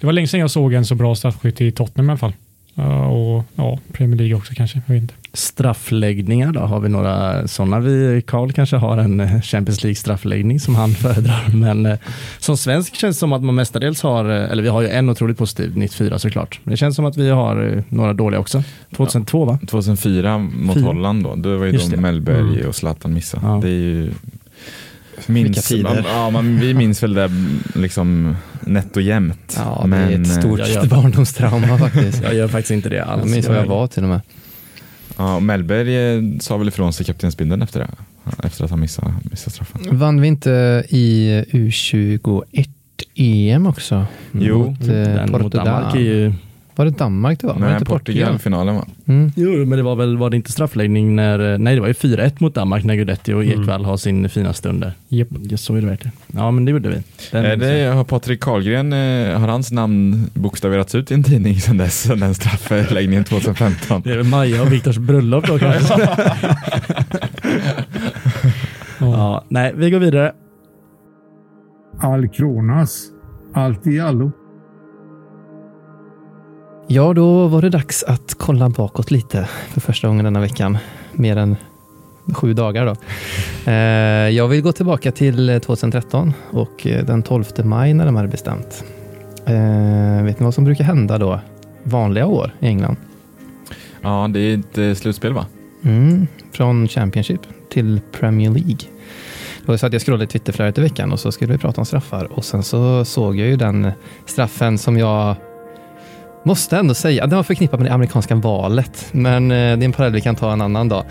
det 0.00 0.06
var 0.06 0.12
länge 0.12 0.26
sedan 0.28 0.40
jag 0.40 0.50
såg 0.50 0.72
en 0.74 0.84
så 0.84 0.94
bra 0.94 1.14
straffskytt 1.14 1.60
i 1.60 1.70
Tottenham 1.72 2.08
i 2.08 2.10
alla 2.10 2.18
fall. 2.18 2.32
Ja, 2.74 3.06
och 3.06 3.44
ja, 3.54 3.78
Premier 3.92 4.16
League 4.16 4.34
också 4.36 4.54
kanske. 4.56 4.82
Jag 4.86 4.94
vet 4.94 5.02
inte. 5.02 5.14
Straffläggningar 5.38 6.52
då, 6.52 6.60
har 6.60 6.80
vi 6.80 6.88
några 6.88 7.48
sådana? 7.48 7.80
Vi, 7.80 8.22
Karl 8.26 8.52
kanske 8.52 8.76
har 8.76 8.98
en 8.98 9.20
eh, 9.20 9.40
Champions 9.40 9.82
League 9.82 9.94
straffläggning 9.94 10.60
som 10.60 10.74
han 10.74 10.90
föredrar, 10.94 11.48
men 11.54 11.86
eh, 11.86 11.98
som 12.38 12.56
svensk 12.56 12.94
känns 12.94 13.16
det 13.16 13.20
som 13.20 13.32
att 13.32 13.42
man 13.42 13.54
mestadels 13.54 14.02
har, 14.02 14.24
eh, 14.30 14.50
eller 14.50 14.62
vi 14.62 14.68
har 14.68 14.80
ju 14.82 14.88
en 14.88 15.08
otroligt 15.10 15.38
positiv, 15.38 15.76
94 15.76 16.18
såklart, 16.18 16.60
men 16.64 16.70
det 16.70 16.76
känns 16.76 16.96
som 16.96 17.04
att 17.04 17.16
vi 17.16 17.30
har 17.30 17.84
några 17.88 18.12
dåliga 18.12 18.40
också. 18.40 18.62
2002 18.96 19.44
va? 19.44 19.58
2004 19.66 20.38
mot 20.38 20.74
Fyra. 20.76 20.86
Holland 20.86 21.24
då, 21.24 21.34
då 21.34 21.56
var 21.56 21.66
ju 21.66 21.72
Just 21.72 21.90
då 21.90 21.96
det. 21.96 22.02
Mellberg 22.02 22.38
Mm. 22.38 22.68
och 22.68 22.74
Zlatan 22.74 23.14
missade. 23.14 23.46
Ja. 23.46 23.58
Det 23.62 23.68
är 23.68 23.72
ju... 23.72 24.10
Minns, 25.26 25.68
tider. 25.68 26.04
ja, 26.08 26.30
man, 26.30 26.58
vi 26.60 26.74
minns 26.74 27.02
väl 27.02 27.14
det 27.14 27.30
liksom 27.74 28.36
nätt 28.60 28.96
och 28.96 29.02
jämnt. 29.02 29.54
Ja, 29.56 29.78
det 29.82 29.88
Men, 29.88 30.12
är 30.12 30.20
ett 30.20 30.28
stort 30.28 30.60
barndomstrauma 30.90 31.78
faktiskt. 31.78 32.22
Jag 32.22 32.34
gör 32.34 32.48
faktiskt 32.48 32.70
inte 32.70 32.88
det 32.88 33.04
alls. 33.04 33.22
Jag 33.24 33.30
minns 33.30 33.48
var 33.48 33.54
jag 33.54 33.66
var 33.66 33.86
till 33.86 34.02
och 34.02 34.08
med. 34.08 34.20
Ja, 35.18 35.36
och 35.36 35.42
Mellberg 35.42 36.16
eh, 36.16 36.22
sa 36.40 36.56
väl 36.56 36.68
ifrån 36.68 36.92
sig 36.92 37.06
kaptensbindeln 37.06 37.62
efter 37.62 37.80
det. 37.80 37.88
Efter 38.46 38.64
att 38.64 38.70
han 38.70 38.80
missade, 38.80 39.14
missade 39.22 39.50
straffen. 39.50 39.98
Vann 39.98 40.20
vi 40.20 40.28
inte 40.28 40.84
i 40.88 41.28
U21-EM 41.50 43.66
också? 43.66 44.06
Jo, 44.32 44.58
mot, 44.58 44.82
eh, 44.82 44.88
Den 44.88 45.30
mot. 45.30 45.52
Danmark 45.52 45.94
är 45.94 45.98
ju... 45.98 46.32
Var 46.78 46.84
det 46.84 46.98
Danmark 46.98 47.40
det 47.40 47.46
var? 47.46 47.54
var 47.54 47.60
det 47.60 47.66
Nej, 47.66 47.74
inte 47.74 47.84
Portugal? 47.84 48.24
Portugal-finalen 48.24 48.74
va? 48.74 48.86
Mm. 49.06 49.32
Jo, 49.36 49.50
men 49.50 49.70
det 49.70 49.82
var 49.82 49.96
väl, 49.96 50.16
var 50.16 50.30
det 50.30 50.36
inte 50.36 50.52
straffläggning 50.52 51.16
när, 51.16 51.58
nej 51.58 51.74
det 51.74 51.80
var 51.80 51.88
ju 51.88 51.94
4-1 51.94 52.32
mot 52.38 52.54
Danmark 52.54 52.84
när 52.84 52.94
Guidetti 52.94 53.32
och 53.32 53.44
Ekvall 53.44 53.84
har 53.84 53.96
sin 53.96 54.28
fina 54.28 54.52
stund 54.52 54.80
där. 54.80 54.92
Japp. 55.08 55.28
Ja, 55.42 55.56
så 55.56 55.74
är 55.74 55.80
det 55.80 55.86
verkligen. 55.86 56.12
Ja, 56.26 56.50
men 56.50 56.64
det 56.64 56.70
gjorde 56.70 56.88
vi. 56.88 57.02
Den 57.30 57.44
jag. 57.44 57.58
det 57.58 57.92
har 57.94 58.04
Patrik 58.04 58.40
Karlgren, 58.40 58.92
eh, 58.92 59.40
har 59.40 59.48
hans 59.48 59.72
namn 59.72 60.30
bokstaverats 60.34 60.94
ut 60.94 61.10
i 61.10 61.14
en 61.14 61.24
tidning 61.24 61.60
sedan 61.60 61.76
dess, 61.76 62.00
sedan 62.02 62.20
den 62.20 62.34
straffläggningen 62.34 63.24
2015? 63.24 64.02
Det 64.04 64.12
är 64.12 64.16
väl 64.16 64.26
Maja 64.26 64.62
och 64.62 64.72
Viktors 64.72 64.98
bröllop 64.98 65.46
då 65.46 65.58
kanske. 65.58 65.94
ja, 68.98 69.44
nej, 69.48 69.72
vi 69.76 69.90
går 69.90 69.98
vidare. 69.98 70.32
Alcronas. 72.00 73.06
Allt 73.54 73.86
i 73.86 74.00
allo. 74.00 74.32
Ja, 76.90 77.12
då 77.14 77.46
var 77.46 77.62
det 77.62 77.70
dags 77.70 78.02
att 78.02 78.34
kolla 78.38 78.68
bakåt 78.68 79.10
lite 79.10 79.48
för 79.70 79.80
första 79.80 80.08
gången 80.08 80.24
denna 80.24 80.40
veckan. 80.40 80.78
Mer 81.12 81.36
än 81.36 81.56
sju 82.34 82.54
dagar 82.54 82.86
då. 82.86 82.96
Eh, 83.70 84.36
jag 84.36 84.48
vill 84.48 84.62
gå 84.62 84.72
tillbaka 84.72 85.12
till 85.12 85.48
eh, 85.48 85.58
2013 85.58 86.32
och 86.50 86.86
eh, 86.86 87.04
den 87.04 87.22
12 87.22 87.44
maj 87.64 87.94
när 87.94 88.06
de 88.06 88.16
hade 88.16 88.28
bestämt. 88.28 88.84
Eh, 89.46 90.24
vet 90.24 90.40
ni 90.40 90.44
vad 90.44 90.54
som 90.54 90.64
brukar 90.64 90.84
hända 90.84 91.18
då? 91.18 91.40
Vanliga 91.82 92.26
år 92.26 92.54
i 92.60 92.66
England. 92.66 92.96
Ja, 94.02 94.30
det 94.30 94.40
är 94.40 94.62
ett 94.90 94.98
slutspel 94.98 95.32
va? 95.32 95.46
Mm, 95.82 96.26
från 96.52 96.88
Championship 96.88 97.40
till 97.70 98.00
Premier 98.12 98.50
League. 98.50 98.78
Det 99.60 99.68
var 99.68 99.76
så 99.76 99.86
att 99.86 99.92
jag 99.92 100.02
scrollade 100.02 100.24
i 100.24 100.26
Twitterflödet 100.26 100.78
i 100.78 100.80
veckan 100.80 101.12
och 101.12 101.20
så 101.20 101.32
skulle 101.32 101.52
vi 101.52 101.58
prata 101.58 101.80
om 101.80 101.84
straffar 101.84 102.32
och 102.32 102.44
sen 102.44 102.62
så 102.62 103.04
såg 103.04 103.36
jag 103.36 103.48
ju 103.48 103.56
den 103.56 103.90
straffen 104.26 104.78
som 104.78 104.98
jag 104.98 105.36
måste 106.42 106.76
ändå 106.76 106.94
säga, 106.94 107.26
den 107.26 107.36
var 107.36 107.42
förknippad 107.42 107.80
med 107.80 107.90
det 107.90 107.94
amerikanska 107.94 108.34
valet, 108.34 109.08
men 109.12 109.50
eh, 109.50 109.56
det 109.56 109.56
är 109.56 109.84
en 109.84 109.92
parallell 109.92 110.12
vi 110.14 110.20
kan 110.20 110.36
ta 110.36 110.52
en 110.52 110.60
annan 110.60 110.88
dag. 110.88 111.04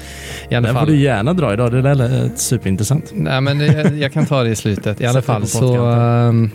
I 0.49 0.55
alla 0.55 0.67
Den 0.67 0.75
får 0.75 0.81
fall. 0.81 0.89
du 0.89 0.97
gärna 0.99 1.33
dra 1.33 1.53
idag, 1.53 1.71
det 1.71 1.81
där 1.81 1.95
lät 1.95 2.39
superintressant. 2.39 3.11
Nej, 3.13 3.41
men 3.41 3.59
jag, 3.59 3.97
jag 3.97 4.13
kan 4.13 4.25
ta 4.25 4.43
det 4.43 4.49
i 4.49 4.55
slutet. 4.55 5.01
I 5.01 5.05
alla 5.05 5.21
fall 5.21 5.47
så... 5.47 5.85
Um, 5.85 6.51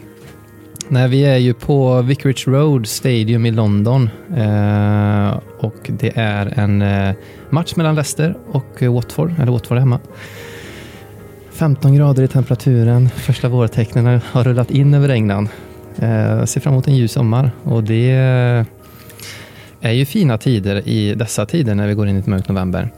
nej, 0.88 1.08
vi 1.08 1.24
är 1.24 1.36
ju 1.36 1.54
på 1.54 2.02
Vicarage 2.02 2.48
Road 2.48 2.86
Stadium 2.86 3.46
i 3.46 3.50
London 3.50 4.10
eh, 4.36 5.38
och 5.58 5.90
det 5.98 6.12
är 6.14 6.58
en 6.58 6.82
eh, 6.82 7.14
match 7.50 7.76
mellan 7.76 7.94
Leicester 7.94 8.34
och 8.52 8.82
eh, 8.82 8.94
Watford, 8.94 9.34
eller 9.40 9.52
Watford 9.52 9.78
hemma. 9.78 10.00
15 11.52 11.94
grader 11.94 12.22
i 12.22 12.28
temperaturen, 12.28 13.08
första 13.08 13.48
vårtecknen 13.48 14.20
har 14.32 14.44
rullat 14.44 14.70
in 14.70 14.94
över 14.94 15.08
England. 15.08 15.48
Eh, 15.98 16.44
ser 16.44 16.60
fram 16.60 16.74
emot 16.74 16.88
en 16.88 16.96
ljus 16.96 17.12
sommar 17.12 17.50
och 17.64 17.84
det 17.84 18.10
är 19.80 19.92
ju 19.92 20.04
fina 20.04 20.38
tider 20.38 20.88
i 20.88 21.14
dessa 21.14 21.46
tider 21.46 21.74
när 21.74 21.86
vi 21.86 21.94
går 21.94 22.08
in 22.08 22.16
i 22.16 22.18
ett 22.18 22.26
mörkt 22.26 22.48
november. 22.48 22.90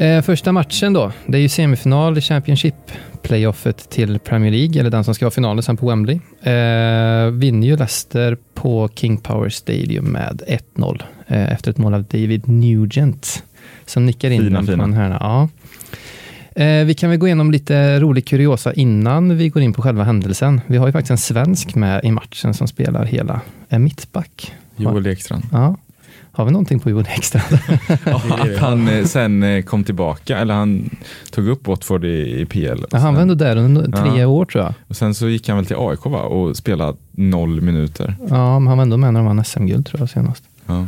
Eh, 0.00 0.22
första 0.22 0.52
matchen 0.52 0.92
då, 0.92 1.12
det 1.26 1.38
är 1.38 1.42
ju 1.42 1.48
semifinal 1.48 2.18
i 2.18 2.20
Championship, 2.20 2.74
playoffet 3.22 3.90
till 3.90 4.18
Premier 4.18 4.50
League, 4.50 4.80
eller 4.80 4.90
den 4.90 5.04
som 5.04 5.14
ska 5.14 5.24
vara 5.24 5.30
finalen 5.30 5.62
sen 5.62 5.76
på 5.76 5.88
Wembley. 5.88 6.14
Eh, 6.42 7.30
vinner 7.30 7.66
ju 7.66 7.76
Leicester 7.76 8.36
på 8.54 8.88
King 8.94 9.16
Power 9.16 9.48
Stadium 9.48 10.04
med 10.04 10.42
1-0 10.76 11.02
eh, 11.26 11.52
efter 11.52 11.70
ett 11.70 11.78
mål 11.78 11.94
av 11.94 12.04
David 12.04 12.48
Nugent 12.48 13.42
som 13.86 14.06
nickar 14.06 14.30
in 14.30 14.42
Fina, 14.42 14.58
den 14.58 14.66
på 14.66 14.72
fina. 14.72 14.84
en 14.84 14.92
hörna. 14.92 15.16
Ja. 15.20 15.48
Eh, 16.60 16.84
vi 16.84 16.94
kan 16.94 17.10
väl 17.10 17.18
gå 17.18 17.26
igenom 17.26 17.50
lite 17.50 18.00
rolig 18.00 18.26
kuriosa 18.26 18.72
innan 18.72 19.36
vi 19.36 19.48
går 19.48 19.62
in 19.62 19.72
på 19.72 19.82
själva 19.82 20.04
händelsen. 20.04 20.60
Vi 20.66 20.76
har 20.76 20.86
ju 20.86 20.92
faktiskt 20.92 21.10
en 21.10 21.18
svensk 21.18 21.74
med 21.74 22.04
i 22.04 22.10
matchen 22.10 22.54
som 22.54 22.68
spelar 22.68 23.04
hela 23.04 23.40
eh, 23.68 23.78
mittback. 23.78 24.52
Joel 24.76 25.06
Ekstrand. 25.06 25.42
Ja. 25.52 25.76
Har 26.32 26.44
vi 26.44 26.50
någonting 26.50 26.80
på 26.80 26.90
Joel 26.90 27.06
Extra? 27.08 27.40
Att 28.04 28.58
han 28.58 28.88
eh, 28.88 29.04
sen 29.04 29.42
eh, 29.42 29.62
kom 29.62 29.84
tillbaka, 29.84 30.38
eller 30.38 30.54
han 30.54 30.90
tog 31.30 31.48
upp 31.48 31.66
Watford 31.66 32.04
i, 32.04 32.40
i 32.40 32.46
PL. 32.46 32.84
Ja, 32.90 32.98
han 32.98 33.14
var 33.14 33.22
ändå 33.22 33.34
där 33.34 33.56
under 33.56 33.82
tre 33.82 34.20
Ja. 34.20 34.26
år 34.26 34.44
tror 34.44 34.64
jag. 34.64 34.74
och 34.88 34.96
sen 34.96 35.14
så 35.14 35.28
gick 35.28 35.48
han 35.48 35.56
väl 35.56 35.66
till 35.66 35.76
AIK 35.78 36.04
va? 36.06 36.22
och 36.22 36.56
spelade 36.56 36.96
noll 37.10 37.60
minuter. 37.60 38.14
Ja, 38.28 38.58
men 38.58 38.66
han 38.68 38.78
var 38.78 38.82
ändå 38.82 38.96
med 38.96 39.12
när 39.12 39.20
de 39.20 39.26
vann 39.26 39.44
SM-guld 39.44 39.86
tror 39.86 40.00
jag 40.00 40.10
senast. 40.10 40.44
Ja. 40.66 40.86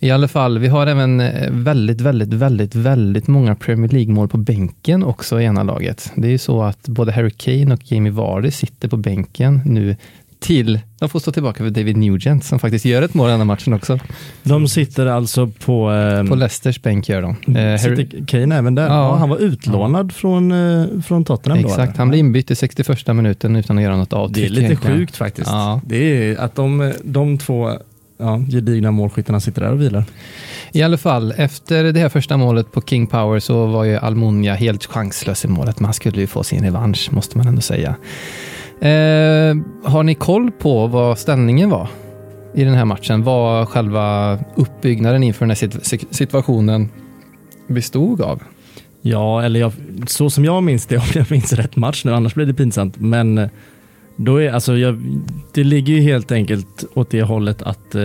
I 0.00 0.10
alla 0.10 0.28
fall, 0.28 0.58
vi 0.58 0.68
har 0.68 0.86
även 0.86 1.20
eh, 1.20 1.50
väldigt, 1.50 2.00
väldigt, 2.00 2.32
väldigt, 2.32 2.74
väldigt 2.74 3.26
många 3.28 3.54
Premier 3.54 3.90
League-mål 3.92 4.28
på 4.28 4.36
bänken 4.38 5.04
också 5.04 5.40
i 5.40 5.44
ena 5.44 5.62
laget. 5.62 6.12
Det 6.14 6.26
är 6.28 6.32
ju 6.32 6.38
så 6.38 6.62
att 6.62 6.88
både 6.88 7.12
Harry 7.12 7.30
Kane 7.30 7.74
och 7.74 7.92
Jamie 7.92 8.12
Vardy 8.12 8.50
sitter 8.50 8.88
på 8.88 8.96
bänken 8.96 9.60
nu 9.64 9.96
till, 10.38 10.80
de 10.98 11.08
får 11.08 11.18
stå 11.20 11.32
tillbaka 11.32 11.64
för 11.64 11.70
David 11.70 11.96
Nugent 11.96 12.44
som 12.44 12.58
faktiskt 12.58 12.84
gör 12.84 13.02
ett 13.02 13.14
mål 13.14 13.28
i 13.28 13.30
den 13.30 13.40
här 13.40 13.44
matchen 13.44 13.72
också. 13.72 13.98
De 14.42 14.68
sitter 14.68 15.06
alltså 15.06 15.46
på... 15.46 15.92
Eh, 15.92 16.24
På 16.24 16.34
Leicesters 16.34 16.82
bänk 16.82 17.08
gör 17.08 17.22
de. 17.22 17.30
Eh, 17.30 17.52
Harry- 17.54 17.78
sitter 17.96 18.26
Kane 18.26 18.56
även 18.56 18.74
där? 18.74 18.86
Ja. 18.86 18.94
Ja. 18.94 19.16
han 19.16 19.28
var 19.28 19.38
utlånad 19.38 20.12
från, 20.12 20.52
eh, 20.52 21.00
från 21.06 21.24
Tottenham 21.24 21.62
då? 21.62 21.68
Exakt, 21.68 21.88
eller? 21.88 21.98
han 21.98 22.08
blir 22.08 22.18
inbytt 22.18 22.50
i 22.50 22.54
61 22.54 23.06
minuten 23.16 23.56
utan 23.56 23.78
att 23.78 23.84
göra 23.84 23.96
något 23.96 24.12
avtryck. 24.12 24.36
Det 24.44 24.46
är 24.46 24.50
lite 24.50 24.66
egentligen. 24.66 24.96
sjukt 24.98 25.16
faktiskt. 25.16 25.50
Ja. 25.50 25.80
Det 25.86 25.96
är 26.32 26.36
att 26.36 26.54
de, 26.54 26.92
de 27.04 27.38
två 27.38 27.70
ja, 28.18 28.38
gedigna 28.50 28.90
målskyttarna 28.90 29.40
sitter 29.40 29.62
där 29.62 29.72
och 29.72 29.80
vilar. 29.80 30.04
I 30.72 30.82
alla 30.82 30.98
fall, 30.98 31.34
efter 31.36 31.92
det 31.92 32.00
här 32.00 32.08
första 32.08 32.36
målet 32.36 32.72
på 32.72 32.82
King 32.82 33.06
Power 33.06 33.40
så 33.40 33.66
var 33.66 33.84
ju 33.84 33.96
Almunia 33.96 34.54
helt 34.54 34.86
chanslös 34.86 35.44
i 35.44 35.48
målet. 35.48 35.80
Man 35.80 35.94
skulle 35.94 36.20
ju 36.20 36.26
få 36.26 36.42
sin 36.42 36.64
revansch, 36.64 37.08
måste 37.12 37.38
man 37.38 37.46
ändå 37.48 37.60
säga. 37.60 37.88
Eh, 38.80 39.56
har 39.84 40.02
ni 40.02 40.14
koll 40.14 40.50
på 40.50 40.86
vad 40.86 41.18
ställningen 41.18 41.70
var 41.70 41.88
i 42.54 42.64
den 42.64 42.74
här 42.74 42.84
matchen? 42.84 43.22
Vad 43.22 43.68
själva 43.68 44.38
uppbyggnaden 44.54 45.22
inför 45.22 45.40
den 45.46 45.50
här 45.50 45.56
sit- 45.56 46.06
situationen 46.14 46.88
bestod 47.68 48.20
av? 48.20 48.42
Ja, 49.02 49.42
eller 49.42 49.60
jag, 49.60 49.72
så 50.06 50.30
som 50.30 50.44
jag 50.44 50.62
minns 50.62 50.86
det, 50.86 50.96
om 50.96 51.04
jag 51.14 51.30
minns 51.30 51.52
rätt 51.52 51.76
match 51.76 52.04
nu, 52.04 52.14
annars 52.14 52.34
blir 52.34 52.46
det 52.46 52.54
pinsamt. 52.54 52.94
Men 52.98 53.38
eh, 53.38 53.48
då 54.16 54.42
är, 54.42 54.52
alltså, 54.52 54.76
jag, 54.76 55.02
det 55.52 55.64
ligger 55.64 55.94
ju 55.94 56.00
helt 56.00 56.32
enkelt 56.32 56.84
åt 56.94 57.10
det 57.10 57.22
hållet 57.22 57.62
att 57.62 57.94
eh, 57.94 58.02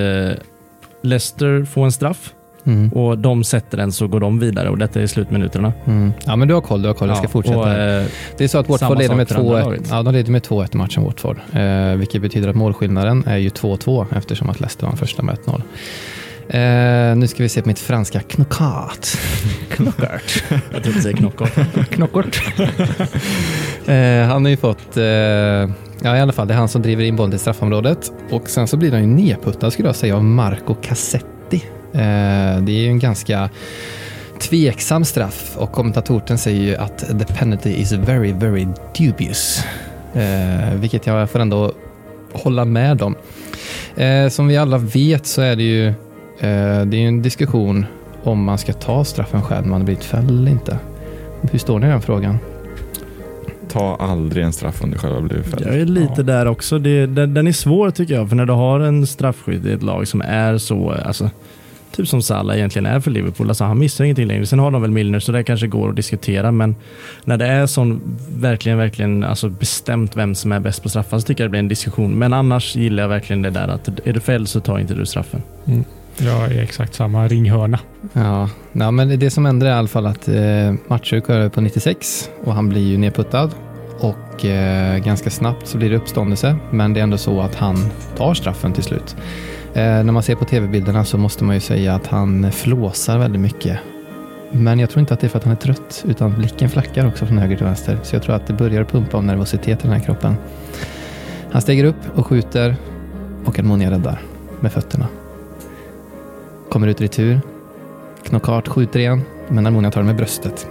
Leicester 1.02 1.66
får 1.66 1.86
en 1.86 1.92
straff 1.92 2.34
Mm. 2.66 2.90
och 2.90 3.18
de 3.18 3.44
sätter 3.44 3.78
den 3.78 3.92
så 3.92 4.08
går 4.08 4.20
de 4.20 4.40
vidare 4.40 4.70
och 4.70 4.78
detta 4.78 5.02
är 5.02 5.08
slutminuterna. 5.08 5.74
Mm. 5.86 6.12
Ja, 6.26 6.36
men 6.36 6.48
du 6.48 6.54
har 6.54 6.62
koll, 6.62 6.82
du 6.82 6.88
har 6.88 6.94
koll. 6.94 7.08
Jag 7.08 7.18
ska 7.18 7.26
Ja, 7.26 7.30
fortsätta. 7.30 7.58
och, 7.60 7.70
eh, 7.70 8.06
Det 8.38 8.44
är 8.44 8.48
så 8.48 8.58
att 8.58 8.70
Watford 8.70 8.98
leder 8.98 9.16
med 9.16 9.28
för 9.28 9.36
andra 9.36 9.52
2-1 9.62 9.64
laget. 9.66 9.88
ja, 9.90 10.04
de 10.04 10.14
leder 10.14 10.32
med 10.32 10.42
2-1 10.44 10.74
i 10.74 10.78
matchen 10.78 11.04
Watford. 11.04 11.38
Eh, 11.54 11.96
vilket 11.96 12.22
betyder 12.22 12.50
att 12.50 12.56
målskillnaden 12.56 13.24
är 13.28 13.38
ju 13.38 13.50
2-2 13.50 14.06
eftersom 14.16 14.50
att 14.50 14.60
Leicester 14.60 14.86
vann 14.86 14.98
första 14.98 15.24
med 15.24 15.38
1-0. 15.46 15.62
Eh, 16.50 17.16
nu 17.16 17.28
ska 17.28 17.44
vi 17.44 17.50
se 17.50 17.62
på 17.62 17.68
mitt 17.68 17.80
franska 17.80 18.20
knockout. 18.20 19.18
Knockart. 19.70 20.44
jag 20.74 20.84
tror 20.84 20.88
inte 20.88 21.02
säger 21.02 21.18
knockout. 21.18 21.52
Knockart. 21.90 22.42
eh, 23.86 24.28
han 24.28 24.46
har 24.46 24.50
ju 24.50 24.58
fått, 24.58 24.98
eh, 24.98 25.70
ja 26.04 26.18
i 26.18 26.20
alla 26.20 26.34
fall 26.34 26.48
det 26.48 26.54
är 26.54 26.58
han 26.58 26.68
som 26.68 26.82
driver 26.82 27.04
in 27.04 27.16
bollen 27.16 27.32
till 27.32 27.40
straffområdet. 27.40 28.12
Och 28.32 28.50
sen 28.50 28.68
så 28.68 28.78
blir 28.78 28.92
han 28.92 29.02
ju 29.02 29.08
nedputtad 29.08 29.72
skulle 29.72 29.88
jag 29.88 29.96
säga 29.96 30.16
av 30.16 30.24
Marco 30.24 30.74
Cassetti. 30.74 31.64
Eh, 31.94 32.62
det 32.62 32.72
är 32.72 32.82
ju 32.82 32.88
en 32.88 33.00
ganska 33.00 33.50
tveksam 34.40 35.06
straff 35.06 35.58
och 35.58 35.72
kommentatorn 35.72 36.38
säger 36.38 36.62
ju 36.62 36.76
att 36.76 36.98
the 36.98 37.26
penalty 37.34 37.70
is 37.70 37.92
very, 37.92 38.32
very 38.32 38.68
dubious. 38.98 39.64
Eh, 40.14 40.74
vilket 40.76 41.08
jag 41.08 41.30
får 41.30 41.40
ändå 41.40 41.72
hålla 42.34 42.66
med 42.66 43.02
om. 43.02 43.16
Eh, 43.96 44.30
som 44.30 44.48
vi 44.48 44.58
alla 44.58 44.78
vet 44.78 45.26
så 45.26 45.42
är 45.42 45.56
det 45.56 45.64
ju 45.64 45.88
eh, 45.88 46.86
det 46.86 46.98
är 46.98 47.08
en 47.08 47.22
diskussion 47.22 47.86
om 48.24 48.44
man 48.44 48.58
ska 48.58 48.74
ta 48.74 49.04
straffen 49.04 49.42
själv 49.42 49.62
när 49.62 49.70
man 49.70 49.82
har 49.82 49.86
blivit 49.86 50.04
fälld 50.04 50.30
eller 50.30 50.52
inte. 50.52 50.78
Hur 51.52 51.60
står 51.60 51.80
ni 51.80 51.88
i 51.88 51.90
den 51.90 52.02
frågan? 52.02 52.38
Ta 53.72 53.96
aldrig 53.96 54.46
en 54.46 54.54
straff 54.54 54.82
om 54.84 54.92
du 54.92 54.98
själv 54.98 55.14
har 55.14 55.22
blivit 55.22 55.46
fälld. 55.48 55.66
Jag 55.68 55.76
är 55.76 55.86
lite 55.86 56.14
Ja. 56.18 56.24
där 56.24 56.46
också. 56.46 56.80
Det, 56.80 57.06
den, 57.06 57.34
den 57.34 57.48
är 57.48 57.52
svår 57.52 57.92
tycker 57.92 58.14
jag, 58.14 58.30
för 58.30 58.36
när 58.36 58.46
du 58.46 58.54
har 58.54 58.80
en 58.80 59.08
straffskytt 59.08 59.66
i 59.66 59.72
ett 59.72 59.84
lag 59.84 60.08
som 60.08 60.22
är 60.22 60.58
så, 60.58 60.92
alltså, 61.06 61.30
typ 61.92 62.08
som 62.08 62.22
Salah 62.22 62.58
egentligen 62.58 62.86
är 62.86 63.00
för 63.00 63.12
Liverpool, 63.12 63.50
alltså 63.50 63.64
han 63.64 63.80
missar 63.80 64.04
ingenting 64.04 64.28
längre. 64.28 64.46
Sen 64.46 64.60
har 64.60 64.72
de 64.72 64.82
väl 64.82 64.92
Milner 64.92 65.20
så 65.20 65.32
det 65.32 65.44
kanske 65.44 65.68
går 65.68 65.90
att 65.90 65.96
diskutera, 65.96 66.52
men 66.52 66.76
när 67.26 67.38
det 67.38 67.46
är 67.48 67.66
sån 67.66 68.02
verkligen, 68.38 68.78
verkligen 68.78 69.24
alltså 69.24 69.50
bestämt 69.50 70.18
vem 70.18 70.36
som 70.36 70.52
är 70.52 70.60
bäst 70.60 70.84
på 70.84 70.90
straffar 70.90 71.20
så 71.20 71.26
tycker 71.28 71.44
jag 71.44 71.50
det 71.50 71.52
blir 71.52 71.60
en 71.60 71.68
diskussion. 71.68 72.12
Men 72.12 72.34
annars 72.34 72.76
gillar 72.76 73.04
jag 73.04 73.10
verkligen 73.10 73.42
det 73.42 73.50
där 73.50 73.68
att 73.68 73.90
är 74.06 74.14
du 74.14 74.20
fälld 74.20 74.50
så 74.50 74.60
tar 74.60 74.80
inte 74.80 74.94
du 74.94 75.06
straffen. 75.06 75.42
Jag 76.26 76.52
är 76.52 76.62
exakt 76.62 76.94
samma 76.94 77.28
ringhörna. 77.28 77.80
Ja, 78.14 78.50
ja 78.72 78.92
men 78.92 79.20
det 79.20 79.30
som 79.30 79.46
händer 79.46 79.68
är 79.68 79.72
i 79.72 79.74
alla 79.74 79.88
fall 79.88 80.06
att 80.06 80.28
eh, 80.28 80.34
går 81.20 81.32
är 81.34 81.50
på 81.50 81.62
96 81.62 82.30
och 82.44 82.54
han 82.54 82.70
blir 82.70 82.82
ju 82.82 82.98
nedputtad. 82.98 83.50
Och 84.00 84.46
eh, 84.46 84.98
ganska 84.98 85.30
snabbt 85.30 85.68
så 85.68 85.78
blir 85.78 85.90
det 85.90 85.96
uppståndelse, 85.96 86.56
men 86.72 86.94
det 86.94 87.00
är 87.00 87.04
ändå 87.04 87.18
så 87.18 87.42
att 87.42 87.56
han 87.56 87.90
tar 88.18 88.34
straffen 88.34 88.74
till 88.74 88.84
slut. 88.84 89.16
Eh, 89.74 89.84
när 89.84 90.12
man 90.12 90.24
ser 90.24 90.36
på 90.36 90.46
tv-bilderna 90.46 91.06
så 91.06 91.18
måste 91.18 91.44
man 91.44 91.56
ju 91.56 91.62
säga 91.62 91.96
att 91.96 92.08
han 92.08 92.52
flåsar 92.52 93.18
väldigt 93.18 93.42
mycket. 93.42 93.80
Men 94.52 94.80
jag 94.80 94.90
tror 94.90 95.00
inte 95.00 95.14
att 95.14 95.20
det 95.20 95.28
är 95.28 95.30
för 95.30 95.38
att 95.38 95.44
han 95.44 95.54
är 95.54 95.58
trött, 95.58 96.04
utan 96.08 96.34
blicken 96.34 96.70
flackar 96.70 97.08
också 97.08 97.26
från 97.26 97.38
höger 97.38 97.56
till 97.56 97.66
vänster. 97.66 97.98
Så 98.04 98.16
jag 98.16 98.24
tror 98.24 98.36
att 98.36 98.48
det 98.48 98.54
börjar 98.54 98.84
pumpa 98.84 99.18
av 99.18 99.24
nervositet 99.24 99.80
i 99.80 99.88
den 99.88 99.92
här 99.92 100.06
kroppen. 100.06 100.36
Han 101.52 101.62
stiger 101.62 101.84
upp 101.84 102.18
och 102.18 102.28
skjuter 102.28 102.76
och 103.46 103.60
Almonia 103.60 103.92
räddar 103.92 104.22
med 104.60 104.72
fötterna. 104.72 105.08
Kommer 106.72 106.88
ut 106.88 107.02
i 107.02 107.04
retur. 107.04 107.42
Knockart 108.24 108.68
skjuter 108.68 109.00
igen, 109.00 109.22
men 109.48 109.66
Almunia 109.66 109.92
tar 109.92 110.02
den 110.02 110.08
med 110.08 110.16
bröstet. 110.16 110.68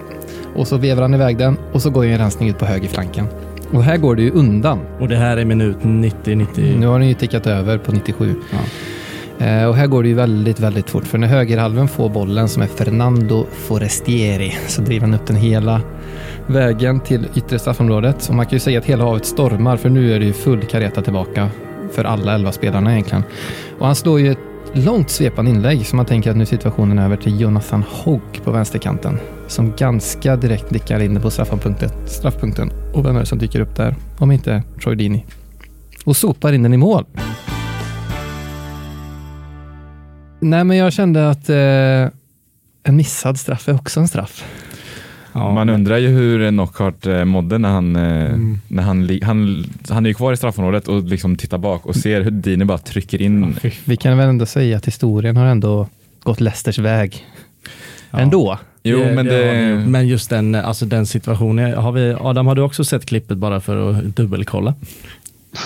Och 0.55 0.69
så 0.69 0.77
vevar 0.77 1.03
han 1.03 1.15
iväg 1.15 1.39
den 1.39 1.57
och 1.73 1.83
så 1.83 1.91
går 1.91 2.05
ju 2.05 2.13
en 2.13 2.19
rensning 2.19 2.49
ut 2.49 2.59
på 2.59 2.65
höger 2.65 2.89
flanken. 2.89 3.27
Och 3.73 3.83
här 3.83 3.97
går 3.97 4.17
det 4.17 4.23
ju 4.23 4.31
undan. 4.31 4.79
Och 5.01 5.09
det 5.09 5.17
här 5.17 5.37
är 5.37 5.45
minut 5.45 5.77
90-90. 5.77 6.79
Nu 6.79 6.87
har 6.87 6.99
den 6.99 7.09
ju 7.09 7.15
tickat 7.15 7.47
över 7.47 7.79
på 7.79 7.93
97. 7.93 8.35
Eh, 9.39 9.65
och 9.65 9.75
här 9.77 9.87
går 9.87 10.03
det 10.03 10.09
ju 10.09 10.15
väldigt, 10.15 10.61
väldigt 10.61 10.91
fort. 10.91 11.07
För 11.07 11.19
när 11.19 11.29
högerhalven 11.29 11.89
får 11.89 12.09
bollen 12.09 12.49
som 12.49 12.63
är 12.63 12.67
Fernando 12.67 13.47
Forestieri 13.53 14.57
så 14.69 14.83
driver 14.83 15.07
han 15.07 15.15
upp 15.15 15.27
den 15.27 15.37
hela 15.37 15.81
vägen 16.47 17.01
till 17.01 17.29
yttre 17.35 17.59
straffområdet. 17.59 18.29
Och 18.29 18.35
man 18.35 18.47
kan 18.47 18.53
ju 18.53 18.61
säga 18.61 18.79
att 18.79 18.87
hela 18.87 19.05
havet 19.05 19.27
stormar 19.27 19.77
för 19.77 19.89
nu 19.89 20.15
är 20.15 20.19
det 20.19 20.27
ju 20.27 20.33
full 20.33 20.63
kareta 20.63 21.03
tillbaka 21.03 21.51
för 21.93 22.05
alla 22.05 22.35
elva 22.35 22.53
spelarna 22.53 22.93
egentligen. 22.93 23.23
Och 23.79 23.87
han 23.87 23.95
slår 23.95 24.21
ju 24.21 24.31
ett 24.31 24.50
långt 24.75 25.11
svepande 25.11 25.51
inlägg 25.51 25.87
så 25.87 25.97
man 25.97 26.07
tänker 26.07 26.31
att 26.31 26.37
nu 26.37 26.43
är 26.43 26.47
situationen 26.47 26.99
över 26.99 27.17
till 27.17 27.41
Jonathan 27.41 27.85
Hogg 27.89 28.45
på 28.45 28.51
vänsterkanten 28.51 29.19
som 29.49 29.77
ganska 29.77 30.37
direkt 30.37 30.71
nickar 30.71 31.01
in 31.01 31.21
på 31.21 31.31
straffpunkten. 31.31 31.91
straffpunkten. 32.07 32.71
Och 32.95 33.07
vem 33.07 33.17
är 33.17 33.21
det 33.21 33.27
som 33.27 33.39
dyker 33.39 33.61
upp 33.61 33.77
där? 33.77 33.97
Om 34.19 34.33
inte 34.33 34.63
Troy 34.83 34.95
Dini? 34.95 35.27
Och 36.05 36.17
sopar 36.17 36.53
in 36.53 36.63
den 36.63 36.75
i 36.75 36.77
mål. 36.77 37.05
Nej, 40.41 40.65
men 40.65 40.77
jag 40.77 40.93
kände 40.93 41.31
att 41.31 41.51
eh, 41.51 41.57
en 42.83 42.97
missad 42.97 43.39
straff 43.39 43.69
är 43.69 43.75
också 43.75 44.01
en 44.01 44.09
straff. 44.09 44.45
Ja, 45.33 45.55
Man 45.55 45.69
undrar 45.69 45.97
ju 45.99 46.09
hur 46.09 46.51
Knockhart 46.51 47.07
eh, 47.07 47.25
mådde 47.25 47.59
när 47.59 47.69
han, 47.69 47.97
eh, 47.97 48.03
Mm. 48.33 48.59
när 48.69 48.83
han, 48.83 49.19
han, 49.23 49.65
han 49.89 50.07
är 50.07 50.11
ju 50.11 50.15
kvar 50.15 50.33
i 50.33 50.37
straffområdet 50.37 50.89
och 50.89 51.03
liksom 51.05 51.37
tittar 51.37 51.59
bak 51.59 51.87
och 51.87 51.97
ser 51.97 52.21
hur 52.21 52.31
Dini 52.31 52.65
bara 52.65 52.79
trycker 52.79 53.23
in. 53.23 53.57
Vi 53.85 53.97
kan 53.97 54.19
väl 54.19 54.29
ändå 54.29 54.47
säga 54.47 54.77
att 54.77 54.87
historien 54.87 55.37
har 55.37 55.47
ändå 55.47 55.87
gått 56.23 56.41
Leicesters 56.41 56.79
väg. 56.79 57.27
Ja. 58.11 58.19
Ändå. 58.19 58.59
Jo, 58.83 58.99
men 58.99 59.17
har 59.17 59.25
det, 59.25 59.85
men 59.87 60.09
just 60.09 60.31
den, 60.31 60.55
alltså 60.55 60.87
den 60.87 61.07
situationen. 61.07 61.75
Har 61.75 61.93
vi, 61.93 62.17
Adam, 62.21 62.47
har 62.47 62.55
du 62.55 62.63
också 62.63 62.85
sett 62.85 63.07
klippet 63.07 63.39
bara 63.39 63.61
för 63.61 63.91
att 63.91 64.05
dubbelkolla? 64.17 64.75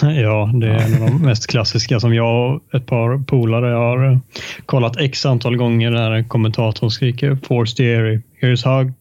Ja, 0.03 0.51
det 0.55 0.67
är 0.69 0.79
en 0.79 1.03
av 1.03 1.09
de 1.11 1.23
mest 1.23 1.47
klassiska 1.47 2.01
som 2.01 2.15
jag 2.15 2.55
och 2.55 2.75
ett 2.75 2.87
par 2.87 3.25
polare 3.25 3.67
har 3.75 4.21
kollat 4.67 5.01
x 5.01 5.27
antal 5.27 5.57
gånger 5.57 5.91
när 5.91 6.23
kommentatorn 6.23 6.91
skriker 6.91 7.39
“Force 7.49 7.77
Theory, 7.77 8.21
here's 8.41 8.79
hug, 8.79 8.93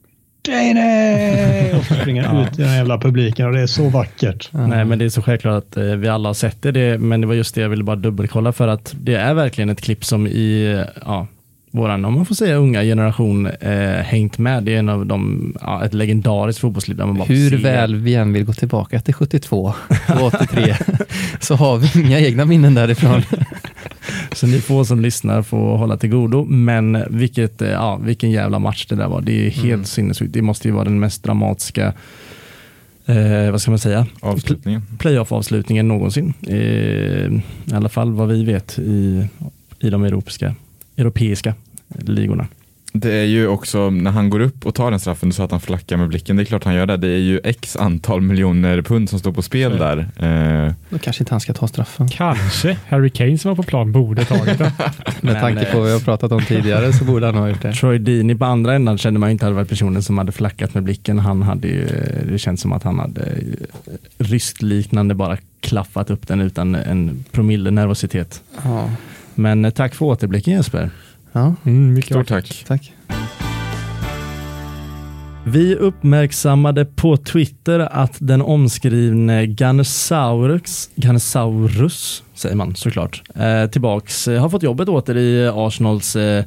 Dane!” 0.48 1.72
och 1.80 1.86
så 1.86 1.94
springer 1.94 2.24
Ja. 2.24 2.48
ut 2.48 2.60
i 2.60 2.62
den 2.62 2.74
jävla 2.74 2.98
publiken 2.98 3.46
och 3.46 3.54
det 3.54 3.62
är 3.62 3.68
så 3.68 3.90
vackert. 3.90 4.50
Nej, 4.52 4.86
men 4.86 5.00
det 5.00 5.06
är 5.06 5.10
så 5.10 5.22
självklart 5.22 5.64
att 5.64 5.78
eh, 5.78 5.84
vi 5.84 6.08
alla 6.08 6.30
har 6.30 6.34
sett 6.34 6.62
det, 6.62 6.72
det, 6.72 6.98
men 6.98 7.22
det 7.22 7.28
var 7.28 7.34
just 7.34 7.56
det 7.56 7.62
jag 7.62 7.70
ville 7.70 7.84
bara 7.84 7.96
dubbelkolla 7.96 8.52
för 8.52 8.68
att 8.68 8.94
det 9.02 9.16
är 9.16 9.34
verkligen 9.34 9.70
ett 9.70 9.82
klipp 9.82 10.06
som 10.06 10.28
i, 10.28 10.74
eh, 10.80 11.02
ja, 11.06 11.28
våran, 11.72 12.06
om 12.06 12.14
man 12.14 12.26
får 12.26 12.36
säga 12.36 12.56
unga 12.56 12.82
generation, 12.82 13.46
eh, 13.48 13.72
hängt 14.04 14.38
med. 14.38 14.64
Det 14.64 14.76
är 14.76 14.80
en 14.80 14.90
av 14.90 15.06
de, 15.06 15.54
ja, 15.62 15.86
ett 15.86 15.94
legendariskt 15.94 16.62
fotbollsklipp 16.62 16.98
där 16.98 17.06
man 17.06 17.18
bara 17.18 17.26
Hur 17.26 17.58
väl 17.58 17.96
vi 17.96 18.16
än 18.16 18.34
vill 18.34 18.46
gå 18.46 18.54
tillbaka 18.54 19.00
till 19.00 19.14
72 19.14 19.74
och 20.22 20.24
83 20.24 20.76
så 21.40 21.56
har 21.56 21.78
vi 21.78 22.02
inga 22.02 22.20
egna 22.20 22.46
minnen 22.46 22.74
därifrån. 22.74 23.22
Så 24.36 24.48
ni 24.48 24.62
få 24.62 24.86
som 24.86 25.00
lyssnar 25.00 25.42
får 25.42 25.78
hålla 25.78 25.98
till 25.98 26.10
godo. 26.10 26.46
Men 26.46 27.04
vilket, 27.10 27.62
eh, 27.62 27.70
ja, 27.70 27.96
vilken 28.04 28.32
jävla 28.32 28.60
match 28.60 28.86
det 28.86 28.96
där 28.96 29.08
var. 29.08 29.22
Det 29.22 29.46
är 29.48 29.50
helt 29.50 29.64
Mm. 29.74 29.86
sinnessjukt. 29.86 30.34
Det 30.34 30.42
måste 30.42 30.68
ju 30.68 30.74
vara 30.74 30.84
den 30.84 31.00
mest 31.00 31.24
dramatiska, 31.24 31.94
eh, 33.06 33.52
vad 33.52 33.62
ska 33.62 33.72
man 33.72 33.80
säga, 33.80 34.08
avslutningen. 34.22 34.82
playoff-avslutningen 35.00 35.88
någonsin. 35.88 36.34
Eh, 36.48 36.58
I 36.58 37.42
alla 37.74 37.90
fall 37.90 38.12
vad 38.12 38.28
vi 38.28 38.44
vet 38.44 38.80
i, 38.80 39.28
i 39.80 39.90
de 39.90 40.04
europeiska, 40.04 40.56
europeiska 40.98 41.54
ligorna. 42.00 42.48
Det 42.96 43.14
är 43.14 43.26
ju 43.26 43.48
också 43.48 43.90
när 43.90 44.12
han 44.12 44.30
går 44.30 44.40
upp 44.40 44.66
och 44.66 44.76
tar 44.76 44.92
den 44.92 45.00
straffen, 45.00 45.30
du 45.30 45.36
sa 45.36 45.44
att 45.44 45.52
han 45.52 45.60
flackar 45.62 45.98
med 45.98 46.08
blicken. 46.08 46.36
Det 46.36 46.44
är 46.44 46.46
klart 46.46 46.64
han 46.64 46.76
gör 46.76 46.86
det. 46.86 46.98
Det 46.98 47.08
är 47.08 47.18
ju 47.18 47.40
x 47.44 47.76
antal 47.76 48.22
miljoner 48.22 48.82
pund 48.82 49.10
som 49.10 49.20
står 49.20 49.32
på 49.32 49.42
spel 49.42 49.78
där. 49.78 49.98
Eh, 50.68 50.74
Då 50.90 50.98
kanske 50.98 51.22
inte 51.22 51.34
han 51.34 51.40
ska 51.42 51.54
ta 51.54 51.68
straffen. 51.68 52.10
Kanske 52.10 52.78
Harry 52.88 53.10
Kane 53.10 53.38
som 53.38 53.50
var 53.50 53.56
på 53.56 53.64
plan 53.64 53.92
borde 53.92 54.26
tagit 54.26 54.58
den. 54.58 54.72
Med 54.78 55.34
Men, 55.34 55.36
tanke 55.42 55.66
på 55.66 55.72
eh, 55.72 55.76
vad 55.78 55.86
vi 55.86 55.92
har 55.94 56.00
pratat 56.00 56.32
om 56.32 56.42
tidigare 56.42 56.94
så 56.94 57.04
borde 57.06 57.26
han 57.26 57.36
ha 57.36 57.50
gjort 57.50 57.62
det. 57.62 57.74
Troy 57.74 57.98
Deeney 58.00 58.36
på 58.36 58.46
andra 58.46 58.74
änden 58.76 58.98
kände 58.98 59.20
man 59.20 59.30
inte 59.30 59.46
hade 59.46 59.56
varit 59.56 59.70
personen 59.70 60.04
som 60.04 60.18
hade 60.18 60.32
flackat 60.32 60.74
med 60.74 60.84
blicken. 60.84 61.20
Han 61.20 61.42
hade 61.42 61.68
ju, 61.68 61.88
det 62.32 62.40
känns 62.40 62.62
som 62.62 62.72
att 62.72 62.84
han 62.84 63.00
hade 63.00 63.22
eh, 63.22 63.94
rystliknande 64.18 65.16
bara 65.16 65.38
klaffat 65.60 66.10
upp 66.10 66.28
den 66.28 66.42
utan 66.42 66.76
en 66.76 67.26
promille 67.32 67.72
nervositet. 67.72 68.42
Ja. 68.64 68.90
Men 69.36 69.66
eh, 69.66 69.72
tack 69.72 69.96
för 69.96 70.06
återblicken 70.06 70.54
Jesper. 70.54 70.90
Ja, 71.34 71.56
Mm, 71.66 71.94
mycket 71.94 72.12
Stort 72.12 72.28
tack. 72.28 72.64
tack. 72.68 72.94
Vi 75.46 75.76
uppmärksammade 75.76 76.86
på 76.86 77.18
Twitter 77.18 77.80
att 77.80 78.16
den 78.20 78.42
omskrivne 78.42 79.46
Ganosaurus, 79.46 80.90
Ganosaurus 80.96 82.24
säger 82.34 82.56
man 82.56 82.76
såklart, 82.76 83.22
eh, 83.36 83.66
tillbaks, 83.70 84.28
eh, 84.28 84.42
har 84.42 84.50
fått 84.50 84.64
jobbet 84.64 84.90
åter 84.90 85.18
i 85.18 85.48
Arsenals, 85.54 86.16
eh, 86.16 86.46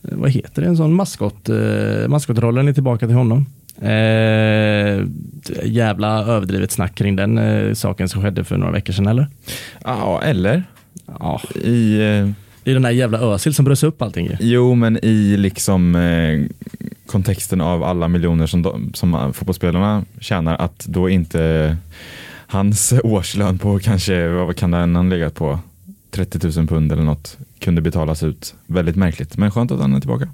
vad 0.00 0.30
heter 0.30 0.62
det, 0.62 0.68
en 0.68 0.76
sån 0.76 0.94
maskot, 0.94 1.48
eh, 1.48 2.08
maskotrollen 2.08 2.68
är 2.68 2.72
tillbaka 2.72 3.06
till 3.06 3.16
honom. 3.16 3.46
Eh, 3.80 5.04
jävla 5.64 6.24
överdrivet 6.24 6.72
snack 6.72 6.94
kring 6.94 7.16
den 7.16 7.38
eh, 7.38 7.74
saken 7.74 8.08
som 8.08 8.22
skedde 8.22 8.44
för 8.44 8.56
några 8.56 8.72
veckor 8.72 8.92
sedan 8.92 9.06
eller? 9.06 9.26
Ja, 9.84 10.20
eller 10.22 10.64
Ja, 11.20 11.40
i... 11.54 11.98
Eh, 12.62 12.64
det 12.64 12.70
är 12.70 12.74
den 12.74 12.82
där 12.82 12.90
jävla 12.90 13.18
Özil 13.18 13.54
som 13.54 13.64
bröt 13.64 13.82
upp 13.82 14.02
allting 14.02 14.26
ju. 14.26 14.36
jo, 14.40 14.74
men 14.74 15.04
i 15.04 15.36
liksom 15.36 15.94
eh, 15.94 16.40
kontexten 17.06 17.60
av 17.60 17.84
alla 17.84 18.08
miljoner 18.08 18.46
som, 18.46 18.62
de, 18.62 18.90
som 18.94 19.32
fotbollsspelarna 19.34 20.04
tjänar, 20.20 20.56
att 20.56 20.86
då 20.86 21.08
inte 21.08 21.76
hans 22.46 22.92
årslön 23.04 23.58
på 23.58 23.78
kanske, 23.78 24.28
vad 24.28 24.56
kan 24.56 24.70
den 24.70 24.96
ha 24.96 25.02
legat 25.02 25.34
på? 25.34 25.58
30 26.10 26.58
000 26.58 26.66
pund 26.68 26.92
eller 26.92 27.02
något 27.02 27.38
kunde 27.58 27.80
betalas 27.80 28.22
ut. 28.22 28.54
Väldigt 28.66 28.96
märkligt, 28.96 29.36
men 29.36 29.50
skönt 29.50 29.70
att 29.70 29.80
han 29.80 29.94
är 29.94 30.00
tillbaka. 30.00 30.28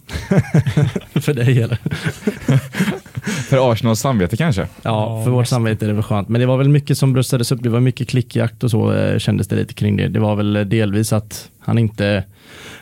för 1.20 1.34
dig 1.34 1.62
eller? 1.62 1.78
För 3.48 3.72
Arsenals 3.72 4.00
samvete 4.00 4.36
kanske. 4.36 4.66
Ja, 4.82 5.22
för 5.24 5.30
vårt 5.30 5.46
samvete 5.46 5.84
är 5.84 5.86
det 5.86 5.94
väl 5.94 6.02
skönt. 6.02 6.28
Men 6.28 6.40
det 6.40 6.46
var 6.46 6.56
väl 6.56 6.68
mycket 6.68 6.98
som 6.98 7.12
bröstades 7.12 7.52
upp. 7.52 7.62
Det 7.62 7.68
var 7.68 7.80
mycket 7.80 8.08
klickjakt 8.08 8.64
och 8.64 8.70
så 8.70 8.92
eh, 8.92 9.18
kändes 9.18 9.48
det 9.48 9.56
lite 9.56 9.74
kring 9.74 9.96
det. 9.96 10.08
Det 10.08 10.20
var 10.20 10.36
väl 10.36 10.56
eh, 10.56 10.62
delvis 10.62 11.12
att 11.12 11.50
han 11.58 11.78
inte, 11.78 12.24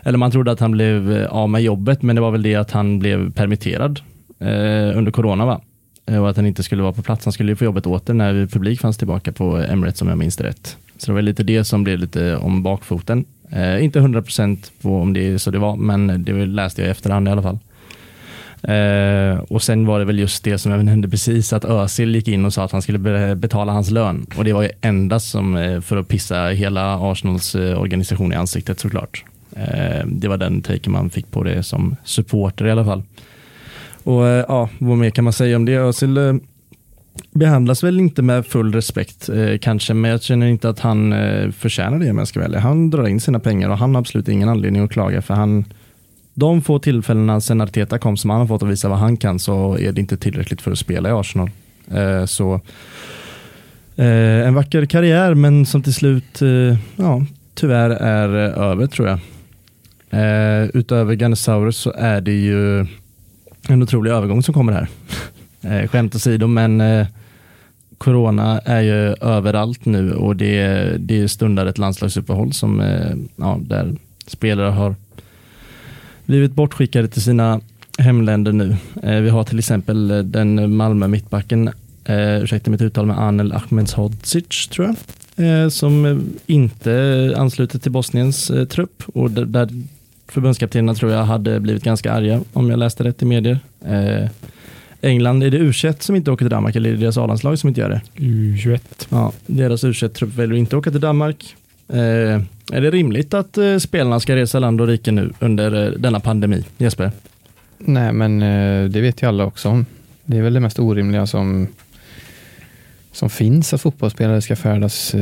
eller 0.03 0.19
man 0.19 0.31
trodde 0.31 0.53
att 0.53 0.61
han 0.61 0.73
blev 0.73 1.13
eh, 1.13 1.27
av 1.27 1.51
med 1.51 1.63
jobbet, 1.63 2.03
men 2.03 2.17
det 2.17 2.23
var 2.23 2.31
väl 2.31 2.43
det 2.43 2.55
att 2.55 2.71
han 2.71 2.99
blev 2.99 3.33
permitterad 3.33 4.01
eh, 4.39 4.99
under 4.99 5.11
corona 5.11 5.47
va? 5.47 5.61
Och 6.21 6.31
att 6.31 6.37
han 6.37 6.47
inte 6.47 6.63
skulle 6.63 6.83
vara 6.83 6.93
på 6.93 7.03
plats. 7.03 7.25
Han 7.25 7.33
skulle 7.33 7.53
ju 7.53 7.57
få 7.57 7.65
jobbet 7.65 7.87
åter 7.87 8.15
när 8.15 8.47
publik 8.47 8.81
fanns 8.81 8.99
tillbaka 8.99 9.33
på 9.33 9.57
Emirates 9.57 10.03
om 10.03 10.09
jag 10.09 10.19
minns 10.19 10.37
det 10.37 10.45
rätt. 10.45 10.77
Så 10.99 11.07
det 11.07 11.13
var 11.13 11.23
lite 11.23 11.43
det 11.43 11.65
som 11.65 11.85
blev 11.85 11.99
lite 11.99 12.37
om 12.37 12.63
bakfoten. 12.63 13.25
Eh, 13.51 13.85
inte 13.85 14.01
100% 14.01 14.71
på 14.83 15.01
om 15.01 15.13
det 15.13 15.29
är 15.29 15.39
så 15.39 15.51
det 15.51 15.59
var, 15.59 15.77
men 15.77 16.25
det 16.25 16.47
läste 16.47 16.81
jag 16.81 16.89
i 16.89 16.91
efterhand 16.91 17.29
i 17.29 17.31
alla 17.31 17.43
fall. 17.43 17.59
Eh, 18.63 19.39
och 19.39 19.63
sen 19.63 19.87
var 19.87 19.99
det 19.99 20.05
väl 20.05 20.19
just 20.19 20.45
det 20.45 20.59
som 20.59 20.73
även 20.73 20.89
hände 20.89 21.09
precis, 21.09 21.53
att 21.53 21.65
Özil 21.65 22.15
gick 22.15 22.29
in 22.29 22.45
och 22.45 22.53
sa 22.53 22.65
att 22.65 22.73
han 22.73 22.83
skulle 22.83 23.35
betala 23.37 23.73
hans 23.73 23.91
lön. 23.91 24.27
Och 24.37 24.45
det 24.45 24.53
var 24.53 24.63
ju 24.63 24.71
endast 24.81 25.31
som 25.31 25.57
eh, 25.57 25.81
för 25.81 25.97
att 25.97 26.09
pissa 26.09 26.47
hela 26.47 27.11
Arsenals 27.11 27.55
eh, 27.55 27.81
organisation 27.81 28.33
i 28.33 28.37
ansiktet 28.37 28.81
såklart. 28.81 29.25
Eh, 29.57 30.07
det 30.07 30.29
var 30.29 30.37
den 30.37 30.63
taken 30.63 30.93
man 30.93 31.11
fick 31.11 31.31
på 31.31 31.43
det 31.43 31.63
som 31.63 31.97
supporter 32.05 32.67
i 32.67 32.71
alla 32.71 32.85
fall. 32.85 33.03
Och 34.03 34.27
eh, 34.27 34.45
ja, 34.49 34.69
vad 34.79 34.99
mer 34.99 35.11
kan 35.11 35.25
man 35.25 35.33
säga 35.33 35.57
om 35.57 35.65
det? 35.65 35.75
Özil 35.75 36.17
eh, 36.17 36.35
behandlas 37.31 37.85
väl 37.85 38.01
inte 38.01 38.23
med 38.23 38.47
full 38.47 38.73
respekt 38.73 39.29
eh, 39.29 39.59
kanske, 39.59 39.95
men 39.95 40.11
jag 40.11 40.23
känner 40.23 40.47
inte 40.47 40.69
att 40.69 40.81
han 40.81 41.13
eh, 41.13 41.51
förtjänar 41.51 41.99
det 41.99 42.11
om 42.11 42.19
jag 42.19 42.29
ska 42.29 42.41
välja. 42.41 42.61
Han 42.61 42.91
drar 42.91 43.09
in 43.09 43.21
sina 43.21 43.41
pengar 43.41 43.71
och 43.71 43.79
han 43.79 43.95
har 43.95 44.01
absolut 44.01 44.29
ingen 44.29 44.49
anledning 44.49 44.85
att 44.85 44.91
klaga 44.91 45.23
för 45.23 45.35
han 45.35 45.65
de 46.39 46.63
få 46.63 46.79
tillfällena 46.79 47.41
sen 47.41 47.61
Arteta 47.61 47.99
kom 47.99 48.17
som 48.17 48.31
han 48.31 48.41
har 48.41 48.47
fått 48.47 48.63
att 48.63 48.69
visa 48.69 48.89
vad 48.89 48.99
han 48.99 49.17
kan 49.17 49.39
så 49.39 49.79
är 49.79 49.93
det 49.93 50.01
inte 50.01 50.17
tillräckligt 50.17 50.63
för 50.63 50.71
att 50.71 50.79
spela 50.79 51.09
i 51.09 51.13
Arsenal. 51.13 51.51
Eh, 51.91 52.25
så 52.25 52.55
eh, 53.97 54.47
en 54.47 54.55
vacker 54.55 54.87
karriär 54.87 55.35
men 55.35 55.67
som 55.67 55.83
till 55.83 55.95
slut 55.95 56.43
eh, 56.43 56.79
ja, 56.97 57.25
tyvärr 57.55 57.91
är 57.91 58.47
eh, 58.47 58.63
över 58.63 58.87
tror 58.87 59.09
jag. 59.09 59.19
Eh, 60.11 60.69
utöver 60.75 61.15
Ganesaurus 61.15 61.77
så 61.77 61.93
är 61.93 62.21
det 62.21 62.33
ju 62.33 62.87
en 63.69 63.83
otrolig 63.83 64.11
övergång 64.11 64.43
som 64.43 64.55
kommer 64.55 64.73
här. 64.73 64.89
eh, 65.61 65.89
skämt 65.89 66.15
åsido 66.15 66.47
men 66.47 66.81
eh, 66.81 67.07
Corona 67.99 68.61
är 68.65 68.81
ju 68.81 69.15
överallt 69.21 69.85
nu 69.85 70.15
och 70.15 70.37
det, 70.37 70.93
det 70.99 71.29
stundar 71.29 71.67
ett 71.67 71.79
landslagsuppehåll 71.79 72.53
som, 72.53 72.81
eh, 72.81 73.17
ja, 73.37 73.59
där 73.61 73.97
spelare 74.27 74.71
har 74.71 74.95
blivit 76.27 76.53
bortskickade 76.53 77.09
till 77.09 77.23
sina 77.23 77.61
hemländer 77.99 78.53
nu. 78.53 78.77
Eh, 79.03 79.21
vi 79.21 79.29
har 79.29 79.45
till 79.45 79.59
exempel 79.59 80.11
eh, 80.11 80.19
den 80.19 80.77
Malmö 80.77 81.09
mittbacken, 81.09 81.71
eh, 82.05 82.43
ursäkta 82.43 82.71
mitt 82.71 82.83
uttal 82.83 83.07
med 83.07 83.19
Anel 83.19 83.53
Ahmedhodzic 83.53 84.69
tror 84.69 84.87
jag, 84.87 84.97
eh, 85.47 85.69
som 85.69 86.07
eh, 86.07 86.17
inte 86.47 87.35
ansluter 87.37 87.79
till 87.79 87.93
Bosniens 87.93 88.51
eh, 88.51 88.65
trupp 88.65 89.03
och 89.07 89.31
där, 89.31 89.45
där 89.45 89.69
förbundskaptenerna 90.29 90.95
tror 90.95 91.13
jag 91.13 91.25
hade 91.25 91.61
blivit 91.61 91.85
ganska 91.85 92.13
arga 92.13 92.41
om 92.53 92.71
jag 92.71 92.79
läste 92.79 93.05
rätt 93.05 93.23
i 93.23 93.25
medier. 93.25 93.59
Eh, 93.85 94.29
England, 95.01 95.43
är 95.43 95.51
det 95.51 95.57
u 95.57 95.73
som 96.01 96.17
inte 96.17 96.31
åker 96.31 96.45
till 96.45 96.51
Danmark 96.51 96.77
eller 96.77 96.91
är 96.91 96.95
det 96.95 97.01
deras 97.01 97.19
A-landslag 97.19 97.59
som 97.59 97.69
inte 97.69 97.81
gör 97.81 97.89
det? 97.89 98.01
U21. 98.17 98.81
Ja, 99.09 99.33
deras 99.47 99.85
u 99.85 99.93
trupp 99.93 100.35
väljer 100.35 100.55
att 100.55 100.59
inte 100.59 100.77
åka 100.77 100.91
till 100.91 101.01
Danmark. 101.01 101.57
Eh, 101.89 102.43
är 102.73 102.81
det 102.81 102.91
rimligt 102.91 103.35
att 103.35 103.59
eh, 103.59 103.77
spelarna 103.77 104.21
ska 104.21 104.37
resa 104.37 104.59
land 104.59 104.81
och 104.81 104.87
rike 104.87 105.13
nu 105.13 105.33
under 105.39 105.85
eh, 105.85 105.91
denna 105.91 106.21
pandemi? 106.21 106.65
Jesper? 106.79 107.11
Nej, 107.79 108.13
men 108.13 108.41
det 108.93 109.01
vet 109.01 109.23
ju 109.23 109.29
alla 109.29 109.45
också 109.45 109.69
om. 109.69 109.87
Det 110.25 110.37
är 110.37 110.43
väl 110.43 110.55
det 110.55 110.61
mest 110.61 110.79
orimliga 110.79 111.27
som, 111.27 111.69
som 113.13 113.31
finns 113.31 113.75
att 113.75 113.81
fotbollsspelare 113.81 114.43
ska 114.43 114.57
färdas 114.57 115.15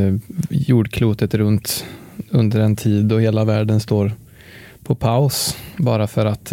jordklotet 0.51 1.35
runt 1.35 1.85
under 2.31 2.61
en 2.61 2.77
tid 2.77 3.05
då 3.05 3.19
hela 3.19 3.45
världen 3.45 3.81
står 3.81 4.13
på 4.85 4.95
paus 4.95 5.57
bara 5.77 6.07
för 6.07 6.27
att 6.27 6.53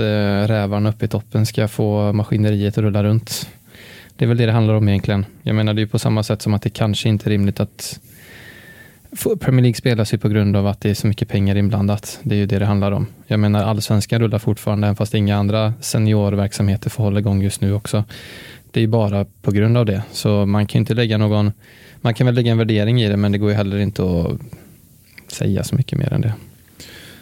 rävarna 0.50 0.90
uppe 0.90 1.06
i 1.06 1.08
toppen 1.08 1.46
ska 1.46 1.68
få 1.68 2.14
maskineriet 2.14 2.78
att 2.78 2.84
rulla 2.84 3.04
runt. 3.04 3.50
Det 4.16 4.26
är 4.26 4.28
väl 4.30 4.38
det 4.38 4.46
det 4.46 4.52
handlar 4.52 4.74
om 4.74 4.90
egentligen. 4.90 5.26
Jag 5.44 5.56
menar, 5.56 5.74
det 5.74 5.80
är 5.80 5.84
ju 5.84 5.90
på 5.90 6.00
samma 6.00 6.24
sätt 6.24 6.42
som 6.42 6.54
att 6.54 6.62
det 6.62 6.70
kanske 6.70 7.10
inte 7.10 7.28
är 7.28 7.32
rimligt 7.32 7.60
att 7.60 8.00
Premier 9.40 9.62
League 9.62 9.76
spelas 9.76 10.14
ju 10.14 10.18
på 10.18 10.30
grund 10.30 10.56
av 10.56 10.68
att 10.68 10.82
det 10.82 10.90
är 10.90 10.94
så 10.94 11.08
mycket 11.08 11.28
pengar 11.28 11.56
inblandat. 11.56 12.20
Det 12.24 12.36
är 12.36 12.40
ju 12.40 12.46
det 12.46 12.60
det 12.60 12.66
handlar 12.66 12.92
om. 12.92 13.08
Jag 13.28 13.40
menar, 13.40 13.64
allsvenskan 13.64 14.22
rullar 14.22 14.40
fortfarande, 14.40 14.88
även 14.88 14.96
fast 14.96 15.14
inga 15.14 15.38
andra 15.38 15.74
seniorverksamheter 15.82 16.90
får 16.90 17.04
hålla 17.04 17.20
igång 17.20 17.42
just 17.42 17.62
nu 17.62 17.74
också. 17.74 18.04
Det 18.72 18.80
är 18.80 18.82
ju 18.82 18.88
bara 18.88 19.26
på 19.42 19.52
grund 19.52 19.78
av 19.78 19.86
det. 19.86 20.04
Så 20.12 20.46
man 20.46 20.68
kan 20.68 20.80
ju 20.80 20.82
inte 20.82 20.94
lägga 20.94 21.18
någon, 21.18 21.52
man 22.02 22.14
kan 22.14 22.26
väl 22.26 22.36
lägga 22.36 22.52
en 22.52 22.58
värdering 22.58 23.02
i 23.02 23.10
det, 23.10 23.18
men 23.18 23.32
det 23.32 23.38
går 23.38 23.50
ju 23.50 23.56
heller 23.56 23.78
inte 23.78 24.04
att 24.04 24.40
säga 25.32 25.64
så 25.64 25.76
mycket 25.76 26.00
mer 26.00 26.14
än 26.14 26.22
det. 26.22 26.34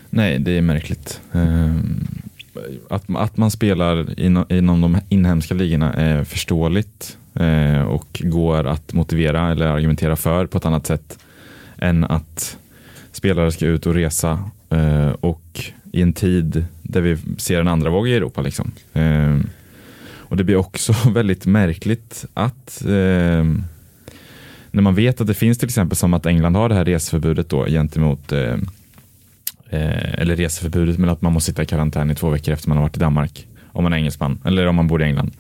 Nej, 0.09 0.39
det 0.39 0.51
är 0.51 0.61
märkligt. 0.61 1.21
Eh, 1.33 1.75
att, 2.89 3.03
att 3.15 3.37
man 3.37 3.51
spelar 3.51 4.19
inom, 4.19 4.45
inom 4.49 4.81
de 4.81 4.97
inhemska 5.09 5.53
ligorna 5.53 5.93
är 5.93 6.23
förståeligt 6.23 7.17
eh, 7.33 7.81
och 7.81 8.21
går 8.23 8.67
att 8.67 8.93
motivera 8.93 9.51
eller 9.51 9.65
argumentera 9.67 10.15
för 10.15 10.45
på 10.45 10.57
ett 10.57 10.65
annat 10.65 10.87
sätt 10.87 11.17
än 11.81 12.03
att 12.03 12.57
spelare 13.11 13.51
ska 13.51 13.65
ut 13.65 13.85
och 13.85 13.93
resa 13.93 14.43
eh, 14.69 15.09
och 15.09 15.63
i 15.91 16.01
en 16.01 16.13
tid 16.13 16.65
där 16.81 17.01
vi 17.01 17.17
ser 17.37 17.59
en 17.61 17.67
andra 17.67 17.89
våg 17.89 18.07
i 18.07 18.15
Europa. 18.15 18.41
Liksom. 18.41 18.71
Eh, 18.93 19.37
Och 20.29 20.37
det 20.37 20.43
blir 20.43 20.55
också 20.55 20.93
väldigt 21.13 21.45
märkligt 21.45 22.25
att 22.33 22.81
eh, 22.85 23.45
när 24.71 24.81
man 24.81 24.95
vet 24.95 25.21
att 25.21 25.27
det 25.27 25.33
finns 25.33 25.57
till 25.57 25.67
exempel 25.67 25.97
som 25.97 26.13
att 26.13 26.25
England 26.25 26.55
har 26.55 26.69
det 26.69 26.75
här 26.75 26.85
reseförbudet 26.85 27.49
då 27.49 27.65
gentemot 27.65 28.31
eh, 28.31 28.53
eh, 29.69 30.13
eller 30.13 30.35
reseförbudet 30.35 30.97
men 30.97 31.09
att 31.09 31.21
man 31.21 31.33
måste 31.33 31.51
sitta 31.51 31.63
i 31.63 31.65
karantän 31.65 32.11
i 32.11 32.15
två 32.15 32.29
veckor 32.29 32.53
efter 32.53 32.69
man 32.69 32.77
har 32.77 32.83
varit 32.83 32.97
i 32.97 32.99
Danmark 32.99 33.47
om 33.71 33.83
man 33.83 33.93
är 33.93 33.97
engelsman 33.97 34.39
eller 34.45 34.67
om 34.67 34.75
man 34.75 34.87
bor 34.87 35.01
i 35.01 35.05
England. 35.05 35.31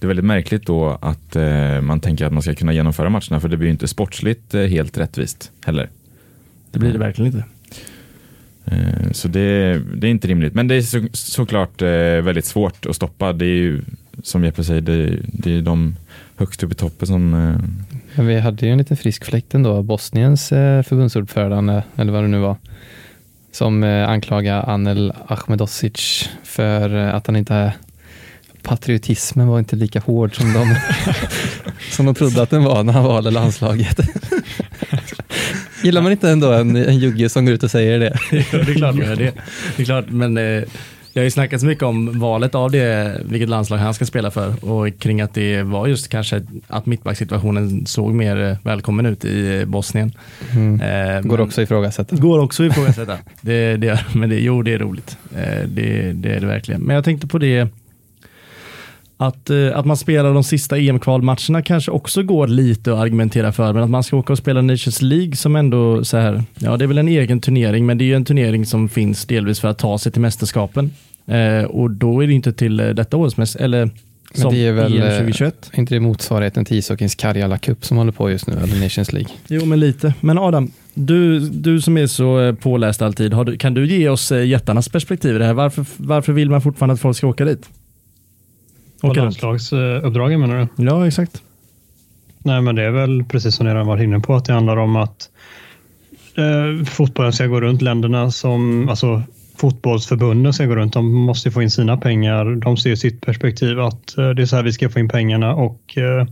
Det 0.00 0.06
är 0.06 0.08
väldigt 0.08 0.24
märkligt 0.24 0.66
då 0.66 0.98
att 1.02 1.36
eh, 1.36 1.80
man 1.80 2.00
tänker 2.00 2.24
att 2.24 2.32
man 2.32 2.42
ska 2.42 2.54
kunna 2.54 2.72
genomföra 2.72 3.10
matcherna 3.10 3.40
för 3.40 3.48
det 3.48 3.56
blir 3.56 3.68
ju 3.68 3.72
inte 3.72 3.88
sportsligt 3.88 4.54
eh, 4.54 4.62
helt 4.62 4.98
rättvist 4.98 5.50
heller. 5.64 5.88
Det 6.70 6.78
blir 6.78 6.92
det 6.92 6.98
verkligen 6.98 7.32
inte. 7.32 7.44
Eh, 8.64 9.10
Så 9.12 9.28
det, 9.28 9.78
det 9.96 10.06
är 10.06 10.10
inte 10.10 10.28
rimligt. 10.28 10.54
Men 10.54 10.68
det 10.68 10.74
är 10.74 10.82
så, 10.82 11.06
såklart 11.12 11.82
eh, 11.82 11.88
väldigt 12.22 12.44
svårt 12.44 12.86
att 12.86 12.96
stoppa. 12.96 13.32
Det 13.32 13.44
är 13.44 13.48
ju 13.54 13.82
som 14.22 14.44
Jeppe 14.44 14.64
säger, 14.64 14.80
det, 14.80 15.18
det 15.22 15.56
är 15.56 15.62
de 15.62 15.96
högst 16.36 16.62
upp 16.62 16.72
i 16.72 16.74
toppen 16.74 17.06
som... 17.06 17.34
eh, 17.34 17.54
Men 18.14 18.26
vi 18.26 18.40
hade 18.40 18.66
ju 18.66 18.72
en 18.72 18.78
liten 18.78 18.96
frisk 18.96 19.24
fläkt 19.24 19.54
ändå, 19.54 19.82
Bosniens 19.82 20.48
förbundsordförande, 20.48 21.82
eller 21.96 22.12
vad 22.12 22.24
det 22.24 22.28
nu 22.28 22.38
var, 22.38 22.56
som 23.52 23.82
anklagar 23.82 24.70
Anel 24.70 25.12
Ahmedosic 25.26 26.28
för 26.44 26.90
att 26.94 27.26
han 27.26 27.36
inte 27.36 27.72
patriotismen 28.62 29.48
var 29.48 29.58
inte 29.58 29.76
lika 29.76 30.00
hård 30.00 30.36
som 30.36 30.52
de, 30.52 30.74
som 31.90 32.06
de 32.06 32.14
trodde 32.14 32.42
att 32.42 32.50
den 32.50 32.64
var 32.64 32.82
när 32.84 32.92
han 32.92 33.04
valde 33.04 33.30
landslaget. 33.30 34.00
Gillar 35.82 36.02
man 36.02 36.12
inte 36.12 36.30
ändå 36.30 36.52
en, 36.52 36.76
en 36.76 36.98
jugge 36.98 37.28
som 37.28 37.44
går 37.44 37.54
ut 37.54 37.62
och 37.62 37.70
säger 37.70 37.98
det? 37.98 38.16
det 38.30 38.36
är 38.70 38.74
klart 38.74 38.94
man 38.94 39.06
gör 39.06 39.16
det. 39.16 39.32
Det 39.76 39.82
är 39.82 39.84
klart, 39.84 40.04
men 40.08 40.36
eh, 40.38 40.62
Det 41.12 41.20
har 41.20 41.24
ju 41.24 41.30
snackats 41.30 41.64
mycket 41.64 41.84
om 41.84 42.20
valet 42.20 42.54
av 42.54 42.70
det, 42.70 43.20
vilket 43.24 43.48
landslag 43.48 43.78
han 43.78 43.94
ska 43.94 44.06
spela 44.06 44.30
för 44.30 44.64
och 44.64 44.98
kring 44.98 45.20
att 45.20 45.34
det 45.34 45.62
var 45.62 45.86
just 45.86 46.08
kanske 46.08 46.42
att 46.66 46.86
mittbacksituationen 46.86 47.86
såg 47.86 48.14
mer 48.14 48.40
eh, 48.40 48.56
välkommen 48.62 49.06
ut 49.06 49.24
i 49.24 49.58
eh, 49.60 49.64
Bosnien. 49.64 50.12
Mm. 50.52 50.80
Eh, 50.80 51.20
Går 51.20 51.36
men- 51.36 51.46
också 51.46 51.62
ifrågasätta. 51.62 52.16
Går 52.16 52.38
också 52.38 52.64
ifrågasätta. 52.64 53.18
det, 53.40 53.76
det, 53.76 54.04
men 54.14 54.28
det, 54.30 54.40
jo, 54.40 54.62
det 54.62 54.72
är 54.74 54.78
roligt. 54.78 55.16
Eh, 55.36 55.68
det, 55.68 56.12
det 56.12 56.32
är 56.34 56.40
det 56.40 56.46
verkligen. 56.46 56.80
Men 56.80 56.94
jag 56.96 57.04
tänkte 57.04 57.26
på 57.26 57.38
det 57.38 57.68
att, 59.20 59.50
eh, 59.50 59.78
att 59.78 59.86
man 59.86 59.96
spelar 59.96 60.34
de 60.34 60.44
sista 60.44 60.78
EM-kvalmatcherna 60.78 61.62
kanske 61.62 61.90
också 61.90 62.22
går 62.22 62.46
lite 62.46 62.92
att 62.92 62.98
argumentera 62.98 63.52
för, 63.52 63.72
men 63.72 63.82
att 63.82 63.90
man 63.90 64.02
ska 64.02 64.16
åka 64.16 64.32
och 64.32 64.38
spela 64.38 64.62
Nations 64.62 65.02
League 65.02 65.36
som 65.36 65.56
ändå 65.56 66.04
så 66.04 66.16
här, 66.16 66.42
ja 66.58 66.76
det 66.76 66.84
är 66.84 66.86
väl 66.86 66.98
en 66.98 67.08
egen 67.08 67.40
turnering, 67.40 67.86
men 67.86 67.98
det 67.98 68.04
är 68.04 68.06
ju 68.06 68.14
en 68.14 68.24
turnering 68.24 68.66
som 68.66 68.88
finns 68.88 69.24
delvis 69.24 69.60
för 69.60 69.68
att 69.68 69.78
ta 69.78 69.98
sig 69.98 70.12
till 70.12 70.20
mästerskapen. 70.20 70.90
Eh, 71.26 71.64
och 71.64 71.90
då 71.90 72.22
är 72.22 72.26
det 72.26 72.32
inte 72.32 72.52
till 72.52 72.80
eh, 72.80 72.88
detta 72.88 73.16
årets 73.16 73.36
mästerskap, 73.36 73.64
eller 73.64 73.84
Men 73.84 74.42
som 74.42 74.54
det 74.54 74.66
är 74.66 74.72
väl, 74.72 74.92
EM 74.96 75.02
eh, 75.02 75.08
2021. 75.08 75.70
inte 75.74 75.94
det 75.94 76.00
motsvarigheten 76.00 76.64
till 76.64 76.76
ishockeyns 76.76 77.14
Karjala 77.14 77.58
Cup 77.58 77.84
som 77.84 77.96
håller 77.96 78.12
på 78.12 78.30
just 78.30 78.46
nu, 78.46 78.54
eller 78.62 78.82
Nations 78.82 79.12
League? 79.12 79.30
Jo, 79.48 79.64
men 79.64 79.80
lite. 79.80 80.14
Men 80.20 80.38
Adam, 80.38 80.70
du, 80.94 81.40
du 81.40 81.80
som 81.80 81.98
är 81.98 82.06
så 82.06 82.56
påläst 82.60 83.02
alltid, 83.02 83.30
du, 83.46 83.56
kan 83.56 83.74
du 83.74 83.86
ge 83.86 84.08
oss 84.08 84.32
jättarnas 84.32 84.88
perspektiv 84.88 85.36
i 85.36 85.38
det 85.38 85.44
här? 85.44 85.54
Varför, 85.54 85.84
varför 85.96 86.32
vill 86.32 86.50
man 86.50 86.62
fortfarande 86.62 86.94
att 86.94 87.00
folk 87.00 87.16
ska 87.16 87.26
åka 87.26 87.44
dit? 87.44 87.68
Runt. 89.02 89.16
landslagsuppdragen 89.16 90.40
menar 90.40 90.68
du? 90.76 90.84
Ja, 90.84 91.06
exakt. 91.06 91.42
Nej, 92.38 92.60
men 92.60 92.74
det 92.74 92.82
är 92.82 92.90
väl 92.90 93.24
precis 93.24 93.54
som 93.54 93.66
ni 93.66 93.72
redan 93.72 93.86
varit 93.86 94.02
inne 94.02 94.20
på, 94.20 94.34
att 94.34 94.44
det 94.44 94.52
handlar 94.52 94.76
om 94.76 94.96
att 94.96 95.30
eh, 96.36 96.84
fotbollen 96.84 97.32
ska 97.32 97.46
gå 97.46 97.60
runt 97.60 97.82
länderna 97.82 98.30
som, 98.30 98.88
alltså 98.88 99.22
fotbollsförbunden 99.60 100.52
ska 100.52 100.66
gå 100.66 100.76
runt. 100.76 100.92
De 100.92 101.12
måste 101.14 101.50
få 101.50 101.62
in 101.62 101.70
sina 101.70 101.96
pengar. 101.96 102.44
De 102.44 102.76
ser 102.76 102.94
sitt 102.94 103.20
perspektiv 103.20 103.80
att 103.80 104.18
eh, 104.18 104.30
det 104.30 104.42
är 104.42 104.46
så 104.46 104.56
här 104.56 104.62
vi 104.62 104.72
ska 104.72 104.88
få 104.88 104.98
in 104.98 105.08
pengarna 105.08 105.54
och 105.54 105.98
eh, 105.98 106.26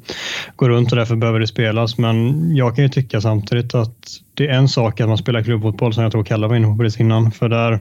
gå 0.57 0.69
runt 0.69 0.93
och 0.93 0.99
därför 0.99 1.16
behöver 1.16 1.41
det 1.41 1.47
spelas. 1.47 1.99
Men 1.99 2.47
jag 2.57 2.75
kan 2.75 2.85
ju 2.85 2.91
tycka 2.91 3.21
samtidigt 3.21 3.75
att 3.75 4.21
det 4.35 4.49
är 4.49 4.53
en 4.53 4.69
sak 4.69 5.01
att 5.01 5.09
man 5.09 5.19
spelar 5.19 5.43
klubbfotboll 5.43 5.95
som 5.95 6.03
jag 6.03 6.12
tror 6.12 6.25
Kalle 6.25 6.47
var 6.47 6.57
inne 6.57 6.66
på 6.66 6.77
precis 6.77 7.01
innan. 7.01 7.31
För 7.31 7.49
där 7.49 7.81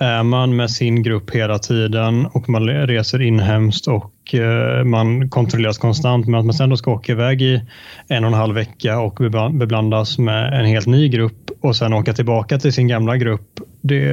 är 0.00 0.22
man 0.22 0.56
med 0.56 0.70
sin 0.70 1.02
grupp 1.02 1.30
hela 1.30 1.58
tiden 1.58 2.26
och 2.26 2.48
man 2.48 2.68
reser 2.68 3.22
inhemskt 3.22 3.88
och 3.88 4.34
eh, 4.34 4.84
man 4.84 5.28
kontrolleras 5.30 5.78
konstant. 5.78 6.26
Men 6.26 6.40
att 6.40 6.46
man 6.46 6.54
sen 6.54 6.70
då 6.70 6.76
ska 6.76 6.90
åka 6.90 7.12
iväg 7.12 7.42
i 7.42 7.62
en 8.08 8.24
och 8.24 8.30
en 8.30 8.34
halv 8.34 8.54
vecka 8.54 9.00
och 9.00 9.18
beblandas 9.52 10.18
med 10.18 10.60
en 10.60 10.66
helt 10.66 10.86
ny 10.86 11.08
grupp 11.08 11.50
och 11.60 11.76
sen 11.76 11.92
åka 11.92 12.12
tillbaka 12.12 12.58
till 12.58 12.72
sin 12.72 12.88
gamla 12.88 13.16
grupp. 13.16 13.60
Det 13.80 14.08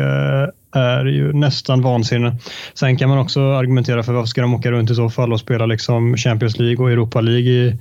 är 0.71 1.05
ju 1.05 1.33
nästan 1.33 1.81
vansinne. 1.81 2.37
Sen 2.73 2.97
kan 2.97 3.09
man 3.09 3.19
också 3.19 3.41
argumentera 3.41 4.03
för 4.03 4.13
varför 4.13 4.27
ska 4.27 4.41
de 4.41 4.53
åka 4.53 4.71
runt 4.71 4.91
i 4.91 4.95
så 4.95 5.09
fall 5.09 5.33
och 5.33 5.39
spela 5.39 5.65
liksom 5.65 6.17
Champions 6.17 6.59
League 6.59 6.85
och 6.85 6.91
Europa 6.91 7.21
League 7.21 7.51
i 7.51 7.77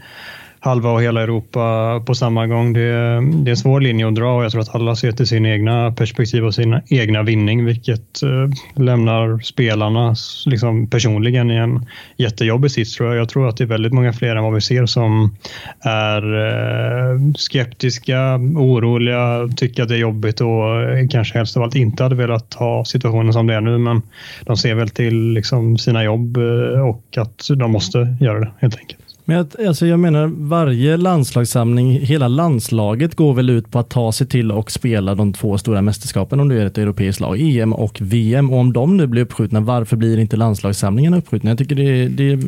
halva 0.67 0.91
och 0.91 1.03
hela 1.03 1.23
Europa 1.23 2.01
på 2.07 2.15
samma 2.15 2.47
gång. 2.47 2.73
Det, 2.73 2.81
det 2.81 3.49
är 3.49 3.51
en 3.51 3.57
svår 3.57 3.81
linje 3.81 4.09
att 4.09 4.15
dra 4.15 4.37
och 4.37 4.45
jag 4.45 4.53
tror 4.53 4.63
att 4.63 4.75
alla 4.75 4.97
ser 4.97 5.13
till 5.13 5.27
sin 5.27 5.47
egna 5.47 5.93
perspektiv 5.93 6.45
och 6.45 6.55
sin 6.55 6.81
egna 6.89 7.23
vinning, 7.23 7.65
vilket 7.65 8.23
eh, 8.23 8.83
lämnar 8.83 9.39
spelarna 9.39 10.15
liksom 10.47 10.91
personligen 10.91 11.51
i 11.51 11.55
en 11.55 11.87
jättejobbig 12.17 12.71
sits 12.71 12.97
tror 12.97 13.09
jag. 13.09 13.19
Jag 13.19 13.29
tror 13.29 13.49
att 13.49 13.57
det 13.57 13.65
är 13.65 13.69
väldigt 13.69 13.93
många 13.93 14.13
fler 14.13 14.37
än 14.37 14.45
vad 14.45 14.55
vi 14.55 14.61
ser 14.61 14.87
som 14.87 15.37
är 15.81 16.23
eh, 16.47 17.33
skeptiska, 17.37 18.35
oroliga, 18.57 19.49
tycker 19.57 19.83
att 19.83 19.89
det 19.89 19.95
är 19.95 19.99
jobbigt 19.99 20.41
och 20.41 20.83
eh, 20.83 21.09
kanske 21.09 21.39
helst 21.39 21.57
av 21.57 21.63
allt 21.63 21.75
inte 21.75 22.03
hade 22.03 22.15
velat 22.15 22.55
ha 22.55 22.85
situationen 22.85 23.33
som 23.33 23.47
det 23.47 23.55
är 23.55 23.61
nu, 23.61 23.79
men 23.79 24.03
de 24.43 24.57
ser 24.57 24.75
väl 24.75 24.89
till 24.89 25.33
liksom 25.33 25.79
sina 25.79 26.05
jobb 26.05 26.37
eh, 26.37 26.89
och 26.89 27.19
att 27.19 27.49
de 27.57 27.71
måste 27.71 28.17
göra 28.21 28.41
det 28.41 28.51
helt 28.61 28.79
enkelt. 28.79 29.06
Men 29.29 29.37
jag, 29.37 29.67
alltså 29.67 29.87
jag 29.87 30.01
menar, 30.01 30.27
varje 30.27 30.97
landslagssamling, 30.97 32.01
hela 32.01 32.29
landslaget 32.29 33.15
går 33.15 33.35
väl 33.35 33.51
ut 33.51 33.71
på 33.71 33.79
att 33.79 33.89
ta 33.89 34.13
sig 34.13 34.27
till 34.27 34.53
och 34.53 34.71
spela 34.71 35.15
de 35.15 35.33
två 35.33 35.59
stora 35.59 35.83
mästerskapen 35.83 36.41
om 36.41 36.49
du 36.49 36.61
är 36.61 36.67
ett 36.67 36.79
europeiskt 36.79 37.21
lag, 37.21 37.41
EM 37.41 37.73
och 37.73 38.01
VM. 38.01 38.53
Och 38.53 38.59
om 38.59 38.73
de 38.73 38.97
nu 38.97 39.07
blir 39.07 39.23
uppskjutna, 39.23 39.61
varför 39.61 39.97
blir 39.97 40.19
inte 40.19 40.37
landslagssamlingarna 40.37 41.17
uppskjutna? 41.17 41.51
Jag 41.51 41.59
tycker 41.59 41.75
det 41.75 41.83
är, 41.83 42.09
det 42.09 42.33
är 42.33 42.41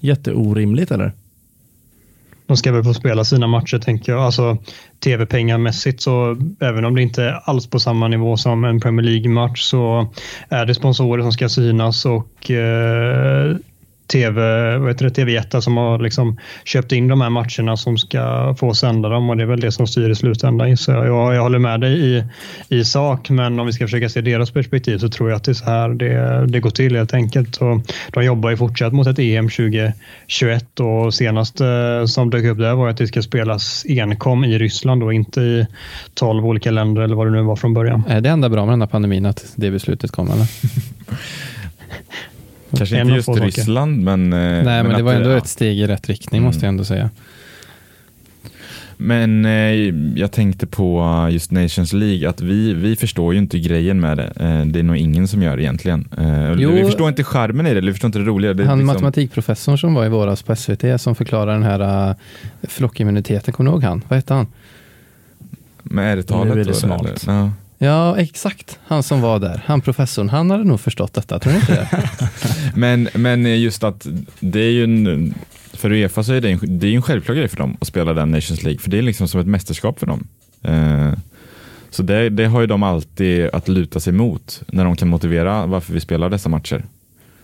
jätteorimligt, 0.00 0.90
eller? 0.90 1.12
De 2.46 2.56
ska 2.56 2.72
väl 2.72 2.84
få 2.84 2.94
spela 2.94 3.24
sina 3.24 3.46
matcher 3.46 3.78
tänker 3.78 4.12
jag. 4.12 4.22
Alltså 4.22 4.58
tv-pengamässigt 5.04 6.02
så 6.02 6.36
även 6.60 6.84
om 6.84 6.94
det 6.94 7.02
inte 7.02 7.24
är 7.24 7.40
alls 7.44 7.66
på 7.66 7.80
samma 7.80 8.08
nivå 8.08 8.36
som 8.36 8.64
en 8.64 8.80
Premier 8.80 9.06
League-match 9.06 9.62
så 9.62 10.08
är 10.48 10.66
det 10.66 10.74
sponsorer 10.74 11.22
som 11.22 11.32
ska 11.32 11.48
synas 11.48 12.04
och 12.04 12.50
eh, 12.50 13.56
TV, 14.06 14.78
vad 14.78 14.88
heter 14.88 15.04
det, 15.04 15.24
TV1 15.24 15.60
som 15.60 15.76
har 15.76 15.98
liksom 15.98 16.38
köpt 16.64 16.92
in 16.92 17.08
de 17.08 17.20
här 17.20 17.30
matcherna 17.30 17.76
som 17.76 17.98
ska 17.98 18.54
få 18.58 18.74
sända 18.74 19.08
dem 19.08 19.30
och 19.30 19.36
det 19.36 19.42
är 19.42 19.46
väl 19.46 19.60
det 19.60 19.72
som 19.72 19.86
styr 19.86 20.10
i 20.10 20.14
slutändan 20.14 20.68
jag. 20.68 20.78
jag. 21.06 21.34
Jag 21.34 21.42
håller 21.42 21.58
med 21.58 21.80
dig 21.80 21.92
i, 21.92 22.24
i 22.68 22.84
sak 22.84 23.30
men 23.30 23.60
om 23.60 23.66
vi 23.66 23.72
ska 23.72 23.84
försöka 23.84 24.08
se 24.08 24.20
deras 24.20 24.50
perspektiv 24.50 24.98
så 24.98 25.08
tror 25.08 25.30
jag 25.30 25.36
att 25.36 25.44
det 25.44 25.52
är 25.52 25.54
så 25.54 25.64
här 25.64 25.88
det, 25.88 26.46
det 26.46 26.60
går 26.60 26.70
till 26.70 26.96
helt 26.96 27.14
enkelt. 27.14 27.56
Och 27.56 27.80
de 28.10 28.24
jobbar 28.24 28.50
ju 28.50 28.56
fortsatt 28.56 28.92
mot 28.92 29.06
ett 29.06 29.18
EM 29.18 29.48
2021 29.48 30.80
och 30.80 31.14
senast 31.14 31.60
eh, 31.60 32.04
som 32.06 32.30
dök 32.30 32.44
upp 32.44 32.58
där 32.58 32.74
var 32.74 32.88
att 32.88 32.96
det 32.96 33.06
ska 33.06 33.22
spelas 33.22 33.84
enkom 33.88 34.44
i 34.44 34.58
Ryssland 34.58 35.02
och 35.02 35.14
inte 35.14 35.40
i 35.40 35.66
12 36.14 36.46
olika 36.46 36.70
länder 36.70 37.02
eller 37.02 37.16
vad 37.16 37.26
det 37.26 37.30
nu 37.30 37.42
var 37.42 37.56
från 37.56 37.74
början. 37.74 38.02
Är 38.08 38.20
det 38.20 38.28
enda 38.28 38.48
bra 38.48 38.64
med 38.64 38.72
den 38.72 38.80
här 38.80 38.88
pandemin 38.88 39.26
att 39.26 39.52
det 39.56 39.70
beslutet 39.70 40.10
kom? 40.10 40.30
Eller? 40.30 40.46
Kanske 42.76 42.96
En 42.96 43.08
inte 43.08 43.14
just. 43.14 43.28
Ryssland, 43.28 44.02
men... 44.04 44.32
eh, 44.32 44.38
Nej, 44.38 44.62
men, 44.64 44.88
det 44.88 44.96
att, 44.96 45.02
var 45.02 45.12
ändå 45.14 45.30
ja. 45.30 45.36
ett 45.36 45.48
steg 45.48 45.78
i 45.78 45.86
rätt 45.86 46.08
riktning 46.08 46.38
Mm. 46.38 46.46
måste 46.46 46.66
jag 46.66 46.68
ändå 46.68 46.84
säga. 46.84 47.10
Men 48.96 49.44
eh, 49.44 49.50
jag 50.20 50.32
tänkte 50.32 50.66
på 50.66 51.28
just 51.30 51.50
Nations 51.50 51.92
League, 51.92 52.28
att 52.28 52.40
vi, 52.40 52.74
vi 52.74 52.96
förstår 52.96 53.32
ju 53.34 53.38
inte 53.38 53.58
grejen 53.58 54.00
med 54.00 54.16
det. 54.16 54.32
Eh, 54.40 54.64
det 54.66 54.78
är 54.78 54.82
nog 54.82 54.96
ingen 54.96 55.28
som 55.28 55.42
gör 55.42 55.60
egentligen. 55.60 56.08
Eh, 56.18 56.52
Jo. 56.52 56.70
vi 56.70 56.84
förstår 56.84 57.08
inte 57.08 57.24
charmen 57.24 57.66
i 57.66 57.72
det, 57.72 57.78
eller 57.78 57.86
vi 57.88 57.92
förstår 57.92 58.08
inte 58.08 58.18
det 58.18 58.24
roliga. 58.24 58.54
Det 58.54 58.64
Han 58.64 58.78
liksom, 58.78 58.86
matematikprofessorn 58.86 59.78
som 59.78 59.94
var 59.94 60.06
i 60.06 60.08
våras 60.08 60.42
på 60.42 60.56
SVT 60.56 60.84
som 61.00 61.14
förklarar 61.14 61.52
den 61.52 61.62
här 61.62 62.08
uh, 62.10 62.14
flockimmuniteten, 62.62 63.54
kommer 63.54 63.70
du 63.70 63.74
ihåg 63.74 63.84
han? 63.84 64.04
Vad 64.08 64.16
hette 64.16 64.34
han? 64.34 64.46
Men 65.82 66.04
är 66.04 66.16
det 66.16 66.22
talet? 66.22 66.54
Nu 66.54 66.60
är 66.60 66.64
det 66.64 66.70
då, 66.70 66.76
smalt. 66.76 67.24
eller? 67.26 67.34
Ja. 67.40 67.50
Ja, 67.84 68.18
exakt. 68.18 68.78
Han 68.86 69.02
som 69.02 69.20
var 69.20 69.38
där. 69.38 69.62
Han 69.66 69.80
professorn, 69.80 70.28
han 70.28 70.50
hade 70.50 70.64
nog 70.64 70.80
förstått 70.80 71.12
detta, 71.12 71.38
tror 71.38 71.52
ni 71.52 71.58
inte 71.58 71.74
det? 71.74 71.88
Men, 72.74 73.08
men 73.14 73.60
just 73.60 73.84
att 73.84 74.06
det 74.40 74.60
är 74.60 74.70
ju 74.70 74.84
en, 74.84 75.34
för 75.72 75.92
Uefa 75.92 76.22
så 76.22 76.32
är 76.32 76.40
det, 76.40 76.50
en, 76.50 76.58
det 76.62 76.86
är 76.86 76.94
en 76.94 77.02
självklar 77.02 77.34
grej 77.34 77.48
för 77.48 77.56
dem 77.56 77.76
att 77.80 77.86
spela 77.86 78.14
den 78.14 78.30
Nations 78.30 78.62
League, 78.62 78.80
för 78.80 78.90
det 78.90 78.98
är 78.98 79.02
liksom 79.02 79.28
som 79.28 79.40
ett 79.40 79.46
mästerskap 79.46 79.98
för 79.98 80.06
dem. 80.06 80.26
Eh, 80.62 81.12
så 81.90 82.02
det, 82.02 82.30
det 82.30 82.46
har 82.46 82.60
ju 82.60 82.66
de 82.66 82.82
alltid 82.82 83.48
att 83.52 83.68
luta 83.68 84.00
sig 84.00 84.12
mot 84.12 84.62
när 84.66 84.84
de 84.84 84.96
kan 84.96 85.08
motivera 85.08 85.66
varför 85.66 85.92
vi 85.92 86.00
spelar 86.00 86.30
dessa 86.30 86.48
matcher. 86.48 86.84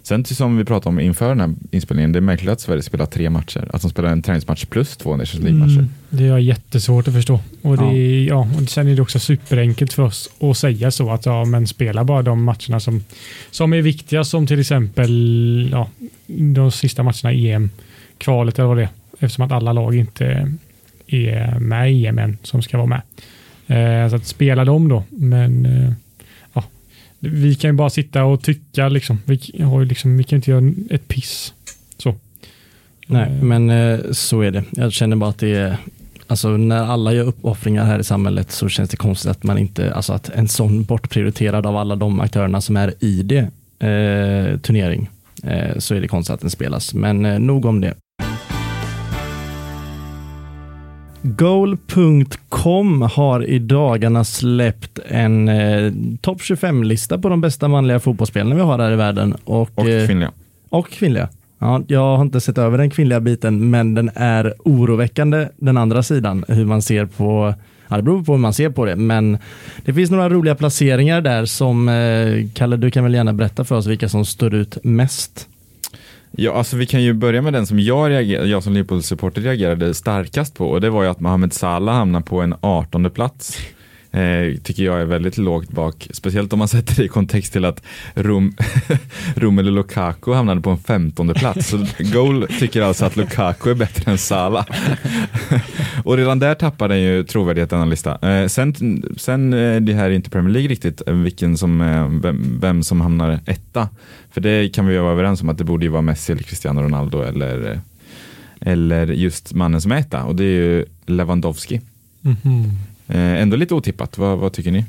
Sen 0.02 0.24
som 0.24 0.56
vi 0.56 0.64
pratade 0.64 0.88
om 0.88 1.00
inför 1.00 1.28
den 1.28 1.40
här 1.40 1.54
inspelningen, 1.70 2.12
det 2.12 2.18
är 2.18 2.20
märkligt 2.20 2.50
att 2.50 2.60
Sverige 2.60 2.82
spelar 2.82 3.06
tre 3.06 3.30
matcher. 3.30 3.68
Att 3.72 3.82
de 3.82 3.90
spelar 3.90 4.08
en 4.08 4.22
träningsmatch 4.22 4.64
plus 4.64 4.96
två 4.96 5.16
Nations 5.16 5.44
League-matcher. 5.44 5.78
Mm, 5.78 5.88
det 6.10 6.26
är 6.26 6.38
jättesvårt 6.38 7.08
att 7.08 7.14
förstå. 7.14 7.40
Och, 7.62 7.76
det 7.76 7.84
Ja. 7.84 8.46
ja, 8.46 8.62
och 8.62 8.68
sen 8.68 8.88
är 8.88 8.96
det 8.96 9.02
också 9.02 9.18
superenkelt 9.18 9.92
för 9.92 10.02
oss 10.02 10.30
att 10.40 10.56
säga 10.56 10.90
så 10.90 11.10
att 11.10 11.26
ja, 11.26 11.44
men 11.44 11.66
spela 11.66 12.04
bara 12.04 12.22
de 12.22 12.44
matcherna 12.44 12.80
som, 12.80 13.04
som 13.50 13.72
är 13.72 13.82
viktiga 13.82 14.24
som 14.24 14.46
till 14.46 14.60
exempel 14.60 15.68
ja, 15.72 15.88
de 16.26 16.70
sista 16.70 17.02
matcherna 17.02 17.32
i 17.32 17.50
EM, 17.50 17.70
kvalet 18.18 18.58
eller 18.58 18.68
vad 18.68 18.76
det 18.76 18.82
är. 18.82 18.88
Eftersom 19.20 19.44
att 19.44 19.52
alla 19.52 19.72
lag 19.72 19.94
inte 19.94 20.54
är 21.06 21.58
med 21.58 21.92
i 21.92 22.06
EM 22.06 22.18
än 22.18 22.38
som 22.42 22.62
ska 22.62 22.76
vara 22.76 22.86
med. 22.86 23.02
Eh, 23.66 24.10
så 24.10 24.16
att 24.16 24.26
spela 24.26 24.64
dem 24.64 24.88
då. 24.88 25.04
Men 25.10 25.66
eh, 25.66 25.92
vi 27.20 27.54
kan 27.54 27.70
ju 27.70 27.76
bara 27.76 27.90
sitta 27.90 28.24
och 28.24 28.42
tycka 28.42 28.88
liksom. 28.88 29.18
Vi, 29.24 29.62
har 29.62 29.80
ju 29.80 29.86
liksom, 29.86 30.16
vi 30.16 30.24
kan 30.24 30.36
inte 30.36 30.50
göra 30.50 30.72
ett 30.90 31.08
piss. 31.08 31.54
Så. 31.98 32.14
Nej, 33.06 33.28
Eh, 33.28 33.42
men 33.42 33.70
eh, 33.70 33.98
så 34.12 34.40
är 34.40 34.50
det. 34.50 34.64
Jag 34.70 34.92
känner 34.92 35.16
bara 35.16 35.30
att 35.30 35.38
det 35.38 35.56
är, 35.56 35.76
alltså 36.26 36.48
när 36.48 36.84
alla 36.84 37.12
gör 37.12 37.24
uppoffringar 37.24 37.84
här 37.84 37.98
i 37.98 38.04
samhället 38.04 38.50
så 38.50 38.68
känns 38.68 38.90
det 38.90 38.96
konstigt 38.96 39.30
att 39.30 39.42
man 39.42 39.58
inte, 39.58 39.94
alltså 39.94 40.12
att 40.12 40.28
en 40.28 40.48
sån 40.48 40.84
bortprioriterad 40.84 41.66
av 41.66 41.76
alla 41.76 41.96
de 41.96 42.20
aktörerna 42.20 42.60
som 42.60 42.76
är 42.76 42.94
i 43.00 43.22
det 43.22 43.38
eh, 43.86 44.58
turnering, 44.58 45.10
eh, 45.42 45.78
så 45.78 45.94
är 45.94 46.00
det 46.00 46.08
konstigt 46.08 46.34
att 46.34 46.40
den 46.40 46.50
spelas. 46.50 46.94
Men 46.94 47.24
eh, 47.24 47.38
nog 47.38 47.64
om 47.64 47.80
det. 47.80 47.94
Goal.com 51.22 53.02
har 53.02 53.44
i 53.44 53.58
dagarna 53.58 54.24
släppt 54.24 54.98
en 55.08 55.48
eh, 55.48 55.92
topp 56.20 56.40
25-lista 56.40 57.18
på 57.18 57.28
de 57.28 57.40
bästa 57.40 57.68
manliga 57.68 58.00
fotbollsspelarna 58.00 58.54
vi 58.54 58.60
har 58.62 58.78
här 58.78 58.92
i 58.92 58.96
världen. 58.96 59.36
Och, 59.44 59.70
Och 59.74 59.88
eh, 59.88 60.06
kvinnliga. 60.06 60.32
och 60.68 60.90
kvinnliga. 60.90 61.28
Ja, 61.58 61.82
jag 61.86 62.16
har 62.16 62.22
inte 62.22 62.40
sett 62.40 62.58
över 62.58 62.78
den 62.78 62.90
kvinnliga 62.90 63.20
biten, 63.20 63.70
men 63.70 63.94
den 63.94 64.10
är 64.14 64.54
oroväckande, 64.58 65.48
den 65.56 65.76
andra 65.76 66.02
sidan, 66.02 66.44
hur 66.48 66.64
man 66.64 66.82
ser 66.82 67.06
på 67.06 67.54
Ja, 67.88 67.96
det 67.96 68.02
beror 68.02 68.24
på 68.24 68.32
hur 68.32 68.38
man 68.38 68.52
ser 68.52 68.70
på 68.70 68.84
det, 68.84 68.96
men 68.96 69.38
det 69.84 69.94
finns 69.94 70.10
några 70.10 70.28
roliga 70.28 70.54
placeringar 70.54 71.20
där 71.20 71.44
som, 71.44 71.88
eh, 71.88 72.46
Kalle, 72.54 72.76
du 72.76 72.90
kan 72.90 73.04
väl 73.04 73.14
gärna 73.14 73.32
berätta 73.32 73.64
för 73.64 73.76
oss 73.76 73.86
vilka 73.86 74.08
som 74.08 74.24
står 74.24 74.54
ut 74.54 74.78
mest? 74.84 75.48
Ja, 76.32 76.52
alltså 76.52 76.76
vi 76.76 76.86
kan 76.86 77.02
ju 77.02 77.12
börja 77.12 77.42
med 77.42 77.52
den 77.52 77.66
som 77.66 77.80
jag, 77.80 78.10
reagerade, 78.10 78.48
jag 78.48 78.62
som 78.62 78.72
Liverpool-supporter 78.72 79.40
reagerade 79.40 79.94
starkast 79.94 80.54
på 80.54 80.66
och 80.66 80.80
det 80.80 80.90
var 80.90 81.02
ju 81.02 81.08
att 81.08 81.20
Mohamed 81.20 81.52
Salah 81.52 81.94
hamnar 81.94 82.20
på 82.20 82.40
en 82.40 82.54
18 82.60 83.10
plats. 83.10 83.58
Eh, 84.12 84.56
tycker 84.62 84.82
jag 84.82 85.00
är 85.00 85.04
väldigt 85.04 85.38
lågt 85.38 85.70
bak, 85.70 86.08
speciellt 86.10 86.52
om 86.52 86.58
man 86.58 86.68
sätter 86.68 86.96
det 86.96 87.04
i 87.04 87.08
kontext 87.08 87.52
till 87.52 87.64
att 87.64 87.82
Rom, 88.14 88.54
Romelu 89.36 89.70
Lukaku 89.70 90.32
hamnade 90.32 90.60
på 90.60 90.70
en 90.70 90.78
15 90.78 91.34
plats. 91.34 91.68
Så 91.68 91.86
Goal 91.98 92.46
tycker 92.58 92.82
alltså 92.82 93.04
att 93.04 93.16
Lukaku 93.16 93.70
är 93.70 93.74
bättre 93.74 94.10
än 94.10 94.18
Salah. 94.18 94.66
och 96.04 96.16
redan 96.16 96.38
där 96.38 96.54
tappar 96.54 96.88
den 96.88 97.00
ju 97.00 97.24
trovärdigheten 97.24 97.78
denna 97.78 97.90
lista. 97.90 98.28
Eh, 98.28 98.46
sen, 98.46 98.74
sen 99.16 99.52
eh, 99.52 99.80
det 99.80 99.94
här 99.94 100.04
är 100.04 100.10
inte 100.10 100.30
Premier 100.30 100.52
League 100.52 100.68
riktigt, 100.68 101.02
eh, 101.06 101.14
vilken 101.14 101.58
som, 101.58 101.80
eh, 101.80 102.08
vem, 102.22 102.58
vem 102.60 102.82
som 102.82 103.00
hamnar 103.00 103.40
etta. 103.46 103.88
För 104.30 104.40
det 104.40 104.74
kan 104.74 104.86
vi 104.86 104.94
ju 104.94 105.00
vara 105.00 105.12
överens 105.12 105.42
om 105.42 105.48
att 105.48 105.58
det 105.58 105.64
borde 105.64 105.84
ju 105.84 105.90
vara 105.90 106.02
Messi 106.02 106.32
eller 106.32 106.42
Cristiano 106.42 106.82
Ronaldo 106.82 107.22
eller, 107.22 107.70
eh, 107.70 107.78
eller 108.60 109.06
just 109.06 109.54
mannen 109.54 109.80
som 109.80 109.92
är 109.92 109.96
etta 109.96 110.24
och 110.24 110.36
det 110.36 110.44
är 110.44 110.46
ju 110.46 110.84
Lewandowski. 111.06 111.80
Mm 112.24 112.36
-hmm. 112.42 112.89
Eh, 113.10 113.42
ändå 113.42 113.56
lite 113.56 113.74
otippat, 113.74 114.18
vad, 114.18 114.38
vad 114.38 114.52
tycker 114.52 114.70
ni? 114.70 114.84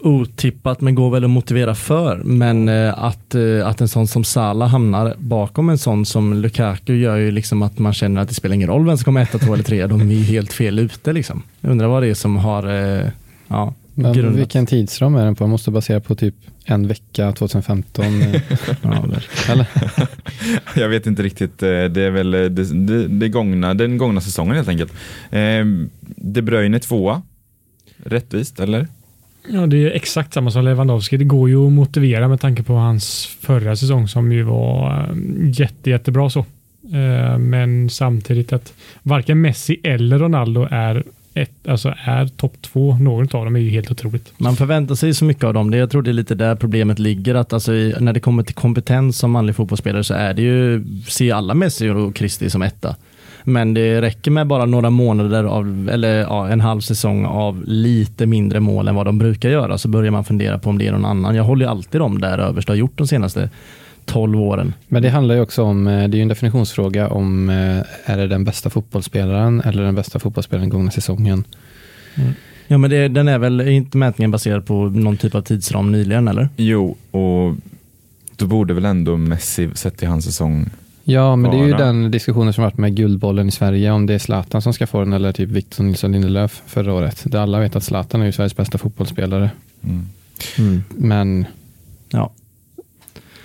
Otippat 0.00 0.80
men 0.80 0.94
går 0.94 1.10
väl 1.10 1.24
att 1.24 1.30
motivera 1.30 1.74
för. 1.74 2.16
Men 2.16 2.68
eh, 2.68 3.04
att, 3.04 3.34
eh, 3.34 3.66
att 3.66 3.80
en 3.80 3.88
sån 3.88 4.06
som 4.06 4.24
Salah 4.24 4.68
hamnar 4.68 5.14
bakom 5.18 5.68
en 5.68 5.78
sån 5.78 6.06
som 6.06 6.34
Lukaku 6.34 6.94
gör 6.96 7.16
ju 7.16 7.30
liksom 7.30 7.62
att 7.62 7.78
man 7.78 7.92
känner 7.92 8.20
att 8.20 8.28
det 8.28 8.34
spelar 8.34 8.54
ingen 8.54 8.68
roll 8.68 8.86
vem 8.86 8.96
som 8.96 9.04
kommer 9.04 9.22
etta, 9.22 9.38
två 9.38 9.54
eller 9.54 9.64
tre. 9.64 9.86
De 9.86 10.00
är 10.00 10.14
ju 10.14 10.22
helt 10.22 10.52
fel 10.52 10.78
ute 10.78 11.12
liksom. 11.12 11.42
Jag 11.60 11.70
undrar 11.70 11.88
vad 11.88 12.02
det 12.02 12.08
är 12.08 12.14
som 12.14 12.36
har 12.36 12.64
ja, 13.48 13.74
men 13.94 14.12
grundat. 14.12 14.38
vilken 14.40 14.66
tidsram 14.66 15.14
är 15.14 15.24
den 15.24 15.34
på? 15.34 15.44
Den 15.44 15.50
måste 15.50 15.70
basera 15.70 16.00
på 16.00 16.14
typ 16.14 16.34
en 16.64 16.88
vecka 16.88 17.32
2015. 17.32 18.04
eh, 18.04 18.40
eller? 19.50 19.66
Jag 20.76 20.88
vet 20.88 21.06
inte 21.06 21.22
riktigt, 21.22 21.62
eh, 21.62 21.68
det 21.84 22.02
är 22.02 22.10
väl 22.10 22.34
eh, 22.34 22.40
det, 22.40 22.86
det, 22.86 23.08
det 23.08 23.28
gångna, 23.28 23.74
den 23.74 23.98
gångna 23.98 24.20
säsongen 24.20 24.54
helt 24.56 24.68
enkelt. 24.68 24.92
Eh, 25.30 25.64
De 26.16 26.42
Bruyne 26.42 26.78
tvåa, 26.78 27.22
rättvist 28.04 28.60
eller? 28.60 28.88
Ja, 29.48 29.66
det 29.66 29.76
är 29.76 29.90
exakt 29.90 30.34
samma 30.34 30.50
som 30.50 30.64
Lewandowski. 30.64 31.16
Det 31.16 31.24
går 31.24 31.48
ju 31.48 31.66
att 31.66 31.72
motivera 31.72 32.28
med 32.28 32.40
tanke 32.40 32.62
på 32.62 32.74
hans 32.74 33.26
förra 33.40 33.76
säsong 33.76 34.08
som 34.08 34.32
ju 34.32 34.42
var 34.42 35.08
jätte, 35.58 35.90
jättebra 35.90 36.30
så. 36.30 36.38
Eh, 36.92 37.38
Men 37.38 37.90
samtidigt 37.90 38.52
att 38.52 38.72
varken 39.02 39.40
Messi 39.40 39.80
eller 39.82 40.18
Ronaldo 40.18 40.68
är, 40.70 41.04
ett, 41.34 41.68
alltså 41.68 41.94
är 42.04 42.26
topp 42.26 42.62
två. 42.62 42.96
Någon 42.96 43.28
av 43.32 43.44
dem 43.44 43.56
är 43.56 43.60
ju 43.60 43.70
helt 43.70 43.90
otroligt. 43.90 44.32
Man 44.36 44.56
förväntar 44.56 44.94
sig 44.94 45.14
så 45.14 45.24
mycket 45.24 45.44
av 45.44 45.54
dem. 45.54 45.70
Det, 45.70 45.76
jag 45.76 45.90
tror 45.90 46.02
det 46.02 46.10
är 46.10 46.12
lite 46.12 46.34
där 46.34 46.54
problemet 46.54 46.98
ligger. 46.98 47.34
Att 47.34 47.52
alltså, 47.52 47.72
när 47.72 48.12
det 48.12 48.20
kommer 48.20 48.42
till 48.42 48.54
kompetens 48.54 49.18
som 49.18 49.30
manlig 49.30 49.56
fotbollsspelare 49.56 50.04
så 50.04 50.14
är 50.14 50.34
det 50.34 50.42
ju, 50.42 50.84
ser 51.08 51.34
alla 51.34 51.54
Messi 51.54 51.88
och 51.88 52.14
Kristi 52.14 52.50
som 52.50 52.62
etta. 52.62 52.96
Men 53.44 53.74
det 53.74 54.02
räcker 54.02 54.30
med 54.30 54.46
bara 54.46 54.64
några 54.64 54.90
månader 54.90 55.44
av, 55.44 55.90
eller 55.92 56.20
ja, 56.20 56.48
en 56.48 56.60
halv 56.60 56.80
säsong 56.80 57.24
av 57.24 57.62
lite 57.66 58.26
mindre 58.26 58.60
mål 58.60 58.88
än 58.88 58.94
vad 58.94 59.06
de 59.06 59.18
brukar 59.18 59.48
göra 59.48 59.78
så 59.78 59.88
börjar 59.88 60.10
man 60.10 60.24
fundera 60.24 60.58
på 60.58 60.70
om 60.70 60.78
det 60.78 60.86
är 60.86 60.92
någon 60.92 61.04
annan. 61.04 61.34
Jag 61.34 61.44
håller 61.44 61.64
ju 61.64 61.70
alltid 61.70 62.00
dem 62.00 62.20
där 62.20 62.38
överst 62.38 62.68
har 62.68 62.74
gjort 62.74 62.98
de 62.98 63.06
senaste 63.06 63.50
12 64.04 64.40
åren. 64.40 64.74
Men 64.88 65.02
det 65.02 65.08
handlar 65.08 65.34
ju 65.34 65.40
också 65.40 65.62
om, 65.62 65.86
eh, 65.86 65.92
det 65.92 66.16
är 66.16 66.18
ju 66.18 66.22
en 66.22 66.28
definitionsfråga 66.28 67.08
om 67.08 67.50
eh, 67.50 68.12
är 68.12 68.16
det 68.16 68.26
den 68.26 68.44
bästa 68.44 68.70
fotbollsspelaren 68.70 69.60
eller 69.60 69.82
den 69.82 69.94
bästa 69.94 70.18
fotbollsspelaren 70.18 70.68
gångna 70.68 70.90
säsongen. 70.90 71.44
Ja 72.66 72.78
men 72.78 72.90
det, 72.90 73.08
den 73.08 73.28
är 73.28 73.38
väl 73.38 73.60
är 73.60 73.70
inte 73.70 73.96
mätningen 73.96 74.30
baserad 74.30 74.66
på 74.66 74.84
någon 74.84 75.16
typ 75.16 75.34
av 75.34 75.42
tidsram 75.42 75.92
nyligen 75.92 76.28
eller? 76.28 76.48
Jo, 76.56 76.96
och 77.10 77.54
då 78.36 78.46
borde 78.46 78.74
väl 78.74 78.84
ändå 78.84 79.16
Messi, 79.16 79.70
sett 79.74 79.96
till 79.96 80.08
hans 80.08 80.24
säsong, 80.24 80.70
Ja, 81.06 81.36
men 81.36 81.50
det 81.50 81.56
är 81.56 81.66
ju 81.66 81.72
den 81.72 82.10
diskussionen 82.10 82.52
som 82.52 82.64
varit 82.64 82.78
med 82.78 82.96
Guldbollen 82.96 83.48
i 83.48 83.50
Sverige, 83.50 83.90
om 83.90 84.06
det 84.06 84.14
är 84.14 84.18
Zlatan 84.18 84.62
som 84.62 84.72
ska 84.72 84.86
få 84.86 85.00
den 85.00 85.12
eller 85.12 85.32
typ 85.32 85.50
Victor 85.50 85.84
Nilsson 85.84 86.12
Lindelöf 86.12 86.62
förra 86.66 86.92
året. 86.92 87.22
Där 87.24 87.38
alla 87.38 87.60
vet 87.60 87.76
att 87.76 87.84
Zlatan 87.84 88.22
är 88.22 88.26
ju 88.26 88.32
Sveriges 88.32 88.56
bästa 88.56 88.78
fotbollsspelare. 88.78 89.50
mm. 90.58 90.82
Men 90.88 91.46
Ja. 92.10 92.30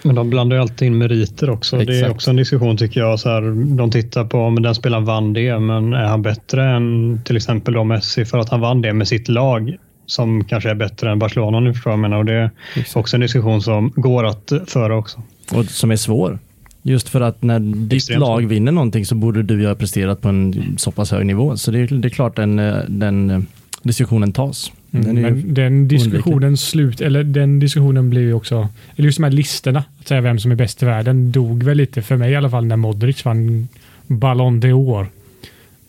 Men 0.10 0.16
de 0.16 0.30
blandar 0.30 0.56
ju 0.56 0.62
alltid 0.62 0.86
in 0.86 0.98
meriter 0.98 1.50
också. 1.50 1.78
Det 1.78 1.84
är 1.84 1.90
Exakt. 1.90 2.12
också 2.12 2.30
en 2.30 2.36
diskussion 2.36 2.78
tycker 2.78 3.00
jag. 3.00 3.20
Så 3.20 3.30
här, 3.30 3.76
de 3.78 3.92
tittar 3.92 4.26
på 4.26 4.38
om 4.38 4.62
den 4.62 4.76
spelaren 4.76 5.06
vann 5.06 5.34
det, 5.34 5.60
men 5.60 5.94
är 5.94 6.06
han 6.06 6.22
bättre 6.22 6.66
än 6.66 7.20
till 7.26 7.38
exempel 7.38 7.74
då 7.74 7.84
Messi 7.84 8.26
för 8.26 8.38
att 8.38 8.50
han 8.50 8.62
vann 8.62 8.82
det 8.82 8.94
med 8.94 9.08
sitt 9.08 9.28
lag 9.28 9.78
som 10.06 10.46
kanske 10.46 10.70
är 10.70 10.76
bättre 10.76 11.12
än 11.12 11.20
Barcelona 11.20 11.60
ni 11.60 11.74
förstår 11.74 11.94
jag 11.94 12.00
menar. 12.00 12.18
Och 12.18 12.26
det 12.26 12.34
är 12.34 12.52
också 12.96 13.16
en 13.16 13.22
diskussion 13.22 13.62
som 13.62 13.94
går 13.96 14.26
att 14.26 14.52
föra 14.68 14.98
också. 14.98 15.22
Och 15.52 15.66
som 15.66 15.92
är 15.92 15.96
svår. 15.96 16.40
Just 16.82 17.10
för 17.10 17.22
att 17.22 17.42
när 17.42 17.60
ditt 17.60 17.94
Extremt 17.94 18.20
lag 18.20 18.48
vinner 18.48 18.72
någonting 18.72 19.06
så 19.06 19.16
borde 19.16 19.44
du 19.44 19.62
ju 19.62 19.68
ha 19.68 19.76
presterat 19.76 20.22
på 20.22 20.30
en 20.30 20.76
så 20.78 20.92
pass 20.92 21.12
hög 21.12 21.26
nivå. 21.26 21.58
Så 21.58 21.72
det 21.72 21.80
är, 21.80 21.88
det 21.88 22.08
är 22.08 22.10
klart 22.10 22.36
den, 22.36 22.60
eh, 22.60 22.78
den 22.88 23.30
eh, 23.30 23.40
diskussionen 23.84 24.32
tas. 24.32 24.72
Mm, 24.92 25.22
Men 25.22 25.54
den 25.54 25.88
diskussionen 25.88 26.58
slut, 26.58 27.02
eller 27.02 27.24
den 27.24 27.60
diskussionen 27.60 28.10
blir 28.10 28.22
ju 28.22 28.34
också, 28.34 28.70
eller 28.96 29.06
just 29.06 29.18
de 29.18 29.24
här 29.24 29.32
listorna, 29.32 29.84
att 30.00 30.08
säga 30.08 30.22
vem 30.22 30.40
som 30.40 30.52
är 30.52 30.56
bäst 30.56 30.84
i 30.84 30.86
världen, 30.86 31.32
dog 31.32 31.64
väl 31.64 31.78
lite 31.78 32.02
för 32.02 32.18
mig 32.18 32.32
i 32.32 32.36
alla 32.36 32.50
fall 32.50 32.66
när 32.66 32.76
Modric 32.76 33.26
vann 33.26 33.68
Ballon 34.08 34.62
d'Or. 34.62 35.06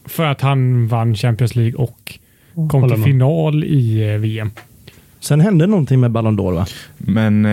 För 0.05 0.25
att 0.25 0.41
han 0.41 0.89
vann 0.89 1.15
Champions 1.15 1.57
League 1.57 1.75
och 1.75 2.19
kom 2.55 2.71
Håller 2.71 2.95
till 2.95 3.05
final 3.05 3.65
i 3.65 4.13
eh, 4.13 4.19
VM. 4.19 4.51
Sen 5.23 5.41
hände 5.41 5.67
någonting 5.67 6.01
med 6.01 6.11
Ballon 6.11 6.41
d'Or 6.41 6.53
va? 6.55 6.67
Men, 6.99 7.45
eh, 7.47 7.53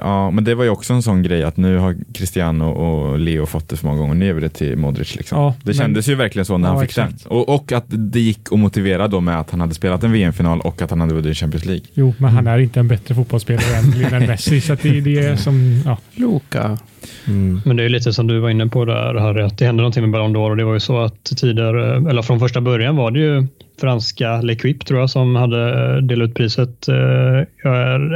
ja, 0.00 0.30
men 0.30 0.44
det 0.44 0.54
var 0.54 0.64
ju 0.64 0.70
också 0.70 0.92
en 0.92 1.02
sån 1.02 1.22
grej 1.22 1.42
att 1.44 1.56
nu 1.56 1.76
har 1.78 1.96
Cristiano 2.14 2.64
och 2.64 3.18
Leo 3.18 3.46
fått 3.46 3.68
det 3.68 3.76
för 3.76 3.86
många 3.86 3.98
gånger. 3.98 4.14
Nu 4.14 4.24
ger 4.26 4.32
vi 4.32 4.40
det 4.40 4.48
till 4.48 4.76
Modric. 4.76 5.16
Liksom. 5.16 5.38
Ja, 5.38 5.54
det 5.58 5.66
men- 5.66 5.74
kändes 5.74 6.08
ju 6.08 6.14
verkligen 6.14 6.44
så 6.46 6.58
när 6.58 6.68
Ja, 6.68 6.72
han 6.72 6.80
fick 6.82 6.90
exakt. 6.90 7.22
den. 7.22 7.32
Och, 7.32 7.48
och 7.54 7.72
att 7.72 7.84
det 7.88 8.20
gick 8.20 8.40
att 8.52 8.58
motivera 8.58 9.08
då 9.08 9.20
med 9.20 9.40
att 9.40 9.50
han 9.50 9.60
hade 9.60 9.74
spelat 9.74 10.04
en 10.04 10.12
VM-final 10.12 10.60
och 10.60 10.82
att 10.82 10.90
han 10.90 11.00
hade 11.00 11.14
vunnit 11.14 11.36
Champions 11.36 11.64
League. 11.66 11.84
Jo, 11.94 12.14
men 12.18 12.30
han 12.30 12.46
är 12.46 12.58
inte 12.58 12.80
en 12.80 12.88
bättre 12.88 13.14
fotbollsspelare 13.14 13.76
än 13.76 13.90
Lionel 13.90 14.26
Messi, 14.28 14.60
så 14.60 14.72
att 14.72 14.82
det, 14.82 15.00
det 15.00 15.18
är 15.18 15.36
som, 15.36 15.82
ja. 15.84 15.96
Luka. 16.14 16.78
Mm. 17.26 17.60
Men 17.64 17.76
det 17.76 17.82
är 17.82 17.84
ju 17.84 17.88
lite 17.88 18.12
som 18.12 18.26
du 18.26 18.38
var 18.40 18.50
inne 18.50 18.66
på 18.66 18.84
där 18.84 19.14
Harry, 19.14 19.42
att 19.42 19.58
det 19.58 19.64
hände 19.66 19.82
någonting 19.82 20.02
med 20.02 20.10
Ballon 20.10 20.36
d'Or 20.36 20.50
och 20.50 20.56
det 20.56 20.64
var 20.64 20.74
ju 20.74 20.80
så 20.80 20.98
att 21.00 21.24
tidigare, 21.24 22.10
eller 22.10 22.22
från 22.22 22.40
första 22.40 22.60
början 22.60 22.96
var 22.96 23.10
det 23.10 23.18
ju 23.20 23.46
franska 23.80 24.40
L'Equipe 24.42 24.84
tror 24.84 25.00
jag 25.00 25.10
som 25.10 25.36
hade 25.36 25.94
eh, 25.96 25.96
delat 25.96 26.28
ut 26.30 26.34
priset. 26.34 26.88
eh, 26.88 27.00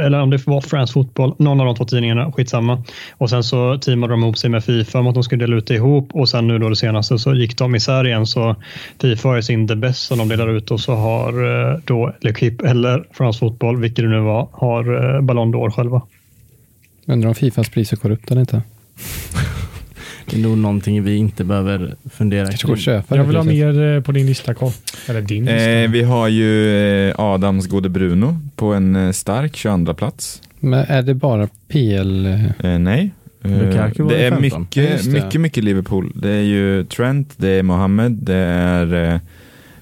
Eller 0.05 0.21
om 0.21 0.29
det 0.29 0.47
var 0.47 0.61
France 0.61 0.93
Football, 0.93 1.35
någon 1.37 1.59
av 1.59 1.65
de 1.65 1.75
två 1.75 1.85
tidningarna, 1.85 2.31
skitsamma. 2.31 2.83
Och 3.17 3.29
sen 3.29 3.43
så 3.43 3.77
teamade 3.77 4.13
de 4.13 4.23
ihop 4.23 4.37
sig 4.37 4.49
med 4.49 4.63
Fifa 4.63 4.99
om 4.99 5.07
att 5.07 5.13
de 5.13 5.23
skulle 5.23 5.43
dela 5.43 5.55
ut 5.55 5.67
det 5.67 5.75
ihop 5.75 6.09
och 6.13 6.29
sen 6.29 6.47
nu 6.47 6.59
då 6.59 6.69
det 6.69 6.75
senaste 6.75 7.17
så 7.17 7.33
gick 7.33 7.57
de 7.57 7.75
isär 7.75 8.07
igen 8.07 8.25
så 8.25 8.55
Fifa 9.01 9.29
har 9.29 9.41
sin 9.41 9.67
The 9.67 9.75
Best 9.75 10.03
som 10.07 10.17
de 10.17 10.27
delar 10.29 10.49
ut 10.49 10.71
och 10.71 10.79
så 10.79 10.95
har 10.95 11.29
eh, 11.73 11.79
då 11.85 12.13
L'Equipe 12.21 12.65
eller 12.69 13.07
France 13.11 13.39
Football, 13.39 13.77
vilket 13.77 14.05
det 14.05 14.09
nu 14.09 14.19
var, 14.19 14.47
har 14.51 15.21
Ballon 15.21 15.53
d'Or 15.55 15.71
själva. 15.71 16.01
Undrar 17.07 17.29
om 17.29 17.35
Fifas 17.35 17.69
pris 17.69 17.91
är 17.93 17.97
korrupt 17.97 18.31
eller 18.31 18.41
inte. 18.41 18.61
Det 20.29 20.37
är 20.37 20.41
nog 20.41 20.57
någonting 20.57 21.03
vi 21.03 21.15
inte 21.15 21.43
behöver 21.43 21.95
fundera 22.11 22.47
kring. 22.51 22.75
köpa 22.77 23.15
Jag 23.15 23.25
det 23.25 23.27
vill 23.27 23.35
ha 23.37 23.43
mer 23.43 23.95
eh, 23.95 24.01
på 24.01 24.11
din 24.11 24.25
lista, 24.25 24.53
Carl. 24.53 24.71
Eller 25.09 25.21
din 25.21 25.45
lista. 25.45 25.69
Eh, 25.71 25.89
vi 25.91 26.03
har 26.03 26.27
ju 26.27 26.69
eh, 27.09 27.13
Adams 27.19 27.67
gode 27.67 27.89
Bruno 27.89 28.37
på 28.55 28.73
en 28.73 28.95
eh, 28.95 29.11
stark 29.11 29.55
22 29.55 29.93
plats. 29.93 30.41
Men 30.59 30.85
är 30.87 31.01
det 31.01 31.13
bara 31.13 31.47
PL? 31.67 32.25
eh, 32.25 32.45
Eh, 32.73 32.79
nej. 32.79 33.11
Eh, 33.43 33.51
Lukaku 33.51 34.03
var 34.03 34.11
det 34.11 34.25
är 34.25 34.31
15. 34.31 34.61
mycket, 34.61 35.03
det. 35.05 35.11
mycket, 35.11 35.41
mycket 35.41 35.63
Liverpool. 35.63 36.11
Det 36.15 36.29
är 36.31 36.41
ju 36.41 36.83
Trent, 36.83 37.33
det 37.37 37.49
är 37.49 37.63
Mohamed, 37.63 38.11
det 38.11 38.35
är 38.35 38.93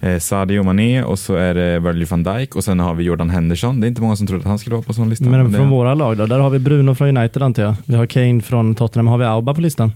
eh, 0.02 0.10
eh, 0.12 0.20
Sadio 0.20 0.64
Mané 0.64 1.04
och 1.04 1.20
så 1.20 1.36
är 1.36 1.54
det 1.54 1.80
Virgil 1.80 2.06
van 2.06 2.24
Dijk 2.24 2.56
och 2.56 2.64
sen 2.64 2.80
har 2.80 2.94
vi 2.94 3.04
Jordan 3.04 3.30
Henderson. 3.30 3.80
Det 3.82 3.88
är 3.88 3.90
inte 3.90 4.02
många 4.02 4.16
som 4.16 4.28
trodde 4.28 4.42
att 4.42 4.48
han 4.48 4.60
skulle 4.60 4.76
vara 4.76 4.84
på 4.84 4.94
sån 4.94 5.10
lista. 5.10 5.26
Men 5.26 5.52
det- 5.52 5.58
från 5.58 5.70
våra 5.70 5.94
lag 5.94 6.18
då? 6.18 6.26
Där 6.26 6.40
har 6.40 6.50
vi 6.50 6.60
Bruno 6.60 6.96
från 6.96 7.18
United 7.18 7.42
antar 7.44 7.64
jag. 7.64 7.76
Vi 7.86 7.96
har 7.96 8.06
Kane 8.06 8.42
från 8.42 8.76
Tottenham. 8.76 9.08
Har 9.08 9.18
vi 9.18 9.26
Auba 9.26 9.54
på 9.54 9.62
listan? 9.62 9.92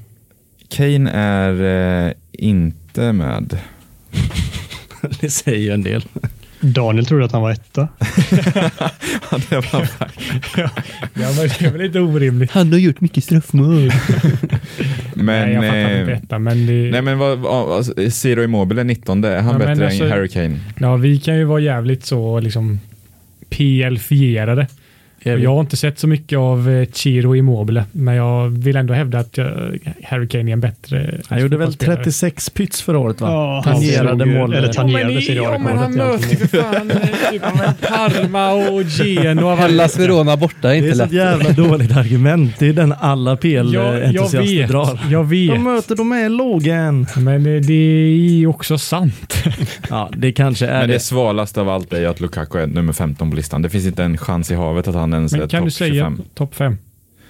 Kane 0.69 1.11
är 1.13 2.05
eh, 2.07 2.13
inte 2.31 3.13
med. 3.13 3.57
det 5.21 5.29
säger 5.29 5.59
ju 5.59 5.71
en 5.71 5.83
del. 5.83 6.05
Daniel 6.59 7.05
trodde 7.05 7.25
att 7.25 7.31
han 7.31 7.41
var 7.41 7.51
etta. 7.51 7.87
Ja, 9.31 9.39
det 9.49 9.55
var 9.73 9.81
ja, 10.57 10.69
men 11.13 11.47
det 11.59 11.61
är 11.61 11.71
väl 11.71 11.81
inte 11.81 11.99
orimligt. 11.99 12.51
Han 12.51 12.71
har 12.71 12.79
gjort 12.79 13.01
mycket 13.01 13.23
straffmål. 13.23 13.91
men, 15.15 15.25
Nej, 15.25 15.53
jag 15.53 15.63
fattar 15.63 15.77
eh, 15.91 15.99
inte 15.99 16.11
detta, 16.13 16.39
men 16.39 16.65
det, 16.67 16.89
Nej 16.91 17.01
men 17.01 17.17
vad, 17.17 17.45
alltså, 17.45 17.93
Ciro 18.11 18.43
Immobile 18.43 18.83
19, 18.83 19.23
är 19.23 19.41
han 19.41 19.51
Ja, 19.53 19.57
bättre 19.67 19.85
alltså- 19.85 20.03
än 20.03 20.11
Harry 20.11 20.27
Kane? 20.27 20.59
ja, 20.79 20.95
vi 20.95 21.19
kan 21.19 21.37
ju 21.37 21.43
vara 21.43 21.59
jävligt 21.59 22.05
så 22.05 22.39
liksom 22.39 22.79
PL-fierade. 23.49 24.67
Evigt. 25.27 25.43
Jag 25.43 25.53
har 25.53 25.59
inte 25.61 25.77
sett 25.77 25.99
så 25.99 26.07
mycket 26.07 26.37
av 26.39 26.69
eh, 26.69 26.87
Chiro 26.93 27.35
Immobile, 27.35 27.83
men 27.91 28.15
jag 28.15 28.49
vill 28.49 28.75
ändå 28.75 28.93
hävda 28.93 29.19
att 29.19 29.37
eh, 29.37 29.45
Harry 30.03 30.27
Kane 30.27 30.51
är 30.51 30.53
en 30.53 30.59
bättre 30.59 31.17
Han 31.27 31.39
gjorde 31.41 31.57
väl 31.57 31.67
fotbollsspelare. 31.67 31.97
36 32.03 32.49
pyts 32.49 32.81
förra 32.81 32.99
året 32.99 33.21
va? 33.21 33.27
Ja, 33.31 33.61
Tangerade 33.71 34.25
mål. 34.25 34.53
Eller 34.53 34.73
tangerade 34.73 35.21
Serie 35.21 35.41
ja, 35.43 35.57
men 35.57 35.77
han 35.77 35.93
möter 35.93 36.29
ju 36.29 36.35
för 36.35 36.47
fan 36.61 36.91
eh, 36.91 37.71
Parma 37.87 38.51
och 38.53 38.83
Genoa. 38.83 39.55
Hellas. 39.55 39.99
Verona 39.99 40.37
borta 40.37 40.75
är 40.75 40.81
Det 40.81 40.87
inte 40.87 40.89
är 40.89 40.93
så 40.93 40.97
lätt. 40.97 41.07
ett 41.07 41.13
jävla 41.13 41.49
dåligt 41.51 41.97
argument. 41.97 42.53
Det 42.59 42.67
är 42.69 42.73
den 42.73 42.93
alla 42.99 43.35
PL-entusiaster 43.37 44.67
drar. 44.67 44.99
jag 45.11 45.25
De 45.25 45.29
vet. 45.29 45.61
möter 45.61 45.95
de 45.95 46.11
är 46.11 46.29
lågen. 46.29 47.05
Men 47.17 47.45
eh, 47.55 47.61
det 47.61 47.73
är 47.73 48.37
ju 48.37 48.47
också 48.47 48.77
sant. 48.77 49.33
Ja, 49.89 50.09
det 50.17 50.31
kanske 50.31 50.65
är 50.67 50.79
Men 50.79 50.87
det 50.87 50.93
det. 50.95 50.99
svalaste 50.99 51.61
av 51.61 51.69
allt 51.69 51.93
är 51.93 52.07
att 52.07 52.19
Lukaku 52.19 52.59
är 52.59 52.67
nummer 52.67 52.93
15 52.93 53.29
på 53.29 53.35
listan. 53.35 53.61
Det 53.61 53.69
finns 53.69 53.85
inte 53.85 54.03
en 54.03 54.17
chans 54.17 54.51
i 54.51 54.55
havet 54.55 54.87
att 54.87 54.95
han 54.95 55.13
är 55.25 55.37
Men 55.37 55.47
kan 55.49 55.65
du 55.65 55.71
säga 55.71 55.93
25. 55.93 56.21
topp 56.33 56.55
fem? 56.55 56.77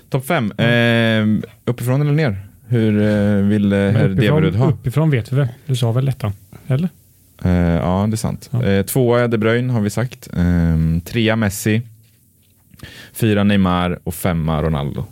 Topp 0.09 0.25
5. 0.25 0.51
Eh, 0.51 1.49
uppifrån 1.65 2.01
eller 2.01 2.11
ner? 2.11 2.47
Hur 2.67 3.01
eh, 3.01 3.43
vill 3.47 3.73
eh, 3.73 3.79
herr 3.79 4.09
Deverud 4.09 4.55
ha? 4.55 4.69
uppifrån 4.69 5.09
vet 5.09 5.31
vi 5.31 5.35
väl? 5.35 5.47
Du 5.65 5.75
sa 5.75 5.91
väl 5.91 6.07
ettan? 6.07 6.33
Eller? 6.67 6.89
Eh, 7.43 7.51
ja, 7.51 8.07
det 8.09 8.13
är 8.13 8.17
sant. 8.17 8.49
Ja. 8.51 8.63
Eh, 8.63 8.85
tvåa 8.85 9.27
De 9.27 9.37
Bruyne 9.37 9.73
har 9.73 9.81
vi 9.81 9.89
sagt. 9.89 10.29
Eh, 10.33 11.01
trea 11.05 11.35
Messi. 11.35 11.81
Fyra 13.13 13.43
Neymar 13.43 13.99
och 14.03 14.13
femma 14.15 14.63
Ronaldo. 14.63 15.05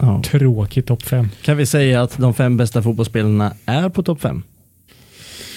Ja. 0.00 0.22
Tråkigt 0.24 0.86
topp 0.86 1.02
fem. 1.02 1.28
Kan 1.42 1.56
vi 1.56 1.66
säga 1.66 2.02
att 2.02 2.18
de 2.18 2.34
fem 2.34 2.56
bästa 2.56 2.82
fotbollsspelarna 2.82 3.52
är 3.66 3.88
på 3.88 4.02
topp 4.02 4.20
fem? 4.20 4.42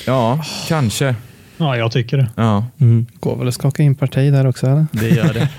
Ja, 0.06 0.44
kanske. 0.68 1.16
Ja, 1.64 1.78
jag 1.78 1.92
tycker 1.92 2.18
det. 2.18 2.30
Ja. 2.36 2.66
Mm. 2.80 3.06
Går 3.20 3.38
väl 3.38 3.48
att 3.48 3.54
skaka 3.54 3.84
in 3.84 3.96
parti 3.96 4.32
där 4.32 4.48
också 4.48 4.68
eller? 4.68 4.86
Det 4.92 5.10
gör 5.10 5.34
det. 5.34 5.50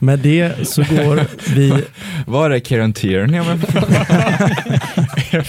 Med 0.00 0.18
det 0.18 0.68
så 0.68 0.82
går 0.82 1.24
vi... 1.54 1.84
Var 2.26 2.50
är 2.50 2.60
Kieran 2.60 2.92
Tierney? 2.92 3.40
om 3.40 3.46
jag? 3.46 3.58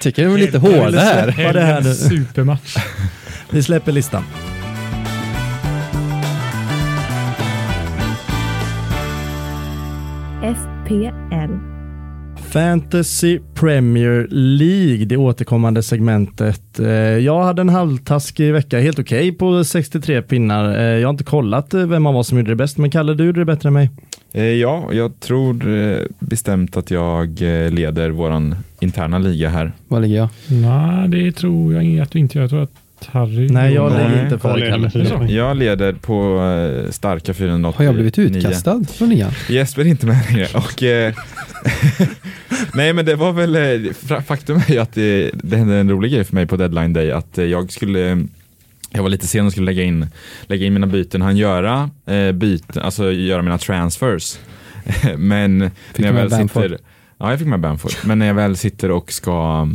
Tycker 0.00 0.24
de 0.24 0.34
är 0.34 0.38
lite 0.38 0.58
hårda 0.58 1.00
här. 1.00 1.44
Vad 1.44 1.54
det 1.54 1.60
här 1.60 1.80
nu? 1.80 1.94
Supermatch. 1.94 2.76
Vi 3.50 3.62
släpper 3.62 3.92
listan. 3.92 4.24
FPL. 10.42 11.69
Fantasy 12.52 13.38
Premier 13.54 14.26
League, 14.30 15.04
det 15.04 15.16
återkommande 15.16 15.82
segmentet. 15.82 16.78
Eh, 16.80 16.88
Jag 17.18 17.42
hade 17.42 17.60
en 17.62 17.68
halvtaskig 17.68 18.52
vecka, 18.52 18.80
helt 18.80 18.98
okej 18.98 19.32
på 19.32 19.64
63 19.64 20.22
pinnar. 20.22 20.78
Eh, 20.78 20.82
Jag 20.84 21.08
har 21.08 21.10
inte 21.10 21.24
kollat 21.24 21.74
eh, 21.74 21.86
vem 21.86 22.06
av 22.06 22.16
oss 22.16 22.28
som 22.28 22.38
gjorde 22.38 22.50
det 22.50 22.56
bäst, 22.56 22.78
men 22.78 22.90
Kalle, 22.90 23.14
du 23.14 23.24
gjorde 23.26 23.40
det 23.40 23.44
bättre 23.44 23.66
än 23.68 23.72
mig. 23.72 23.90
Ja, 24.60 24.88
jag 24.92 25.20
tror 25.20 25.56
bestämt 26.24 26.76
att 26.76 26.90
jag 26.90 27.40
leder 27.70 28.10
våran 28.10 28.54
interna 28.80 29.18
liga 29.18 29.48
här. 29.48 29.72
Var 29.88 30.00
ligger 30.00 30.16
jag? 30.16 30.28
Nej, 30.46 31.08
det 31.08 31.32
tror 31.32 31.74
jag 31.74 31.82
inte 31.82 32.02
att 32.02 32.10
du 32.10 32.18
inte 32.18 32.38
gör. 32.38 32.42
Jag 32.42 32.50
tror 32.50 32.62
att 32.62 32.70
Harry... 33.06 33.48
Nej, 33.48 33.74
jag 33.74 33.86
inte 33.92 34.08
leder 34.16 35.04
Så. 35.04 35.16
poäng. 35.18 35.30
Jag 35.30 35.56
leder 35.56 35.92
på 35.92 36.40
starka 36.90 37.34
489. 37.34 37.74
Har 37.78 37.84
jag 37.84 37.94
blivit 37.94 38.18
utkastad 38.18 38.84
från 38.92 39.08
nian? 39.08 39.30
Jesper 39.48 39.82
är 39.82 39.86
inte 39.86 40.06
med 40.06 40.16
längre. 40.30 40.46
Och, 40.54 40.82
eh, 40.82 41.14
nej 42.74 42.92
men 42.92 43.04
det 43.04 43.16
var 43.16 43.32
väl, 43.32 43.56
eh, 43.56 44.20
faktum 44.22 44.56
är 44.56 44.72
ju 44.72 44.78
att 44.78 44.92
det, 44.92 45.30
det 45.34 45.56
hände 45.56 45.76
en 45.76 45.90
rolig 45.90 46.12
grej 46.12 46.24
för 46.24 46.34
mig 46.34 46.46
på 46.46 46.56
deadline 46.56 46.92
day 46.92 47.10
att 47.10 47.38
eh, 47.38 47.44
jag 47.44 47.72
skulle 47.72 48.26
jag 48.92 49.02
var 49.02 49.08
lite 49.08 49.26
sen 49.26 49.46
och 49.46 49.52
skulle 49.52 49.66
lägga 49.66 49.82
in, 49.82 50.06
lägga 50.42 50.66
in 50.66 50.72
mina 50.72 50.86
byten, 50.86 51.22
han 51.22 51.36
göra 51.36 51.90
eh, 52.06 52.32
byten, 52.32 52.82
alltså 52.82 53.12
göra 53.12 53.42
mina 53.42 53.58
transfers. 53.58 54.38
men 55.16 55.58
när 55.58 55.70
du 55.94 56.02
jag 56.02 56.12
väl 56.12 56.30
Bamford? 56.30 56.62
sitter, 56.62 56.78
ja 57.18 57.30
jag 57.30 57.38
fick 57.38 57.48
med 57.48 57.60
Bamford, 57.60 57.92
men 58.04 58.18
när 58.18 58.26
jag 58.26 58.34
väl 58.34 58.56
sitter 58.56 58.90
och 58.90 59.12
ska 59.12 59.68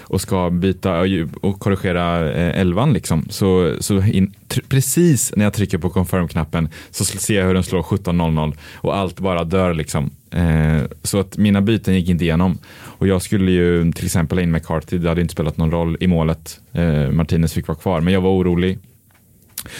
och 0.00 0.20
ska 0.20 0.50
byta 0.50 1.00
och 1.40 1.60
korrigera 1.60 2.32
eh, 2.32 2.60
elvan 2.60 2.92
liksom. 2.92 3.26
Så, 3.30 3.74
så 3.80 4.02
in, 4.02 4.34
precis 4.68 5.32
när 5.36 5.44
jag 5.44 5.52
trycker 5.52 5.78
på 5.78 5.90
confirm-knappen 5.90 6.68
så 6.90 7.04
ser 7.04 7.38
jag 7.38 7.46
hur 7.46 7.54
den 7.54 7.62
slår 7.62 7.82
17.00 7.82 8.56
och 8.74 8.96
allt 8.96 9.20
bara 9.20 9.44
dör 9.44 9.74
liksom. 9.74 10.10
Eh, 10.30 10.82
så 11.02 11.20
att 11.20 11.38
mina 11.38 11.60
byten 11.60 11.94
gick 11.94 12.08
inte 12.08 12.24
igenom. 12.24 12.58
Och 12.82 13.06
jag 13.06 13.22
skulle 13.22 13.50
ju 13.50 13.92
till 13.92 14.04
exempel 14.04 14.38
ha 14.38 14.42
in 14.42 14.52
McCarthy, 14.52 14.98
det 14.98 15.08
hade 15.08 15.20
inte 15.20 15.32
spelat 15.32 15.56
någon 15.56 15.70
roll 15.70 15.96
i 16.00 16.06
målet. 16.06 16.60
Eh, 16.72 17.10
Martinez 17.10 17.52
fick 17.52 17.68
vara 17.68 17.78
kvar, 17.78 18.00
men 18.00 18.14
jag 18.14 18.20
var 18.20 18.30
orolig. 18.30 18.78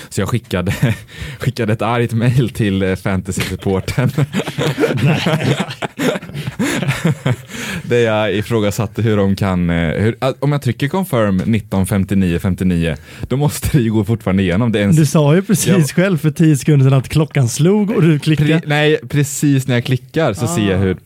Så 0.08 0.20
jag 0.20 0.28
skickade, 0.28 0.72
skickade 1.38 1.72
ett 1.72 1.82
argt 1.82 2.12
mail 2.12 2.48
till 2.50 2.82
eh, 2.82 2.96
fantasy-supporten. 2.96 4.10
Där 7.82 7.98
jag 7.98 8.34
ifrågasatte 8.34 9.02
hur 9.02 9.16
de 9.16 9.36
kan, 9.36 9.70
eh, 9.70 9.76
hur, 10.02 10.16
att 10.18 10.36
om 10.42 10.52
jag 10.52 10.62
trycker 10.62 10.88
confirm 10.88 11.40
19.59.59 11.40 12.96
då 13.28 13.36
måste 13.36 13.76
det 13.76 13.82
ju 13.82 13.92
gå 13.92 14.04
fortfarande 14.04 14.42
igenom. 14.42 14.72
Det 14.72 14.80
är 14.80 14.84
en, 14.84 14.96
Du 14.96 15.06
sa 15.06 15.34
ju 15.34 15.42
precis 15.42 15.68
Ja. 15.68 15.82
själv 15.94 16.18
för 16.18 16.30
tio 16.30 16.56
sekunder 16.56 16.86
sedan 16.86 16.98
att 16.98 17.08
klockan 17.08 17.48
slog 17.48 17.90
och 17.90 18.02
du 18.02 18.18
klickade. 18.18 18.48
pre, 18.60 18.68
nej, 18.68 18.98
precis 19.08 19.66
när 19.66 19.74
jag 19.74 19.84
klickar 19.84 20.32
så 20.32 20.46
ser 20.46 20.70
jag 20.70 20.78
hur 20.78 20.96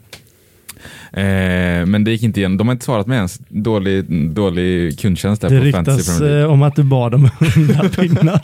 Eh, 1.13 1.87
men 1.87 2.05
det 2.05 2.11
gick 2.11 2.23
inte 2.23 2.41
igenom. 2.41 2.57
De 2.59 2.69
har 2.69 2.73
inte 2.73 2.85
svarat 2.85 3.07
mig 3.07 3.17
ens. 3.17 3.41
Dålig, 3.49 4.05
dålig 4.31 4.99
kundtjänst 4.99 5.43
där 5.43 5.51
Det 5.51 5.61
på 5.61 5.77
Fantasy 5.77 5.99
ryktas 5.99 6.19
Premier 6.19 6.33
League. 6.33 6.47
eh, 6.47 6.53
om 6.53 6.63
att 6.63 6.77
du 6.77 6.83
bad 6.83 7.15
om 7.15 7.31
hundra 7.55 7.89
pinnar. 7.89 8.41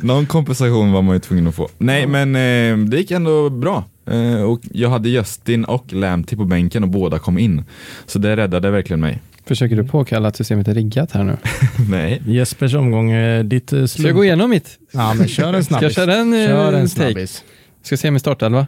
Någon 0.02 0.26
kompensation 0.26 0.92
var 0.92 1.02
man 1.02 1.14
ju 1.16 1.20
tvungen 1.20 1.46
att 1.46 1.54
få. 1.54 1.68
Nej, 1.78 2.06
men 2.06 2.36
eh, 2.36 2.86
det 2.88 2.96
gick 2.96 3.10
ändå 3.10 3.50
bra. 3.50 3.84
Eh, 4.10 4.42
och 4.42 4.60
jag 4.72 4.90
hade 4.90 5.08
Justin 5.08 5.64
och 5.64 5.92
Lamptey 5.92 6.36
på 6.38 6.44
bänken 6.44 6.82
och 6.82 6.88
båda 6.88 7.18
kom 7.18 7.38
in. 7.38 7.64
Så 8.06 8.18
det 8.18 8.36
räddade 8.36 8.70
verkligen 8.70 9.00
mig. 9.00 9.20
Försöker 9.46 9.76
du 9.76 9.84
påkalla 9.84 10.28
att 10.28 10.36
systemet 10.36 10.68
är 10.68 10.74
riggat 10.74 11.12
här 11.12 11.24
nu? 11.24 11.36
Nej. 11.90 12.22
Jespers 12.26 12.74
omgång, 12.74 13.10
eh, 13.10 13.44
ditt 13.44 13.72
eh, 13.72 13.84
Ska 13.84 14.02
jag 14.02 14.14
gå 14.14 14.24
igenom 14.24 14.50
mitt? 14.50 14.78
Ja, 14.92 15.14
men 15.14 15.28
kör 15.28 15.52
en 15.54 15.64
Ska 15.64 15.74
jag 15.74 15.80
snabbis. 15.80 15.94
köra 15.96 16.14
en, 16.16 16.32
Kör 16.32 16.72
en 16.72 16.88
snabbis. 16.88 17.44
Ska 17.82 17.96
se 17.96 18.10
min 18.10 18.20
startelva? 18.20 18.66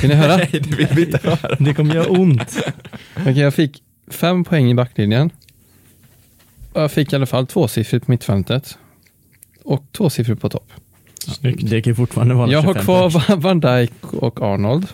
Vill 0.00 0.10
ni 0.10 0.16
höra? 0.16 0.36
Nej, 0.36 0.48
det 0.52 0.76
vill 0.76 0.88
vi 0.90 1.04
inte 1.04 1.20
höra. 1.22 1.56
Det 1.58 1.74
kommer 1.74 1.94
göra 1.94 2.06
ont. 2.08 2.58
Okej, 3.16 3.38
jag 3.38 3.54
fick 3.54 3.82
fem 4.10 4.44
poäng 4.44 4.70
i 4.70 4.74
backlinjen. 4.74 5.30
Jag 6.74 6.90
fick 6.92 7.12
i 7.12 7.16
alla 7.16 7.26
fall 7.26 7.46
tvåsiffrigt 7.46 8.06
på 8.06 8.10
mittfältet. 8.10 8.78
Och 9.64 9.84
tvåsiffrigt 9.92 10.40
på 10.40 10.48
topp. 10.48 10.72
Snyggt. 11.26 11.70
Det 11.70 11.82
kan 11.82 11.90
ju 11.90 11.94
fortfarande 11.94 12.34
vara 12.34 12.50
Jag 12.50 12.62
har 12.62 12.74
25 12.74 12.84
kvar 12.84 13.36
Van 13.36 13.60
Dijk 13.60 13.92
och 14.12 14.42
Arnold. 14.42 14.86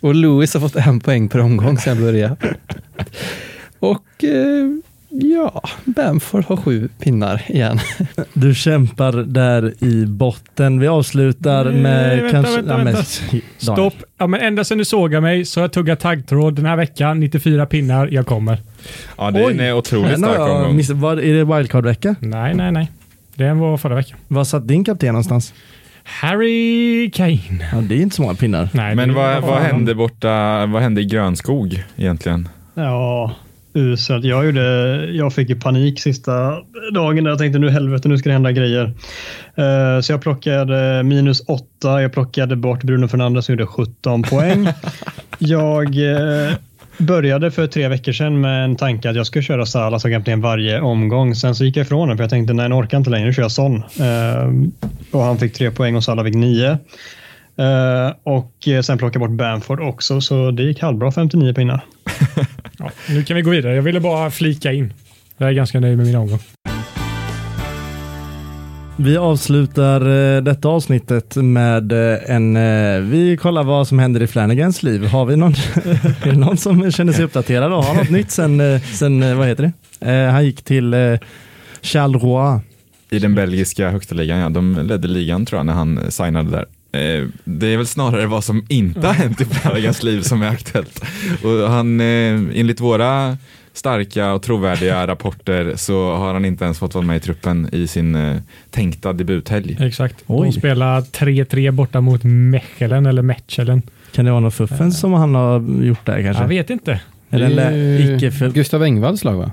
och 0.00 0.14
Lewis 0.14 0.54
har 0.54 0.60
fått 0.60 0.76
en 0.76 1.00
poäng 1.00 1.28
per 1.28 1.38
omgång 1.38 1.78
sedan 1.78 1.96
jag 1.96 2.04
började. 2.04 2.36
Och 3.78 4.24
eh, 4.24 4.66
ja, 5.22 5.62
Bamford 5.84 6.44
har 6.44 6.56
sju 6.56 6.88
pinnar 6.98 7.42
igen. 7.48 7.78
Du 8.32 8.54
kämpar 8.54 9.12
där 9.12 9.84
i 9.84 10.06
botten. 10.06 10.80
Vi 10.80 10.86
avslutar 10.88 11.64
Nej, 11.64 11.74
med 11.82 12.16
vänta, 12.16 12.30
kanske... 12.30 12.56
vänta, 12.56 12.70
ja, 12.72 12.76
men- 12.76 12.84
vänta. 12.84 13.02
Stopp. 13.58 13.94
Ja, 14.18 14.26
men 14.26 14.40
ända 14.40 14.64
sedan 14.64 14.78
du 14.78 14.84
sågar 14.84 15.20
mig 15.20 15.44
så 15.44 15.60
har 15.60 15.64
jag 15.64 15.72
tuggat 15.72 16.00
taggtråd 16.00 16.54
den 16.54 16.66
här 16.66 16.76
veckan. 16.76 17.20
94 17.20 17.66
pinnar. 17.66 18.08
Jag 18.12 18.26
kommer. 18.26 18.58
Ja, 19.18 19.30
det 19.30 19.40
är 19.44 19.50
en 19.50 19.60
eh, 19.60 19.76
otroligt 19.76 20.18
stark 20.18 20.38
omgång. 20.38 20.76
miss- 20.76 20.90
vad- 20.90 21.18
Är 21.18 21.34
det 21.34 21.44
wildcard-vecka? 21.44 22.14
Nej, 22.20 22.54
nej, 22.54 22.72
nej. 22.72 22.90
Den 23.34 23.58
var 23.58 23.76
förra 23.76 23.94
veckan. 23.94 24.18
Vad 24.28 24.46
satt 24.46 24.68
din 24.68 24.84
kapten 24.84 25.08
någonstans? 25.08 25.54
Harry 26.02 27.10
Kane. 27.14 27.68
Ja, 27.72 27.78
det 27.80 27.94
är 27.94 28.00
inte 28.00 28.16
så 28.16 28.22
många 28.22 28.34
pinnar. 28.34 28.68
Nej, 28.72 28.94
Men 28.94 29.08
det 29.08 29.14
vad, 29.14 29.42
var 29.42 29.48
vad 29.50 29.62
hände 29.62 29.94
borta, 29.94 30.66
vad 30.66 30.82
hände 30.82 31.00
i 31.00 31.04
Grönskog 31.04 31.84
egentligen? 31.96 32.48
Ja, 32.74 33.34
uselt. 33.76 34.24
Jag, 34.24 34.46
gjorde, 34.46 35.04
jag 35.12 35.32
fick 35.32 35.48
ju 35.48 35.60
panik 35.60 36.00
sista 36.00 36.56
dagen 36.94 37.24
där 37.24 37.30
jag 37.30 37.38
tänkte 37.38 37.58
nu 37.58 37.70
helvete, 37.70 38.08
nu 38.08 38.18
ska 38.18 38.28
det 38.28 38.32
hända 38.32 38.52
grejer. 38.52 38.84
Eh, 39.54 40.00
så 40.00 40.12
jag 40.12 40.22
plockade 40.22 41.02
minus 41.02 41.40
åtta. 41.40 42.02
Jag 42.02 42.12
plockade 42.12 42.56
bort 42.56 42.82
Bruno 42.82 43.08
Fernandes 43.08 43.44
som 43.44 43.52
gjorde 43.52 43.66
17 43.66 44.22
poäng. 44.22 44.68
jag 45.38 45.86
eh, 45.86 46.52
började 46.98 47.50
för 47.50 47.66
tre 47.66 47.88
veckor 47.88 48.12
sedan 48.12 48.40
med 48.40 48.64
en 48.64 48.76
tanke 48.76 49.10
att 49.10 49.16
jag 49.16 49.26
skulle 49.26 49.42
köra 49.42 49.66
Salah 49.66 49.98
som 49.98 50.10
kapten 50.10 50.40
varje 50.40 50.80
omgång. 50.80 51.34
Sen 51.34 51.54
så 51.54 51.64
gick 51.64 51.76
jag 51.76 51.84
ifrån 51.84 52.08
den 52.08 52.16
för 52.16 52.24
jag 52.24 52.30
tänkte 52.30 52.54
nej, 52.54 52.68
nu 52.68 52.74
orkar 52.74 52.98
inte 52.98 53.10
längre, 53.10 53.26
nu 53.26 53.32
kör 53.32 53.42
jag 53.42 53.52
Son. 53.52 53.76
Eh, 53.76 54.50
och 55.10 55.22
han 55.22 55.38
fick 55.38 55.52
tre 55.52 55.70
poäng 55.70 55.96
och 55.96 56.04
Salah 56.04 56.24
fick 56.24 56.34
nio. 56.34 56.78
Eh, 57.58 58.12
och 58.22 58.68
sen 58.84 58.98
plockade 58.98 59.24
jag 59.24 59.30
bort 59.30 59.38
Bamford 59.38 59.80
också, 59.80 60.20
så 60.20 60.50
det 60.50 60.62
gick 60.62 60.82
halvbra 60.82 61.12
59 61.12 61.54
pinnar. 61.54 61.84
Ja, 63.08 63.14
nu 63.14 63.22
kan 63.24 63.36
vi 63.36 63.42
gå 63.42 63.50
vidare. 63.50 63.74
Jag 63.74 63.82
ville 63.82 64.00
bara 64.00 64.30
flika 64.30 64.72
in. 64.72 64.92
Jag 65.38 65.48
är 65.48 65.52
ganska 65.52 65.80
nöjd 65.80 65.96
med 65.96 66.06
min 66.06 66.16
omgång. 66.16 66.38
Vi 68.98 69.16
avslutar 69.16 70.00
eh, 70.36 70.42
detta 70.42 70.68
avsnittet 70.68 71.36
med 71.36 71.92
eh, 71.92 72.18
en... 72.30 72.56
eh, 72.56 73.00
Vi 73.00 73.36
kollar 73.40 73.64
vad 73.64 73.88
som 73.88 73.98
händer 73.98 74.22
i 74.22 74.26
Flanagans 74.26 74.82
liv. 74.82 75.06
Har 75.06 75.26
vi 75.26 75.36
någon, 75.36 75.52
är 76.22 76.24
det 76.32 76.38
någon 76.38 76.56
som 76.56 76.90
känner 76.92 77.12
sig 77.12 77.24
uppdaterad 77.24 77.72
och 77.72 77.84
har 77.84 77.94
något 77.94 78.10
nytt 78.10 78.30
sen, 78.30 78.80
sen 78.80 79.38
vad 79.38 79.46
heter 79.48 79.72
det? 80.00 80.30
Han 80.30 80.44
gick 80.44 80.62
till 80.62 80.94
Charleroi. 81.82 82.60
I 83.10 83.18
den 83.18 83.34
belgiska 83.34 83.90
högsta 83.90 84.14
ligan, 84.14 84.38
ja. 84.38 84.48
De 84.48 84.78
ledde 84.86 85.08
ligan 85.08 85.46
tror 85.46 85.58
jag 85.58 85.66
när 85.66 85.72
han 85.72 86.00
signade 86.10 86.50
där. 86.50 86.64
Eh, 86.96 87.24
Det 87.44 87.66
är 87.66 87.76
väl 87.76 87.86
snarare 87.86 88.26
vad 88.26 88.44
som 88.44 88.64
inte 88.68 89.06
har 89.06 89.14
hänt 89.14 89.40
i 89.40 89.44
Flaggans 89.44 90.02
liv 90.02 90.20
som 90.20 90.42
är 90.42 90.48
aktuellt. 90.48 91.04
Och 91.42 91.70
han, 91.70 92.00
eh, 92.00 92.06
enligt 92.54 92.80
våra 92.80 93.36
starka 93.72 94.32
och 94.32 94.42
trovärdiga 94.42 95.06
rapporter 95.12 95.72
så 95.76 96.14
har 96.16 96.32
han 96.34 96.44
inte 96.44 96.64
ens 96.64 96.78
fått 96.78 96.94
vara 96.94 97.04
med 97.04 97.16
i 97.16 97.20
truppen 97.20 97.68
i 97.72 97.86
sin 97.86 98.14
eh, 98.14 98.36
tänkta 98.70 99.12
debuthelg. 99.12 99.76
Exakt. 99.80 100.16
Oj. 100.26 100.46
De 100.48 100.52
spelar 100.52 101.00
3-3 101.00 101.70
borta 101.70 102.00
mot 102.00 102.20
Mechelen 102.24 103.06
eller 103.06 103.22
Mechelen. 103.22 103.82
Kan 104.12 104.24
det 104.24 104.30
vara 104.30 104.40
något 104.40 104.54
fuffens 104.54 105.00
som 105.00 105.12
han 105.12 105.34
har 105.34 105.82
gjort 105.84 106.06
där 106.06 106.22
kanske? 106.22 106.42
Jag 106.42 106.48
vet 106.48 106.70
inte. 106.70 107.00
Lä- 107.30 107.76
ju 107.76 108.16
icke 108.16 108.30
för... 108.30 108.50
Gustav 108.50 108.82
Engvalls 108.82 109.24
lag 109.24 109.34
va? 109.36 109.50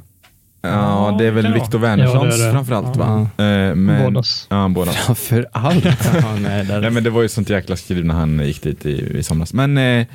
Ja, 0.68 1.16
det 1.20 1.26
är 1.26 1.32
väl 1.32 1.53
Viktor 1.53 1.82
Ja, 1.82 1.88
Wernerssons 1.88 2.38
det. 2.39 2.51
framförallt 2.51 2.95
va? 2.95 3.28
Ja. 3.38 3.43
Eh, 3.43 3.76
Men, 3.76 4.03
Bådas. 4.03 4.47
Ja, 4.49 4.68
båda. 4.68 4.91
Framför 4.91 5.47
allt. 5.51 5.86
Ja, 6.14 6.36
nej, 6.41 6.66
där... 6.66 6.82
Nej, 6.82 6.89
men 6.89 7.03
det 7.03 7.09
var 7.09 7.22
ju 7.22 7.28
sånt 7.30 7.49
jäkla 7.49 7.76
skriv 7.76 8.05
när 8.05 8.14
han 8.16 8.39
gick 8.45 8.61
dit 8.64 8.86
i, 8.86 9.18
i 9.18 9.24
somras. 9.24 9.53
Men 9.53 9.78
eh, 9.78 10.05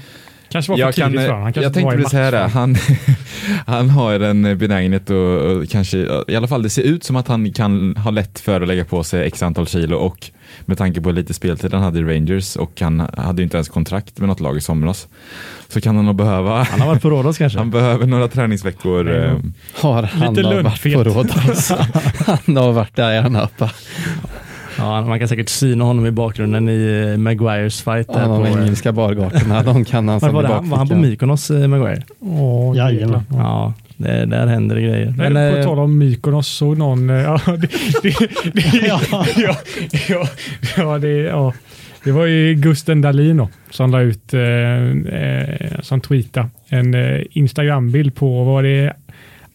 Kanske 0.50 0.72
var 0.72 0.76
för 0.76 0.80
jag, 0.80 0.94
tidigt 0.94 1.12
kan, 1.12 1.22
för 1.22 1.28
honom. 1.28 1.42
Han 1.42 1.52
kanske 1.52 1.66
jag 1.66 1.74
tänkte 1.74 1.96
precis 1.96 2.10
säga. 2.10 2.46
Han, 2.46 2.76
han 3.66 3.90
har 3.90 4.20
en 4.20 4.58
benägenhet 4.58 5.10
och, 5.10 5.16
och 5.16 5.68
kanske, 5.68 5.98
i 6.28 6.36
alla 6.36 6.48
fall 6.48 6.62
det 6.62 6.70
ser 6.70 6.82
ut 6.82 7.04
som 7.04 7.16
att 7.16 7.28
han 7.28 7.52
kan 7.52 7.96
ha 7.96 8.10
lätt 8.10 8.40
för 8.40 8.60
att 8.60 8.68
lägga 8.68 8.84
på 8.84 9.04
sig 9.04 9.26
x 9.26 9.42
antal 9.42 9.66
kilo 9.66 9.96
och 9.96 10.30
med 10.64 10.78
tanke 10.78 11.00
på 11.00 11.10
lite 11.10 11.34
speltid 11.34 11.74
han 11.74 11.82
hade 11.82 11.98
i 11.98 12.02
Rangers 12.02 12.56
och 12.56 12.80
han 12.80 13.08
hade 13.16 13.42
inte 13.42 13.56
ens 13.56 13.68
kontrakt 13.68 14.18
med 14.18 14.28
något 14.28 14.40
lag 14.40 14.56
i 14.56 14.60
somras. 14.60 15.08
Så 15.68 15.80
kan 15.80 15.96
han 15.96 16.06
nog 16.06 16.14
behöva, 16.14 16.62
Han 16.62 16.80
har 16.80 16.86
varit 16.86 17.02
på 17.02 17.10
Rhodos 17.10 17.38
kanske? 17.38 17.58
han 17.58 17.70
behöver 17.70 18.06
några 18.06 18.28
träningsveckor. 18.28 19.24
Eh, 19.24 19.36
Har 19.74 20.02
han 20.02 20.34
Lite 20.34 20.48
har 20.48 20.62
varit 20.62 20.82
på 20.82 21.04
Rhodos. 21.04 21.70
Han 22.26 22.56
har 22.56 22.72
varit 22.72 22.96
där 22.96 23.12
i 23.12 23.18
Anapa. 23.18 23.70
Ja, 24.78 25.04
man 25.04 25.18
kan 25.18 25.28
säkert 25.28 25.48
syna 25.48 25.84
honom 25.84 26.06
i 26.06 26.10
bakgrunden 26.10 26.68
i 26.68 27.08
eh, 27.12 27.18
Maguires 27.18 27.82
fight. 27.82 28.08
Där 28.08 28.20
Ja, 28.20 28.26
på, 28.26 28.44
de 28.44 28.60
engelska 28.62 28.92
bargatorna, 28.92 29.62
de 29.62 29.84
kan 29.84 30.08
han 30.08 30.20
som 30.20 30.34
var, 30.34 30.42
det 30.42 30.48
han, 30.48 30.70
var 30.70 30.78
han 30.78 30.88
på. 30.88 30.94
Mykonos, 30.94 31.50
eh, 31.50 31.68
Maguire? 31.68 32.02
Åh, 32.20 32.76
Jajamän. 32.76 33.22
Ja. 33.30 33.36
Ja, 33.38 33.74
det, 33.96 34.26
där 34.26 34.46
händer 34.46 34.76
det 34.76 34.82
grejer. 34.82 35.14
Men, 35.16 35.32
Men, 35.32 35.52
på 35.52 35.58
eh, 35.58 35.64
tal 35.64 35.78
om 35.78 35.98
Mykonos 35.98 36.48
såg 36.48 36.78
någon... 36.78 37.08
Ja, 37.28 37.40
det, 37.46 37.70
det, 38.02 38.28
det, 38.52 38.86
ja, 38.86 39.00
ja, 39.36 39.56
ja, 40.08 40.28
ja, 40.76 40.98
det, 40.98 41.08
ja. 41.08 41.52
det 42.04 42.12
var 42.12 42.26
ju 42.26 42.54
Gusten 42.54 43.00
Dahlin 43.00 43.46
som 43.70 43.90
la 43.90 44.00
ut, 44.00 44.34
eh, 44.34 45.80
som 45.82 46.00
tweetade 46.00 46.48
en 46.68 46.94
eh, 46.94 47.20
Instagram-bild 47.30 48.14
på, 48.14 48.44
vad 48.44 48.46
var 48.46 48.62
det, 48.62 48.92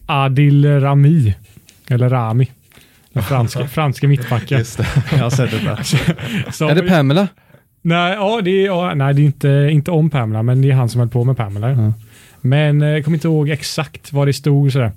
Adil 0.06 0.80
Rami, 0.80 1.34
eller 1.88 2.08
Rami, 2.08 2.48
franska, 3.22 3.68
franska 3.68 4.08
mittbacken. 4.08 4.58
just 4.58 4.78
det. 4.78 4.86
jag 5.12 5.18
har 5.18 5.30
sett 5.30 5.50
det 5.50 5.58
där. 5.58 6.70
Är 6.70 6.74
det 6.74 6.88
Pamela? 6.88 7.28
Nej, 7.82 8.12
ja, 8.12 8.40
det 8.40 8.50
är, 8.50 8.66
ja, 8.66 8.94
nej, 8.94 9.14
det 9.14 9.22
är 9.22 9.24
inte, 9.24 9.68
inte 9.72 9.90
om 9.90 10.10
Pamela, 10.10 10.42
men 10.42 10.62
det 10.62 10.70
är 10.70 10.74
han 10.74 10.88
som 10.88 10.98
höll 10.98 11.08
på 11.08 11.24
med 11.24 11.36
Pamela. 11.36 11.70
Ja. 11.70 11.92
Men 12.40 12.82
eh, 12.82 12.88
jag 12.88 13.04
kommer 13.04 13.16
inte 13.16 13.28
ihåg 13.28 13.50
exakt 13.50 14.12
vad 14.12 14.28
det 14.28 14.32
stod. 14.32 14.72
Sådär. 14.72 14.92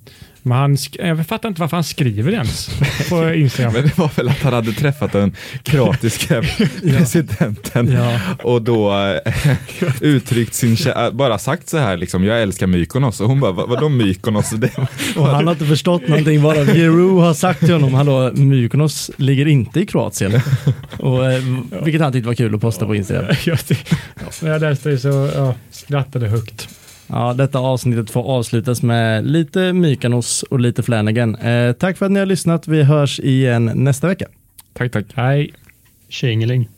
Men 0.47 0.57
han, 0.57 0.75
sk- 0.75 1.07
jag 1.07 1.27
fattar 1.27 1.49
inte 1.49 1.61
varför 1.61 1.77
han 1.77 1.83
skriver 1.83 2.31
ens 2.31 2.69
på 3.09 3.33
Instagram. 3.33 3.73
Men 3.73 3.83
det 3.83 3.97
var 3.97 4.09
väl 4.15 4.29
att 4.29 4.41
han 4.41 4.53
hade 4.53 4.71
träffat 4.73 5.11
den 5.11 5.35
kroatiska 5.63 6.43
presidenten 6.83 7.91
Ja. 7.91 8.19
och 8.43 8.61
då 8.61 8.93
eh, 8.93 9.55
uttryckt 10.01 10.53
sin 10.53 10.75
kä- 10.75 11.11
bara 11.11 11.37
sagt 11.37 11.69
så 11.69 11.77
här 11.77 11.97
liksom, 11.97 12.23
jag 12.23 12.41
älskar 12.41 12.67
Mykonos 12.67 13.21
och 13.21 13.27
hon 13.29 13.39
bara, 13.39 13.51
"Vad- 13.51 13.69
vadå 13.69 13.89
Mykonos? 13.89 14.49
Det, 14.49 14.71
Och 15.15 15.27
han 15.27 15.45
har 15.47 15.53
inte 15.53 15.65
förstått 15.65 16.07
någonting, 16.07 16.41
bara 16.41 16.65
Giroud 16.65 17.21
har 17.23 17.33
sagt 17.33 17.59
till 17.59 17.73
honom, 17.73 17.93
hallå, 17.93 18.31
Mykonos 18.33 19.11
ligger 19.17 19.47
inte 19.47 19.79
i 19.79 19.85
Kroatien. 19.85 20.41
Och, 20.99 21.31
eh, 21.31 21.43
vilket 21.83 22.01
han 22.01 22.11
tyckte 22.11 22.27
var 22.27 22.35
kul 22.35 22.55
att 22.55 22.61
posta 22.61 22.85
på 22.85 22.95
Instagram. 22.95 23.35
Ja, 23.45 23.57
jag 24.41 24.61
läste 24.61 24.89
det 24.89 24.97
så 24.99 25.31
ja, 25.35 25.55
skrattade 25.71 26.27
högt. 26.27 26.69
Ja, 27.07 27.33
detta 27.33 27.59
avsnittet 27.59 28.09
får 28.09 28.23
avslutas 28.23 28.83
med 28.83 29.27
lite 29.27 29.73
Mykonos 29.73 30.43
och 30.43 30.59
lite 30.59 30.83
Flanagan. 30.83 31.35
Eh, 31.35 31.73
tack 31.73 31.97
för 31.97 32.05
att 32.05 32.11
ni 32.11 32.19
har 32.19 32.25
lyssnat. 32.25 32.67
Vi 32.67 32.83
hörs 32.83 33.19
igen 33.19 33.71
nästa 33.75 34.07
vecka. 34.07 34.25
tack, 34.73 34.91
tack. 34.91 35.05
Hej. 35.13 35.53
Tjingeling. 36.09 36.69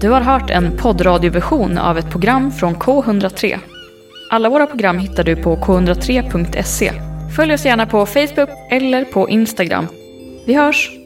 Du 0.00 0.08
har 0.08 0.20
hört 0.20 0.50
en 0.50 0.76
poddradioversion 0.76 1.78
av 1.78 1.98
ett 1.98 2.10
program 2.10 2.52
från 2.52 2.74
K103. 2.74 3.58
Alla 4.30 4.48
våra 4.48 4.66
program 4.66 4.98
hittar 4.98 5.24
du 5.24 5.36
på 5.36 5.56
k103.se. 5.56 6.92
Följ 7.36 7.54
oss 7.54 7.64
gärna 7.64 7.86
på 7.86 8.06
Facebook 8.06 8.50
eller 8.70 9.04
på 9.04 9.28
Instagram. 9.28 9.86
Vi 10.46 10.54
hörs! 10.54 10.99